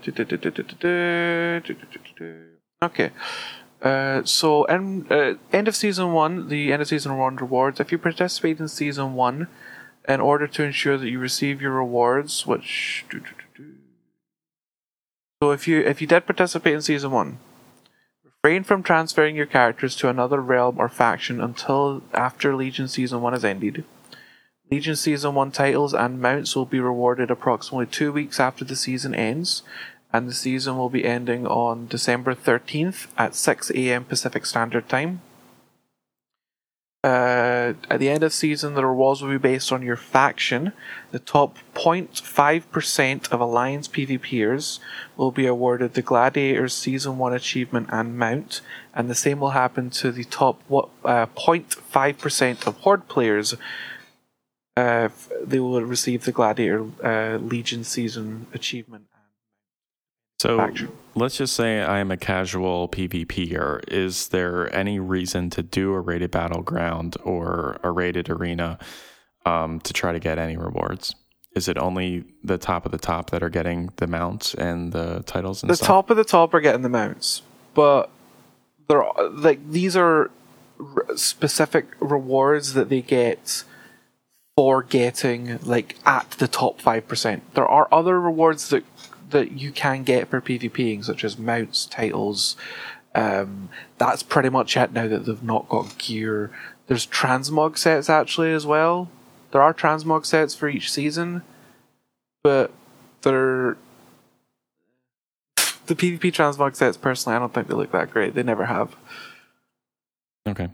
okay. 2.83 3.11
Uh, 3.83 4.23
so 4.25 4.65
end, 4.65 5.11
uh, 5.11 5.35
end 5.53 5.69
of 5.69 5.75
season 5.75 6.13
one, 6.13 6.49
the 6.49 6.73
end 6.73 6.83
of 6.83 6.89
season 6.89 7.17
one 7.17 7.37
rewards. 7.37 7.81
If 7.81 7.93
you 7.93 7.99
participate 7.99 8.61
in 8.61 8.69
season 8.69 9.15
one, 9.15 9.49
in 10.09 10.21
order 10.21 10.47
to 10.47 10.65
ensure 10.65 10.99
that 10.99 11.09
you 11.09 11.19
receive 11.19 11.63
your 11.63 11.73
rewards, 11.73 12.47
which 12.47 13.05
so 15.43 15.51
if 15.51 15.67
you 15.67 15.81
if 15.81 16.01
you 16.01 16.07
did 16.07 16.27
participate 16.27 16.75
in 16.75 16.83
season 16.83 17.11
one, 17.11 17.39
refrain 18.25 18.65
from 18.65 18.83
transferring 18.83 19.37
your 19.37 19.47
characters 19.47 19.97
to 19.97 20.09
another 20.09 20.41
realm 20.41 20.79
or 20.79 20.89
faction 20.89 21.41
until 21.41 22.03
after 22.13 22.55
Legion 22.55 22.89
season 22.89 23.23
one 23.23 23.33
has 23.33 23.45
ended. 23.45 23.85
Legion 24.71 24.95
Season 24.95 25.35
1 25.35 25.51
titles 25.51 25.93
and 25.93 26.21
mounts 26.21 26.55
will 26.55 26.65
be 26.65 26.79
rewarded 26.79 27.29
approximately 27.29 27.87
two 27.87 28.13
weeks 28.13 28.39
after 28.39 28.65
the 28.65 28.77
season 28.77 29.17
ends, 29.17 29.65
and 30.13 30.29
the 30.29 30.35
season 30.35 30.77
will 30.77 30.91
be 30.91 31.05
ending 31.05 31.47
on 31.47 31.87
December 31.87 32.35
13th 32.35 33.07
at 33.17 33.35
6 33.35 33.71
am 33.73 34.05
Pacific 34.05 34.47
Standard 34.47 34.89
Time. 34.89 35.21
Uh, 37.03 37.73
at 37.89 37.99
the 37.99 38.11
end 38.11 38.23
of 38.23 38.33
season, 38.33 38.75
the 38.75 38.85
rewards 38.85 39.23
will 39.23 39.31
be 39.31 39.39
based 39.39 39.73
on 39.73 39.81
your 39.81 39.97
faction. 39.97 40.73
The 41.13 41.19
top 41.19 41.57
0.5% 41.75 43.33
of 43.33 43.41
Alliance 43.41 43.89
PvPers 43.89 44.81
will 45.17 45.31
be 45.31 45.47
awarded 45.47 45.95
the 45.95 46.03
Gladiators 46.03 46.75
Season 46.75 47.17
1 47.17 47.33
achievement 47.33 47.89
and 47.91 48.19
mount, 48.19 48.61
and 48.95 49.09
the 49.09 49.15
same 49.15 49.41
will 49.41 49.51
happen 49.51 49.89
to 49.91 50.13
the 50.13 50.25
top 50.25 50.61
uh, 50.71 51.27
0.5% 51.27 52.67
of 52.67 52.77
Horde 52.79 53.09
players 53.09 53.55
uh, 54.77 55.09
they 55.43 55.61
will 55.61 55.83
receive 55.83 56.25
the 56.25 56.33
Gladiator 56.33 56.87
uh, 57.05 57.39
Legion 57.39 57.85
season 57.85 58.47
achievement. 58.55 59.07
So 60.41 60.73
let's 61.15 61.37
just 61.37 61.55
say 61.55 61.83
I 61.83 61.99
am 61.99 62.11
a 62.11 62.17
casual 62.17 62.89
PvPer. 62.89 63.85
Is 63.89 64.29
there 64.29 64.75
any 64.75 64.99
reason 64.99 65.51
to 65.51 65.63
do 65.63 65.93
a 65.93 66.01
rated 66.01 66.31
battleground 66.31 67.19
or 67.25 67.79
a 67.83 67.91
rated 67.91 68.31
arena 68.31 68.79
um, 69.45 69.81
to 69.81 69.93
try 69.93 70.13
to 70.13 70.19
get 70.19 70.39
any 70.39 70.57
rewards? 70.57 71.15
Is 71.55 71.69
it 71.69 71.77
only 71.77 72.25
the 72.43 72.57
top 72.57 72.87
of 72.87 72.93
the 72.93 72.99
top 72.99 73.29
that 73.33 73.43
are 73.43 73.51
getting 73.51 73.91
the 73.97 74.07
mounts 74.07 74.55
and 74.55 74.93
the 74.93 75.23
titles? 75.27 75.63
And 75.63 75.69
the 75.69 75.77
stuff? 75.77 75.87
top 75.87 76.09
of 76.09 76.17
the 76.17 76.25
top 76.25 76.55
are 76.55 76.61
getting 76.61 76.81
the 76.81 76.89
mounts, 76.89 77.43
but 77.75 78.09
they're 78.89 79.05
like 79.33 79.71
these 79.71 79.95
are 79.95 80.31
specific 81.17 81.87
rewards 82.01 82.73
that 82.73 82.89
they 82.89 83.03
get 83.03 83.65
for 84.57 84.83
getting 84.83 85.59
like 85.63 85.97
at 86.05 86.31
the 86.33 86.49
top 86.49 86.81
5%. 86.81 87.41
There 87.55 87.67
are 87.67 87.89
other 87.93 88.21
rewards 88.21 88.69
that 88.71 88.85
that 89.31 89.53
you 89.53 89.73
can 89.73 90.03
get 90.03 90.29
for 90.29 90.41
PvPing, 90.41 91.05
such 91.05 91.25
as 91.25 91.39
mounts, 91.39 91.87
titles. 91.87 92.57
Um, 93.15 93.69
that's 93.99 94.23
pretty 94.23 94.51
much 94.51 94.77
it 94.77 94.93
now 94.93 95.09
that 95.09 95.27
they've 95.27 95.43
not 95.43 95.69
got 95.69 95.99
gear. 95.99 96.51
There's 96.87 97.07
transmog 97.07 97.79
sets 97.79 98.09
actually 98.09 98.53
as 98.53 98.67
well. 98.67 99.11
There 99.53 99.63
are 99.63 99.75
transmog 99.75 100.27
sets 100.27 100.55
for 100.55 100.69
each 100.69 100.91
season, 100.91 101.43
but 102.43 102.71
they're 103.23 103.77
the 105.87 105.97
PvP 105.97 106.33
transmog 106.33 106.77
sets. 106.77 106.97
Personally, 106.97 107.37
I 107.37 107.41
don't 107.41 107.53
think 107.53 107.67
they 107.67 107.75
look 107.75 107.93
that 107.93 108.11
great. 108.11 108.35
They 108.35 108.45
never 108.45 108.67
have. 108.67 108.95
Okay, 110.49 110.69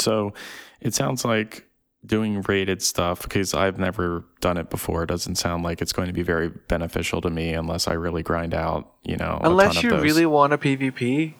so 0.00 0.32
it 0.80 0.94
sounds 0.94 1.24
like 1.24 1.66
doing 2.06 2.42
rated 2.42 2.82
stuff 2.82 3.22
because 3.22 3.54
I've 3.54 3.78
never 3.78 4.24
done 4.40 4.56
it 4.56 4.70
before. 4.70 5.04
It 5.04 5.06
doesn't 5.06 5.36
sound 5.36 5.62
like 5.62 5.80
it's 5.80 5.92
going 5.92 6.08
to 6.08 6.12
be 6.12 6.22
very 6.22 6.48
beneficial 6.48 7.20
to 7.22 7.30
me 7.30 7.54
unless 7.54 7.88
I 7.88 7.94
really 7.94 8.22
grind 8.22 8.54
out, 8.54 8.92
you 9.02 9.16
know. 9.16 9.40
Unless 9.42 9.82
you 9.82 9.98
really 9.98 10.26
want 10.26 10.52
a 10.52 10.58
PvP, 10.58 11.34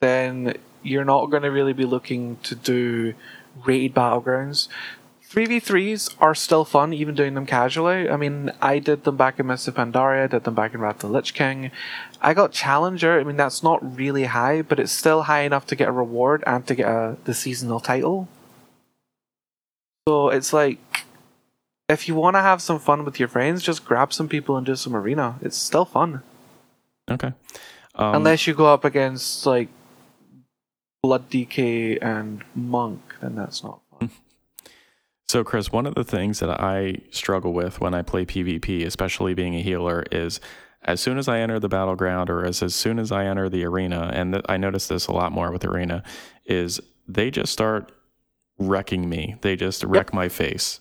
then 0.00 0.54
you're 0.82 1.04
not 1.04 1.30
going 1.30 1.42
to 1.42 1.50
really 1.50 1.72
be 1.72 1.84
looking 1.84 2.36
to 2.44 2.54
do 2.54 3.14
rated 3.64 3.94
battlegrounds. 3.94 4.68
3v3s 5.32 6.14
are 6.20 6.34
still 6.34 6.64
fun, 6.64 6.92
even 6.92 7.14
doing 7.14 7.32
them 7.32 7.46
casually. 7.46 8.08
I 8.08 8.16
mean, 8.16 8.52
I 8.60 8.78
did 8.78 9.04
them 9.04 9.16
back 9.16 9.40
in 9.40 9.46
Mists 9.46 9.66
of 9.66 9.76
Pandaria, 9.76 10.28
did 10.28 10.44
them 10.44 10.54
back 10.54 10.74
in 10.74 10.80
Wrath 10.80 10.96
of 10.96 11.00
the 11.00 11.08
Lich 11.08 11.32
King. 11.32 11.70
I 12.20 12.34
got 12.34 12.52
Challenger. 12.52 13.18
I 13.18 13.24
mean, 13.24 13.36
that's 13.36 13.62
not 13.62 13.96
really 13.96 14.24
high, 14.24 14.60
but 14.60 14.78
it's 14.78 14.92
still 14.92 15.22
high 15.22 15.42
enough 15.42 15.66
to 15.68 15.76
get 15.76 15.88
a 15.88 15.92
reward 15.92 16.44
and 16.46 16.66
to 16.66 16.74
get 16.74 16.86
a, 16.86 17.16
the 17.24 17.32
seasonal 17.32 17.80
title. 17.80 18.28
So 20.06 20.30
it's 20.30 20.52
like, 20.52 20.78
if 21.88 22.08
you 22.08 22.14
want 22.14 22.36
to 22.36 22.40
have 22.40 22.60
some 22.60 22.78
fun 22.78 23.04
with 23.04 23.18
your 23.18 23.28
friends, 23.28 23.62
just 23.62 23.84
grab 23.84 24.12
some 24.12 24.28
people 24.28 24.56
and 24.56 24.66
do 24.66 24.74
some 24.76 24.96
arena. 24.96 25.38
It's 25.42 25.56
still 25.56 25.84
fun. 25.84 26.22
Okay. 27.10 27.32
Um, 27.94 28.16
Unless 28.16 28.46
you 28.46 28.54
go 28.54 28.66
up 28.66 28.84
against 28.84 29.44
like 29.46 29.68
Blood 31.02 31.30
DK 31.30 32.02
and 32.02 32.42
Monk, 32.54 33.00
then 33.20 33.36
that's 33.36 33.62
not 33.62 33.80
fun. 33.90 34.10
So, 35.28 35.42
Chris, 35.42 35.72
one 35.72 35.86
of 35.86 35.94
the 35.94 36.04
things 36.04 36.40
that 36.40 36.60
I 36.60 36.96
struggle 37.10 37.54
with 37.54 37.80
when 37.80 37.94
I 37.94 38.02
play 38.02 38.26
PvP, 38.26 38.84
especially 38.84 39.32
being 39.32 39.54
a 39.54 39.62
healer, 39.62 40.04
is 40.12 40.40
as 40.82 41.00
soon 41.00 41.16
as 41.16 41.26
I 41.26 41.38
enter 41.38 41.58
the 41.58 41.70
battleground 41.70 42.28
or 42.28 42.44
as, 42.44 42.62
as 42.62 42.74
soon 42.74 42.98
as 42.98 43.10
I 43.10 43.24
enter 43.24 43.48
the 43.48 43.64
arena, 43.64 44.10
and 44.12 44.34
th- 44.34 44.44
I 44.46 44.58
notice 44.58 44.88
this 44.88 45.06
a 45.06 45.12
lot 45.12 45.32
more 45.32 45.50
with 45.50 45.64
arena, 45.64 46.02
is 46.44 46.82
they 47.08 47.30
just 47.30 47.50
start 47.50 47.92
wrecking 48.58 49.08
me. 49.08 49.36
They 49.40 49.56
just 49.56 49.84
wreck 49.84 50.08
yep. 50.08 50.14
my 50.14 50.28
face. 50.28 50.80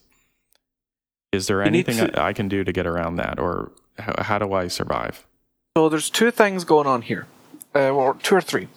Is 1.31 1.47
there 1.47 1.61
you 1.61 1.67
anything 1.67 1.97
to, 1.97 2.21
I 2.21 2.33
can 2.33 2.47
do 2.47 2.63
to 2.63 2.71
get 2.73 2.85
around 2.85 3.15
that, 3.15 3.39
or 3.39 3.71
how, 3.97 4.23
how, 4.23 4.37
do 4.37 4.53
I 4.53 4.67
survive? 4.67 5.25
So 5.77 5.87
there's 5.87 6.09
two 6.09 6.31
things 6.31 6.65
going 6.65 6.87
on 6.87 7.03
here, 7.03 7.27
uh, 7.73 7.89
or 7.89 8.15
two 8.15 8.35
or 8.35 8.41
three. 8.41 8.67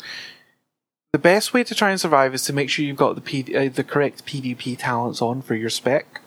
The 1.12 1.18
best 1.18 1.53
way 1.53 1.64
to 1.64 1.74
try 1.74 1.90
and 1.90 2.01
survive 2.01 2.34
is 2.34 2.45
to 2.45 2.53
make 2.53 2.70
sure 2.70 2.84
you've 2.84 2.97
got 2.97 3.14
the 3.14 3.20
P- 3.20 3.57
uh, 3.57 3.68
the 3.68 3.84
correct 3.84 4.24
PvP 4.24 4.76
talents 4.78 5.20
on 5.20 5.42
for 5.42 5.55
your 5.55 5.70
spec. 5.70 6.20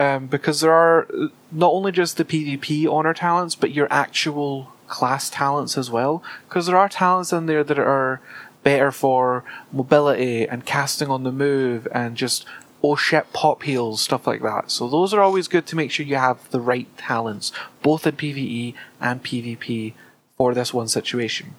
Um, 0.00 0.26
because 0.26 0.60
there 0.60 0.72
are 0.72 1.06
uh, 1.12 1.28
not 1.50 1.72
only 1.72 1.92
just 1.92 2.16
the 2.16 2.24
PvP 2.24 2.90
honor 2.92 3.14
talents, 3.14 3.54
but 3.54 3.70
your 3.70 3.86
actual 3.90 4.72
class 4.88 5.30
talents 5.30 5.78
as 5.78 5.90
well. 5.90 6.22
Because 6.48 6.66
there 6.66 6.76
are 6.76 6.88
talents 6.88 7.32
in 7.32 7.46
there 7.46 7.62
that 7.64 7.78
are 7.78 8.20
better 8.62 8.92
for 8.92 9.44
mobility 9.72 10.46
and 10.46 10.64
casting 10.64 11.08
on 11.08 11.24
the 11.24 11.32
move 11.32 11.88
and 11.92 12.16
just 12.16 12.44
oh 12.82 12.96
shit 12.96 13.32
pop 13.32 13.62
heals, 13.62 14.02
stuff 14.02 14.26
like 14.26 14.42
that. 14.42 14.70
So 14.70 14.88
those 14.88 15.14
are 15.14 15.20
always 15.20 15.48
good 15.48 15.66
to 15.66 15.76
make 15.76 15.90
sure 15.90 16.04
you 16.04 16.16
have 16.16 16.50
the 16.50 16.60
right 16.60 16.88
talents, 16.96 17.52
both 17.82 18.06
in 18.06 18.16
PvE 18.16 18.74
and 19.00 19.22
PvP 19.22 19.94
for 20.36 20.54
this 20.54 20.74
one 20.74 20.88
situation. 20.88 21.54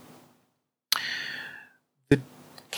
The 2.09 2.19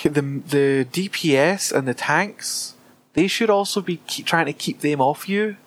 the 0.04 0.22
the 0.22 0.88
DPS 0.92 1.72
and 1.72 1.88
the 1.88 1.94
tanks, 1.94 2.76
they 3.14 3.28
should 3.28 3.50
also 3.50 3.82
be 3.82 3.98
trying 4.08 4.46
to 4.46 4.54
keep 4.54 4.82
them 4.82 5.02
off 5.02 5.28
you, 5.28 5.58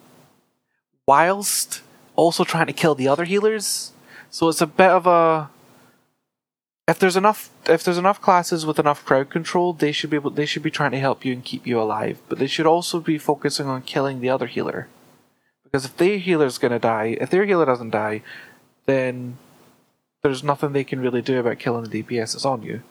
whilst 1.07 1.83
also 2.15 2.45
trying 2.45 2.67
to 2.67 2.73
kill 2.73 2.95
the 2.95 3.09
other 3.09 3.25
healers. 3.25 3.93
So 4.31 4.49
it's 4.49 4.61
a 4.61 4.67
bit 4.67 4.91
of 4.91 5.07
a 5.07 5.51
if 6.89 6.99
there's 6.99 7.17
enough 7.17 7.51
if 7.69 7.85
there's 7.85 7.99
enough 7.99 8.21
classes 8.21 8.65
with 8.65 8.79
enough 8.79 9.05
crowd 9.05 9.29
control, 9.29 9.75
they 9.75 9.93
should 9.93 10.11
be 10.11 10.17
able 10.17 10.31
they 10.31 10.47
should 10.47 10.63
be 10.63 10.71
trying 10.71 10.93
to 10.93 10.99
help 10.99 11.25
you 11.25 11.35
and 11.35 11.45
keep 11.45 11.67
you 11.67 11.81
alive. 11.81 12.21
But 12.29 12.39
they 12.39 12.47
should 12.47 12.67
also 12.67 12.99
be 12.99 13.19
focusing 13.19 13.67
on 13.67 13.83
killing 13.83 14.21
the 14.21 14.31
other 14.31 14.47
healer. 14.47 14.89
Because 15.63 15.85
if 15.85 15.97
their 15.99 16.17
healer's 16.17 16.57
gonna 16.57 16.79
die, 16.79 17.19
if 17.21 17.29
their 17.29 17.45
healer 17.45 17.67
doesn't 17.67 17.91
die, 17.91 18.23
then 18.87 19.37
there's 20.23 20.43
nothing 20.43 20.73
they 20.73 20.83
can 20.83 21.01
really 21.01 21.21
do 21.21 21.39
about 21.39 21.59
killing 21.59 21.85
the 21.85 22.03
DPS 22.03 22.33
that's 22.33 22.47
on 22.47 22.63
you. 22.63 22.83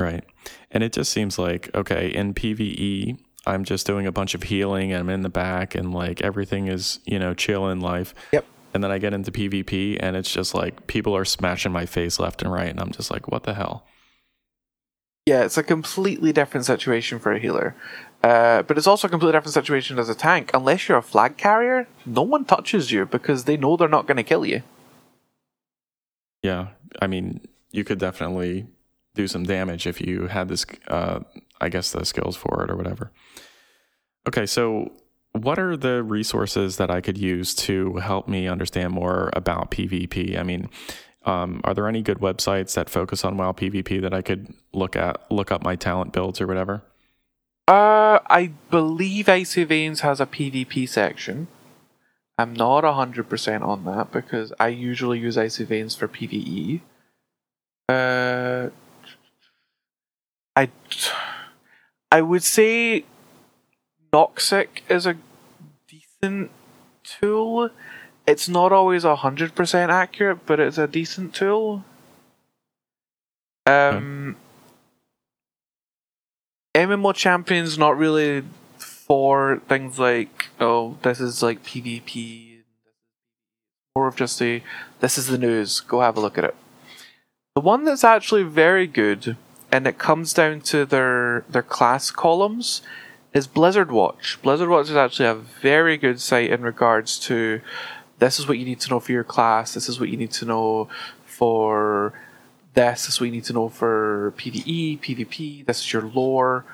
Right. 0.00 0.24
And 0.70 0.82
it 0.82 0.92
just 0.92 1.12
seems 1.12 1.38
like, 1.38 1.70
okay, 1.74 2.08
in 2.08 2.34
PvE, 2.34 3.18
I'm 3.46 3.64
just 3.64 3.86
doing 3.86 4.06
a 4.06 4.12
bunch 4.12 4.34
of 4.34 4.44
healing. 4.44 4.92
I'm 4.92 5.08
in 5.08 5.22
the 5.22 5.28
back 5.28 5.74
and 5.74 5.94
like 5.94 6.22
everything 6.22 6.66
is, 6.66 6.98
you 7.04 7.18
know, 7.18 7.34
chill 7.34 7.68
in 7.68 7.80
life. 7.80 8.14
Yep. 8.32 8.44
And 8.76 8.84
then 8.84 8.90
I 8.90 8.98
get 8.98 9.14
into 9.14 9.32
PvP 9.32 9.96
and 10.00 10.16
it's 10.16 10.30
just 10.30 10.54
like 10.54 10.86
people 10.86 11.16
are 11.16 11.24
smashing 11.24 11.72
my 11.72 11.86
face 11.86 12.18
left 12.18 12.42
and 12.42 12.52
right. 12.52 12.68
And 12.68 12.78
I'm 12.78 12.90
just 12.90 13.10
like, 13.10 13.26
what 13.26 13.44
the 13.44 13.54
hell? 13.54 13.86
Yeah, 15.24 15.44
it's 15.44 15.56
a 15.56 15.62
completely 15.62 16.30
different 16.30 16.66
situation 16.66 17.18
for 17.18 17.32
a 17.32 17.38
healer. 17.38 17.74
Uh, 18.22 18.64
but 18.64 18.76
it's 18.76 18.86
also 18.86 19.08
a 19.08 19.10
completely 19.10 19.32
different 19.32 19.54
situation 19.54 19.98
as 19.98 20.10
a 20.10 20.14
tank. 20.14 20.50
Unless 20.52 20.90
you're 20.90 20.98
a 20.98 21.02
flag 21.02 21.38
carrier, 21.38 21.88
no 22.04 22.20
one 22.20 22.44
touches 22.44 22.92
you 22.92 23.06
because 23.06 23.44
they 23.44 23.56
know 23.56 23.78
they're 23.78 23.88
not 23.88 24.06
going 24.06 24.18
to 24.18 24.22
kill 24.22 24.44
you. 24.44 24.62
Yeah. 26.42 26.68
I 27.00 27.06
mean, 27.06 27.40
you 27.70 27.82
could 27.82 27.98
definitely 27.98 28.66
do 29.14 29.26
some 29.26 29.44
damage 29.44 29.86
if 29.86 30.02
you 30.02 30.26
had 30.26 30.48
this, 30.48 30.66
uh, 30.88 31.20
I 31.62 31.70
guess, 31.70 31.92
the 31.92 32.04
skills 32.04 32.36
for 32.36 32.62
it 32.62 32.70
or 32.70 32.76
whatever. 32.76 33.10
Okay, 34.28 34.44
so 34.44 34.92
what 35.42 35.58
are 35.58 35.76
the 35.76 36.02
resources 36.02 36.76
that 36.76 36.90
I 36.90 37.00
could 37.00 37.18
use 37.18 37.54
to 37.56 37.94
help 37.96 38.28
me 38.28 38.48
understand 38.48 38.92
more 38.92 39.30
about 39.32 39.70
PvP? 39.70 40.38
I 40.38 40.42
mean, 40.42 40.68
um, 41.24 41.60
are 41.64 41.74
there 41.74 41.88
any 41.88 42.02
good 42.02 42.18
websites 42.18 42.74
that 42.74 42.88
focus 42.88 43.24
on 43.24 43.36
WoW 43.36 43.52
PvP 43.52 44.00
that 44.00 44.14
I 44.14 44.22
could 44.22 44.54
look 44.72 44.94
at, 44.94 45.20
look 45.30 45.50
up 45.50 45.62
my 45.62 45.74
talent 45.74 46.12
builds 46.12 46.40
or 46.40 46.46
whatever? 46.46 46.82
Uh, 47.66 48.20
I 48.30 48.52
believe 48.70 49.28
Icy 49.28 49.64
Veins 49.64 50.00
has 50.00 50.20
a 50.20 50.26
PvP 50.26 50.88
section. 50.88 51.48
I'm 52.38 52.52
not 52.52 52.84
100% 52.84 53.62
on 53.62 53.84
that 53.86 54.12
because 54.12 54.52
I 54.60 54.68
usually 54.68 55.18
use 55.18 55.36
Icy 55.36 55.64
Veins 55.64 55.96
for 55.96 56.06
PvE. 56.06 56.80
Uh, 57.88 58.70
I, 60.54 60.70
I 62.12 62.20
would 62.20 62.44
say 62.44 63.04
Noxxic 64.12 64.68
is 64.88 65.06
a 65.06 65.16
decent 66.20 66.50
tool. 67.04 67.70
It's 68.26 68.48
not 68.48 68.72
always 68.72 69.04
100% 69.04 69.88
accurate, 69.88 70.46
but 70.46 70.58
it's 70.58 70.78
a 70.78 70.86
decent 70.88 71.34
tool. 71.34 71.84
Um, 73.66 74.36
MMO 76.74 77.14
Champions 77.14 77.78
not 77.78 77.96
really 77.96 78.44
for 78.78 79.58
things 79.68 79.98
like, 79.98 80.48
oh, 80.60 80.96
this 81.02 81.20
is 81.20 81.42
like 81.42 81.62
PvP. 81.62 82.58
More 83.94 84.08
of 84.08 84.16
just 84.16 84.42
a, 84.42 84.62
this 85.00 85.16
is 85.16 85.28
the 85.28 85.38
news, 85.38 85.80
go 85.80 86.00
have 86.00 86.16
a 86.16 86.20
look 86.20 86.36
at 86.36 86.44
it. 86.44 86.56
The 87.54 87.60
one 87.60 87.84
that's 87.84 88.04
actually 88.04 88.42
very 88.42 88.86
good, 88.86 89.36
and 89.72 89.86
it 89.86 89.98
comes 89.98 90.34
down 90.34 90.60
to 90.62 90.84
their 90.84 91.44
their 91.48 91.62
class 91.62 92.10
columns, 92.10 92.82
is 93.36 93.46
Blizzard 93.46 93.92
Watch. 93.92 94.38
Blizzard 94.42 94.70
Watch 94.70 94.88
is 94.88 94.96
actually 94.96 95.28
a 95.28 95.34
very 95.34 95.98
good 95.98 96.20
site 96.20 96.50
in 96.50 96.62
regards 96.62 97.18
to 97.20 97.60
this 98.18 98.38
is 98.38 98.48
what 98.48 98.56
you 98.56 98.64
need 98.64 98.80
to 98.80 98.88
know 98.88 98.98
for 98.98 99.12
your 99.12 99.24
class, 99.24 99.74
this 99.74 99.90
is 99.90 100.00
what 100.00 100.08
you 100.08 100.16
need 100.16 100.30
to 100.32 100.46
know 100.46 100.88
for 101.26 102.14
this, 102.72 103.04
this 103.04 103.14
is 103.14 103.20
what 103.20 103.26
you 103.26 103.32
need 103.32 103.44
to 103.44 103.52
know 103.52 103.68
for 103.68 104.32
PvE, 104.38 105.00
PvP, 105.00 105.66
this 105.66 105.80
is 105.80 105.92
your 105.92 106.00
lore. 106.00 106.64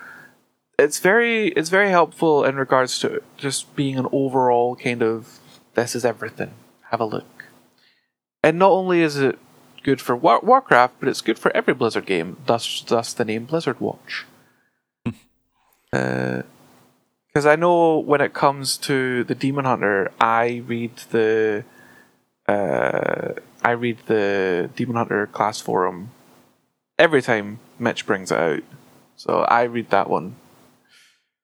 It's 0.79 0.99
very 0.99 1.49
it's 1.49 1.67
very 1.67 1.89
helpful 1.89 2.45
in 2.45 2.55
regards 2.55 2.97
to 2.99 3.21
just 3.35 3.75
being 3.75 3.99
an 3.99 4.07
overall 4.13 4.77
kind 4.77 5.03
of 5.03 5.39
this 5.75 5.95
is 5.95 6.05
everything. 6.05 6.53
Have 6.91 7.01
a 7.01 7.05
look. 7.05 7.45
And 8.41 8.57
not 8.57 8.71
only 8.71 9.01
is 9.01 9.17
it 9.17 9.37
good 9.83 9.99
for 9.99 10.15
War- 10.15 10.39
Warcraft, 10.41 10.95
but 11.01 11.09
it's 11.09 11.21
good 11.21 11.37
for 11.37 11.53
every 11.53 11.73
Blizzard 11.73 12.05
game. 12.05 12.37
Thus, 12.45 12.83
thus 12.87 13.11
the 13.11 13.25
name 13.25 13.45
Blizzard 13.45 13.81
Watch. 13.81 14.25
Uh, 15.93 16.41
Because 17.33 17.45
I 17.47 17.55
know 17.55 17.97
when 17.97 18.21
it 18.21 18.33
comes 18.33 18.77
to 18.77 19.23
the 19.23 19.33
Demon 19.33 19.65
Hunter, 19.65 20.11
I 20.19 20.61
read 20.67 20.95
the 21.09 21.63
uh, 22.47 23.33
I 23.63 23.71
read 23.71 23.97
the 24.05 24.69
Demon 24.75 24.97
Hunter 24.97 25.25
class 25.27 25.59
forum 25.59 26.11
every 26.99 27.23
time 27.23 27.59
Mitch 27.79 28.05
brings 28.05 28.31
it 28.31 28.37
out. 28.37 28.63
So 29.15 29.39
I 29.39 29.63
read 29.63 29.89
that 29.89 30.09
one. 30.09 30.35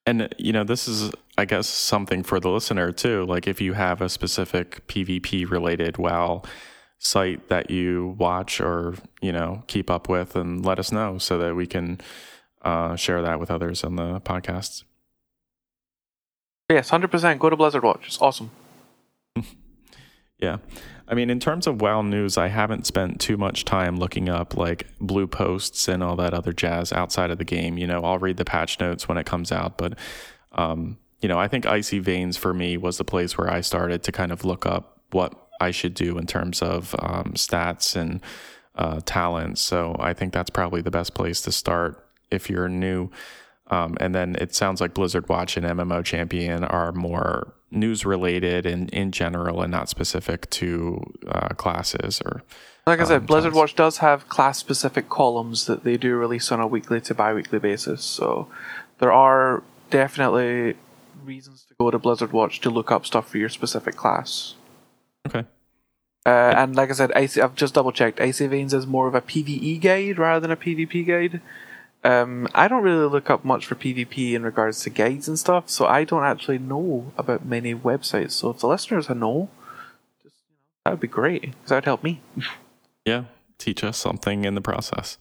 And 0.05 0.33
you 0.37 0.53
know, 0.53 0.63
this 0.63 0.87
is 0.87 1.11
I 1.39 1.45
guess 1.45 1.67
something 1.67 2.21
for 2.21 2.39
the 2.39 2.49
listener 2.49 2.91
too. 2.91 3.25
Like 3.25 3.47
if 3.47 3.59
you 3.59 3.73
have 3.73 3.99
a 4.01 4.09
specific 4.09 4.85
PvP 4.87 5.49
related 5.49 5.97
WoW 5.97 6.43
site 6.99 7.47
that 7.47 7.71
you 7.71 8.15
watch 8.19 8.61
or 8.61 8.93
you 9.21 9.31
know 9.31 9.63
keep 9.65 9.89
up 9.89 10.07
with, 10.07 10.35
and 10.35 10.63
let 10.63 10.77
us 10.77 10.91
know 10.91 11.17
so 11.17 11.39
that 11.39 11.55
we 11.55 11.65
can 11.65 11.99
uh, 12.61 12.95
share 12.95 13.23
that 13.23 13.39
with 13.39 13.49
others 13.49 13.83
on 13.83 13.95
the 13.95 14.19
podcast. 14.21 14.83
Yes, 16.70 16.89
hundred 16.89 17.09
percent. 17.09 17.39
Go 17.39 17.49
to 17.49 17.57
Blizzard 17.57 17.84
Watch. 17.84 18.05
It's 18.05 18.22
awesome. 18.22 18.51
yeah. 20.38 20.57
I 21.07 21.15
mean, 21.15 21.32
in 21.32 21.39
terms 21.39 21.65
of 21.65 21.82
WoW 21.82 22.03
news, 22.03 22.38
I 22.38 22.47
haven't 22.47 22.86
spent 22.86 23.20
too 23.20 23.36
much 23.36 23.65
time 23.65 23.97
looking 23.97 24.30
up 24.30 24.55
like 24.55 24.86
blue 25.01 25.26
posts 25.26 25.88
and 25.88 26.03
all 26.03 26.15
that 26.17 26.36
other 26.36 26.53
jazz 26.53 26.93
outside 26.93 27.32
of 27.32 27.39
the 27.39 27.43
game. 27.43 27.80
You 27.80 27.88
know, 27.88 28.01
I'll 28.03 28.20
read 28.20 28.38
the 28.38 28.45
patch 28.45 28.80
notes 28.80 29.07
when 29.07 29.17
it 29.17 29.26
comes 29.26 29.51
out, 29.51 29.80
but 29.80 29.97
um, 30.51 30.99
you 31.20 31.28
know, 31.28 31.39
I 31.39 31.47
think 31.47 31.65
Icy 31.65 31.97
Veins 31.97 32.38
for 32.38 32.53
me 32.53 32.78
was 32.78 32.99
the 32.99 33.03
place 33.03 33.38
where 33.38 33.51
I 33.51 33.61
started 33.61 34.03
to 34.03 34.11
kind 34.11 34.32
of 34.32 34.45
look 34.45 34.67
up 34.67 35.01
what 35.11 35.34
I 35.59 35.72
should 35.72 35.95
do 35.95 36.20
in 36.20 36.28
terms 36.28 36.61
of 36.61 36.95
um, 36.99 37.34
stats 37.34 37.95
and 37.95 38.22
uh, 38.76 39.01
talents. 39.05 39.61
So 39.61 39.95
I 39.99 40.13
think 40.13 40.32
that's 40.32 40.51
probably 40.51 40.82
the 40.82 40.91
best 40.91 41.15
place 41.15 41.41
to 41.41 41.51
start 41.51 42.05
if 42.30 42.49
you're 42.49 42.70
new. 42.70 43.09
Um, 43.70 43.97
and 43.99 44.15
then 44.15 44.36
it 44.39 44.55
sounds 44.55 44.82
like 44.82 44.93
Blizzard 44.93 45.30
Watch 45.30 45.57
and 45.57 45.65
MMO 45.65 46.03
Champion 46.03 46.63
are 46.63 46.91
more 46.91 47.53
news 47.72 48.03
related 48.05 48.65
and 48.65 48.89
in 48.89 49.11
general 49.11 49.61
and 49.61 49.72
not 49.72 49.89
specific 49.89 50.49
to 50.51 51.01
uh, 51.28 51.49
classes 51.49 52.22
or. 52.26 52.43
Like 52.88 53.01
I 53.01 53.03
said, 53.03 53.22
um, 53.22 53.26
Blizzard 53.28 53.53
Watch 53.53 53.76
does 53.76 53.97
have 53.99 54.28
class 54.30 54.57
specific 54.57 55.09
columns 55.09 55.67
that 55.67 55.84
they 55.84 55.95
do 55.95 56.15
release 56.15 56.51
on 56.51 56.59
a 56.59 56.65
weekly 56.65 56.99
to 57.01 57.13
bi 57.13 57.34
weekly 57.34 57.59
basis. 57.59 58.03
So 58.03 58.47
there 58.97 59.11
are 59.11 59.61
definitely 59.91 60.76
reasons 61.24 61.65
to 61.70 61.76
go 61.80 61.91
to 61.91 61.99
Blizzard 61.99 62.32
Watch 62.32 62.61
to 62.61 62.72
look 62.72 62.91
up 62.91 63.05
stuff 63.05 63.30
for 63.30 63.38
your 63.38 63.49
specific 63.49 63.95
class. 63.95 64.55
Okay. 65.28 65.45
Uh, 66.26 66.53
and 66.57 66.76
like 66.76 66.89
I 66.89 66.93
said, 66.93 67.11
I've 67.13 67.55
just 67.55 67.74
double 67.74 67.91
checked. 67.91 68.20
Icy 68.20 68.47
Veins 68.47 68.74
is 68.74 68.88
more 68.88 69.07
of 69.07 69.15
a 69.15 69.22
PVE 69.22 69.80
guide 69.82 70.17
rather 70.17 70.39
than 70.39 70.51
a 70.51 70.57
PvP 70.57 71.05
guide. 71.05 71.41
Um, 72.04 72.47
I 72.56 72.68
don't 72.68 72.84
really 72.84 73.08
look 73.08 73.30
up 73.30 73.43
much 73.43 73.66
for 73.66 73.76
PvP 73.76 74.34
in 74.34 74.43
regards 74.43 74.82
to 74.84 74.89
guides 74.89 75.28
and 75.28 75.38
stuff, 75.38 75.70
so 75.70 75.86
I 75.86 76.06
don't 76.06 76.24
actually 76.24 76.58
know 76.58 77.12
about 77.18 77.45
many 77.45 77.76
websites. 77.76 78.32
So 78.32 78.52
if 78.52 78.60
the 78.60 78.68
listeners 78.68 79.10
know, 79.10 79.50
just 80.24 80.36
you 80.47 80.56
know, 80.56 80.66
that 80.86 80.91
would 80.91 81.00
be 81.02 81.08
great 81.08 81.41
because 81.41 81.68
that 81.68 81.76
would 81.76 81.86
help 81.86 82.04
me. 82.04 82.22
yeah, 83.06 83.26
teach 83.58 83.84
us 83.84 83.97
something 83.97 84.45
in 84.45 84.56
the 84.56 84.62
process. 84.62 85.18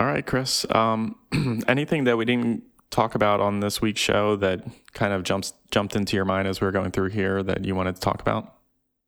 All 0.00 0.08
right, 0.08 0.26
Chris. 0.26 0.66
Um, 0.74 1.14
anything 1.68 2.02
that 2.04 2.16
we 2.16 2.24
didn't 2.24 2.64
talk 2.90 3.14
about 3.14 3.40
on 3.40 3.60
this 3.60 3.80
week's 3.80 4.00
show 4.00 4.34
that 4.36 4.64
kind 4.92 5.12
of 5.12 5.22
jumps 5.22 5.54
jumped 5.70 5.94
into 5.94 6.16
your 6.16 6.24
mind 6.24 6.48
as 6.48 6.60
we 6.60 6.66
are 6.66 6.72
going 6.72 6.90
through 6.90 7.08
here 7.08 7.40
that 7.44 7.64
you 7.64 7.76
wanted 7.76 7.94
to 7.94 8.00
talk 8.00 8.20
about? 8.20 8.52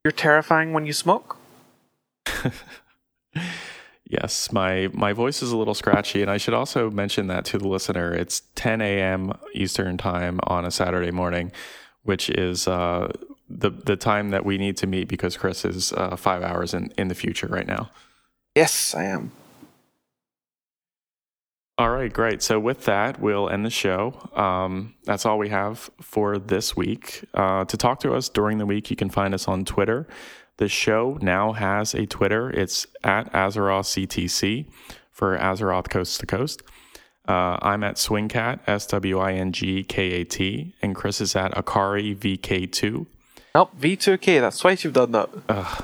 You're 0.05 0.13
terrifying 0.13 0.71
when 0.71 0.85
you 0.85 0.93
smoke. 0.93 1.37
Yes, 4.07 4.51
my 4.51 4.89
my 4.93 5.13
voice 5.13 5.41
is 5.41 5.51
a 5.51 5.57
little 5.57 5.73
scratchy, 5.73 6.21
and 6.21 6.29
I 6.29 6.37
should 6.37 6.53
also 6.53 6.91
mention 6.91 7.25
that 7.27 7.43
to 7.45 7.57
the 7.57 7.67
listener. 7.67 8.13
It's 8.13 8.43
10 8.53 8.79
a.m. 8.81 9.33
Eastern 9.53 9.97
time 9.97 10.39
on 10.43 10.63
a 10.63 10.69
Saturday 10.69 11.09
morning, 11.09 11.51
which 12.03 12.29
is 12.29 12.67
uh, 12.67 13.11
the 13.49 13.71
the 13.71 13.95
time 13.95 14.29
that 14.29 14.45
we 14.45 14.59
need 14.59 14.77
to 14.77 14.87
meet 14.87 15.07
because 15.07 15.37
Chris 15.37 15.65
is 15.65 15.91
uh, 15.93 16.15
five 16.15 16.43
hours 16.43 16.75
in 16.75 16.93
in 16.99 17.07
the 17.07 17.15
future 17.15 17.47
right 17.47 17.65
now. 17.65 17.89
Yes, 18.53 18.93
I 18.93 19.05
am. 19.05 19.31
All 21.77 21.89
right, 21.89 22.13
great. 22.13 22.41
So 22.41 22.57
with 22.57 22.85
that, 22.85 23.19
we'll 23.19 23.49
end 23.49 23.65
the 23.65 23.69
show. 23.69 24.29
Um, 24.33 24.93
that's 25.03 25.25
all 25.25 25.37
we 25.37 25.49
have 25.49 25.89
for 25.99 26.37
this 26.37 26.77
week. 26.77 27.25
Uh, 27.33 27.65
to 27.65 27.75
talk 27.75 27.99
to 28.01 28.13
us 28.13 28.29
during 28.29 28.59
the 28.59 28.65
week, 28.65 28.89
you 28.89 28.95
can 28.95 29.09
find 29.09 29.33
us 29.33 29.47
on 29.49 29.65
Twitter 29.65 30.07
the 30.57 30.67
show 30.67 31.17
now 31.21 31.53
has 31.53 31.93
a 31.93 32.05
Twitter. 32.05 32.49
It's 32.49 32.87
at 33.03 33.31
Azeroth 33.33 34.07
CTC 34.07 34.65
for 35.11 35.37
Azeroth 35.37 35.89
Coast 35.89 36.19
to 36.19 36.25
Coast. 36.25 36.63
Uh, 37.27 37.57
I'm 37.61 37.83
at 37.83 37.95
Swingkat, 37.95 38.59
S 38.67 38.85
W 38.87 39.19
I 39.19 39.33
N 39.33 39.51
G 39.51 39.83
K 39.83 40.11
A 40.21 40.23
T, 40.25 40.75
and 40.81 40.95
Chris 40.95 41.19
is 41.21 41.35
at 41.35 41.53
Akari 41.53 42.15
VK2. 42.15 43.07
Nope, 43.55 43.71
V2K. 43.79 44.41
That's 44.41 44.59
twice 44.59 44.83
you've 44.83 44.93
done 44.93 45.11
that. 45.13 45.29
Uh, 45.49 45.81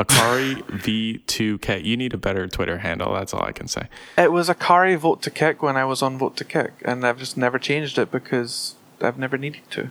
Akari 0.00 0.62
V2K. 0.64 1.84
You 1.84 1.96
need 1.96 2.12
a 2.12 2.18
better 2.18 2.48
Twitter 2.48 2.78
handle. 2.78 3.14
That's 3.14 3.32
all 3.32 3.44
I 3.44 3.52
can 3.52 3.68
say. 3.68 3.88
It 4.16 4.32
was 4.32 4.48
Akari 4.48 4.96
Vote 4.96 5.22
to 5.22 5.30
Kick 5.30 5.62
when 5.62 5.76
I 5.76 5.84
was 5.84 6.02
on 6.02 6.18
Vote 6.18 6.36
to 6.36 6.44
Kick, 6.44 6.72
and 6.84 7.06
I've 7.06 7.18
just 7.18 7.36
never 7.36 7.58
changed 7.58 7.98
it 7.98 8.10
because 8.10 8.74
I've 9.00 9.18
never 9.18 9.38
needed 9.38 9.62
to. 9.70 9.90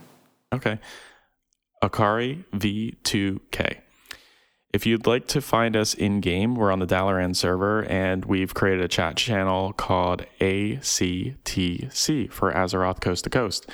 Okay. 0.52 0.78
Akari 1.82 2.44
V2K. 2.54 3.78
If 4.72 4.84
you'd 4.84 5.06
like 5.06 5.26
to 5.28 5.40
find 5.40 5.76
us 5.76 5.94
in 5.94 6.20
game, 6.20 6.54
we're 6.54 6.70
on 6.70 6.78
the 6.78 6.86
Dalaran 6.86 7.34
server 7.34 7.84
and 7.84 8.24
we've 8.26 8.52
created 8.52 8.84
a 8.84 8.88
chat 8.88 9.16
channel 9.16 9.72
called 9.72 10.26
ACTC 10.40 12.30
for 12.30 12.52
Azeroth 12.52 13.00
Coast 13.00 13.24
to 13.24 13.30
Coast. 13.30 13.66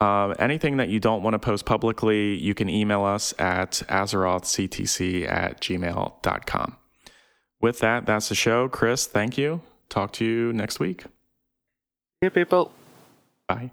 Um, 0.00 0.34
anything 0.38 0.78
that 0.78 0.88
you 0.88 0.98
don't 0.98 1.22
want 1.22 1.34
to 1.34 1.38
post 1.38 1.66
publicly, 1.66 2.34
you 2.34 2.54
can 2.54 2.68
email 2.68 3.04
us 3.04 3.34
at 3.38 3.82
azerothctc 3.88 5.30
at 5.30 5.60
gmail.com. 5.60 6.76
With 7.60 7.78
that, 7.80 8.06
that's 8.06 8.28
the 8.28 8.34
show. 8.34 8.68
Chris, 8.68 9.06
thank 9.06 9.38
you. 9.38 9.60
Talk 9.88 10.12
to 10.14 10.24
you 10.24 10.52
next 10.52 10.80
week. 10.80 11.04
Hey, 12.20 12.30
people. 12.30 12.72
Bye. 13.46 13.70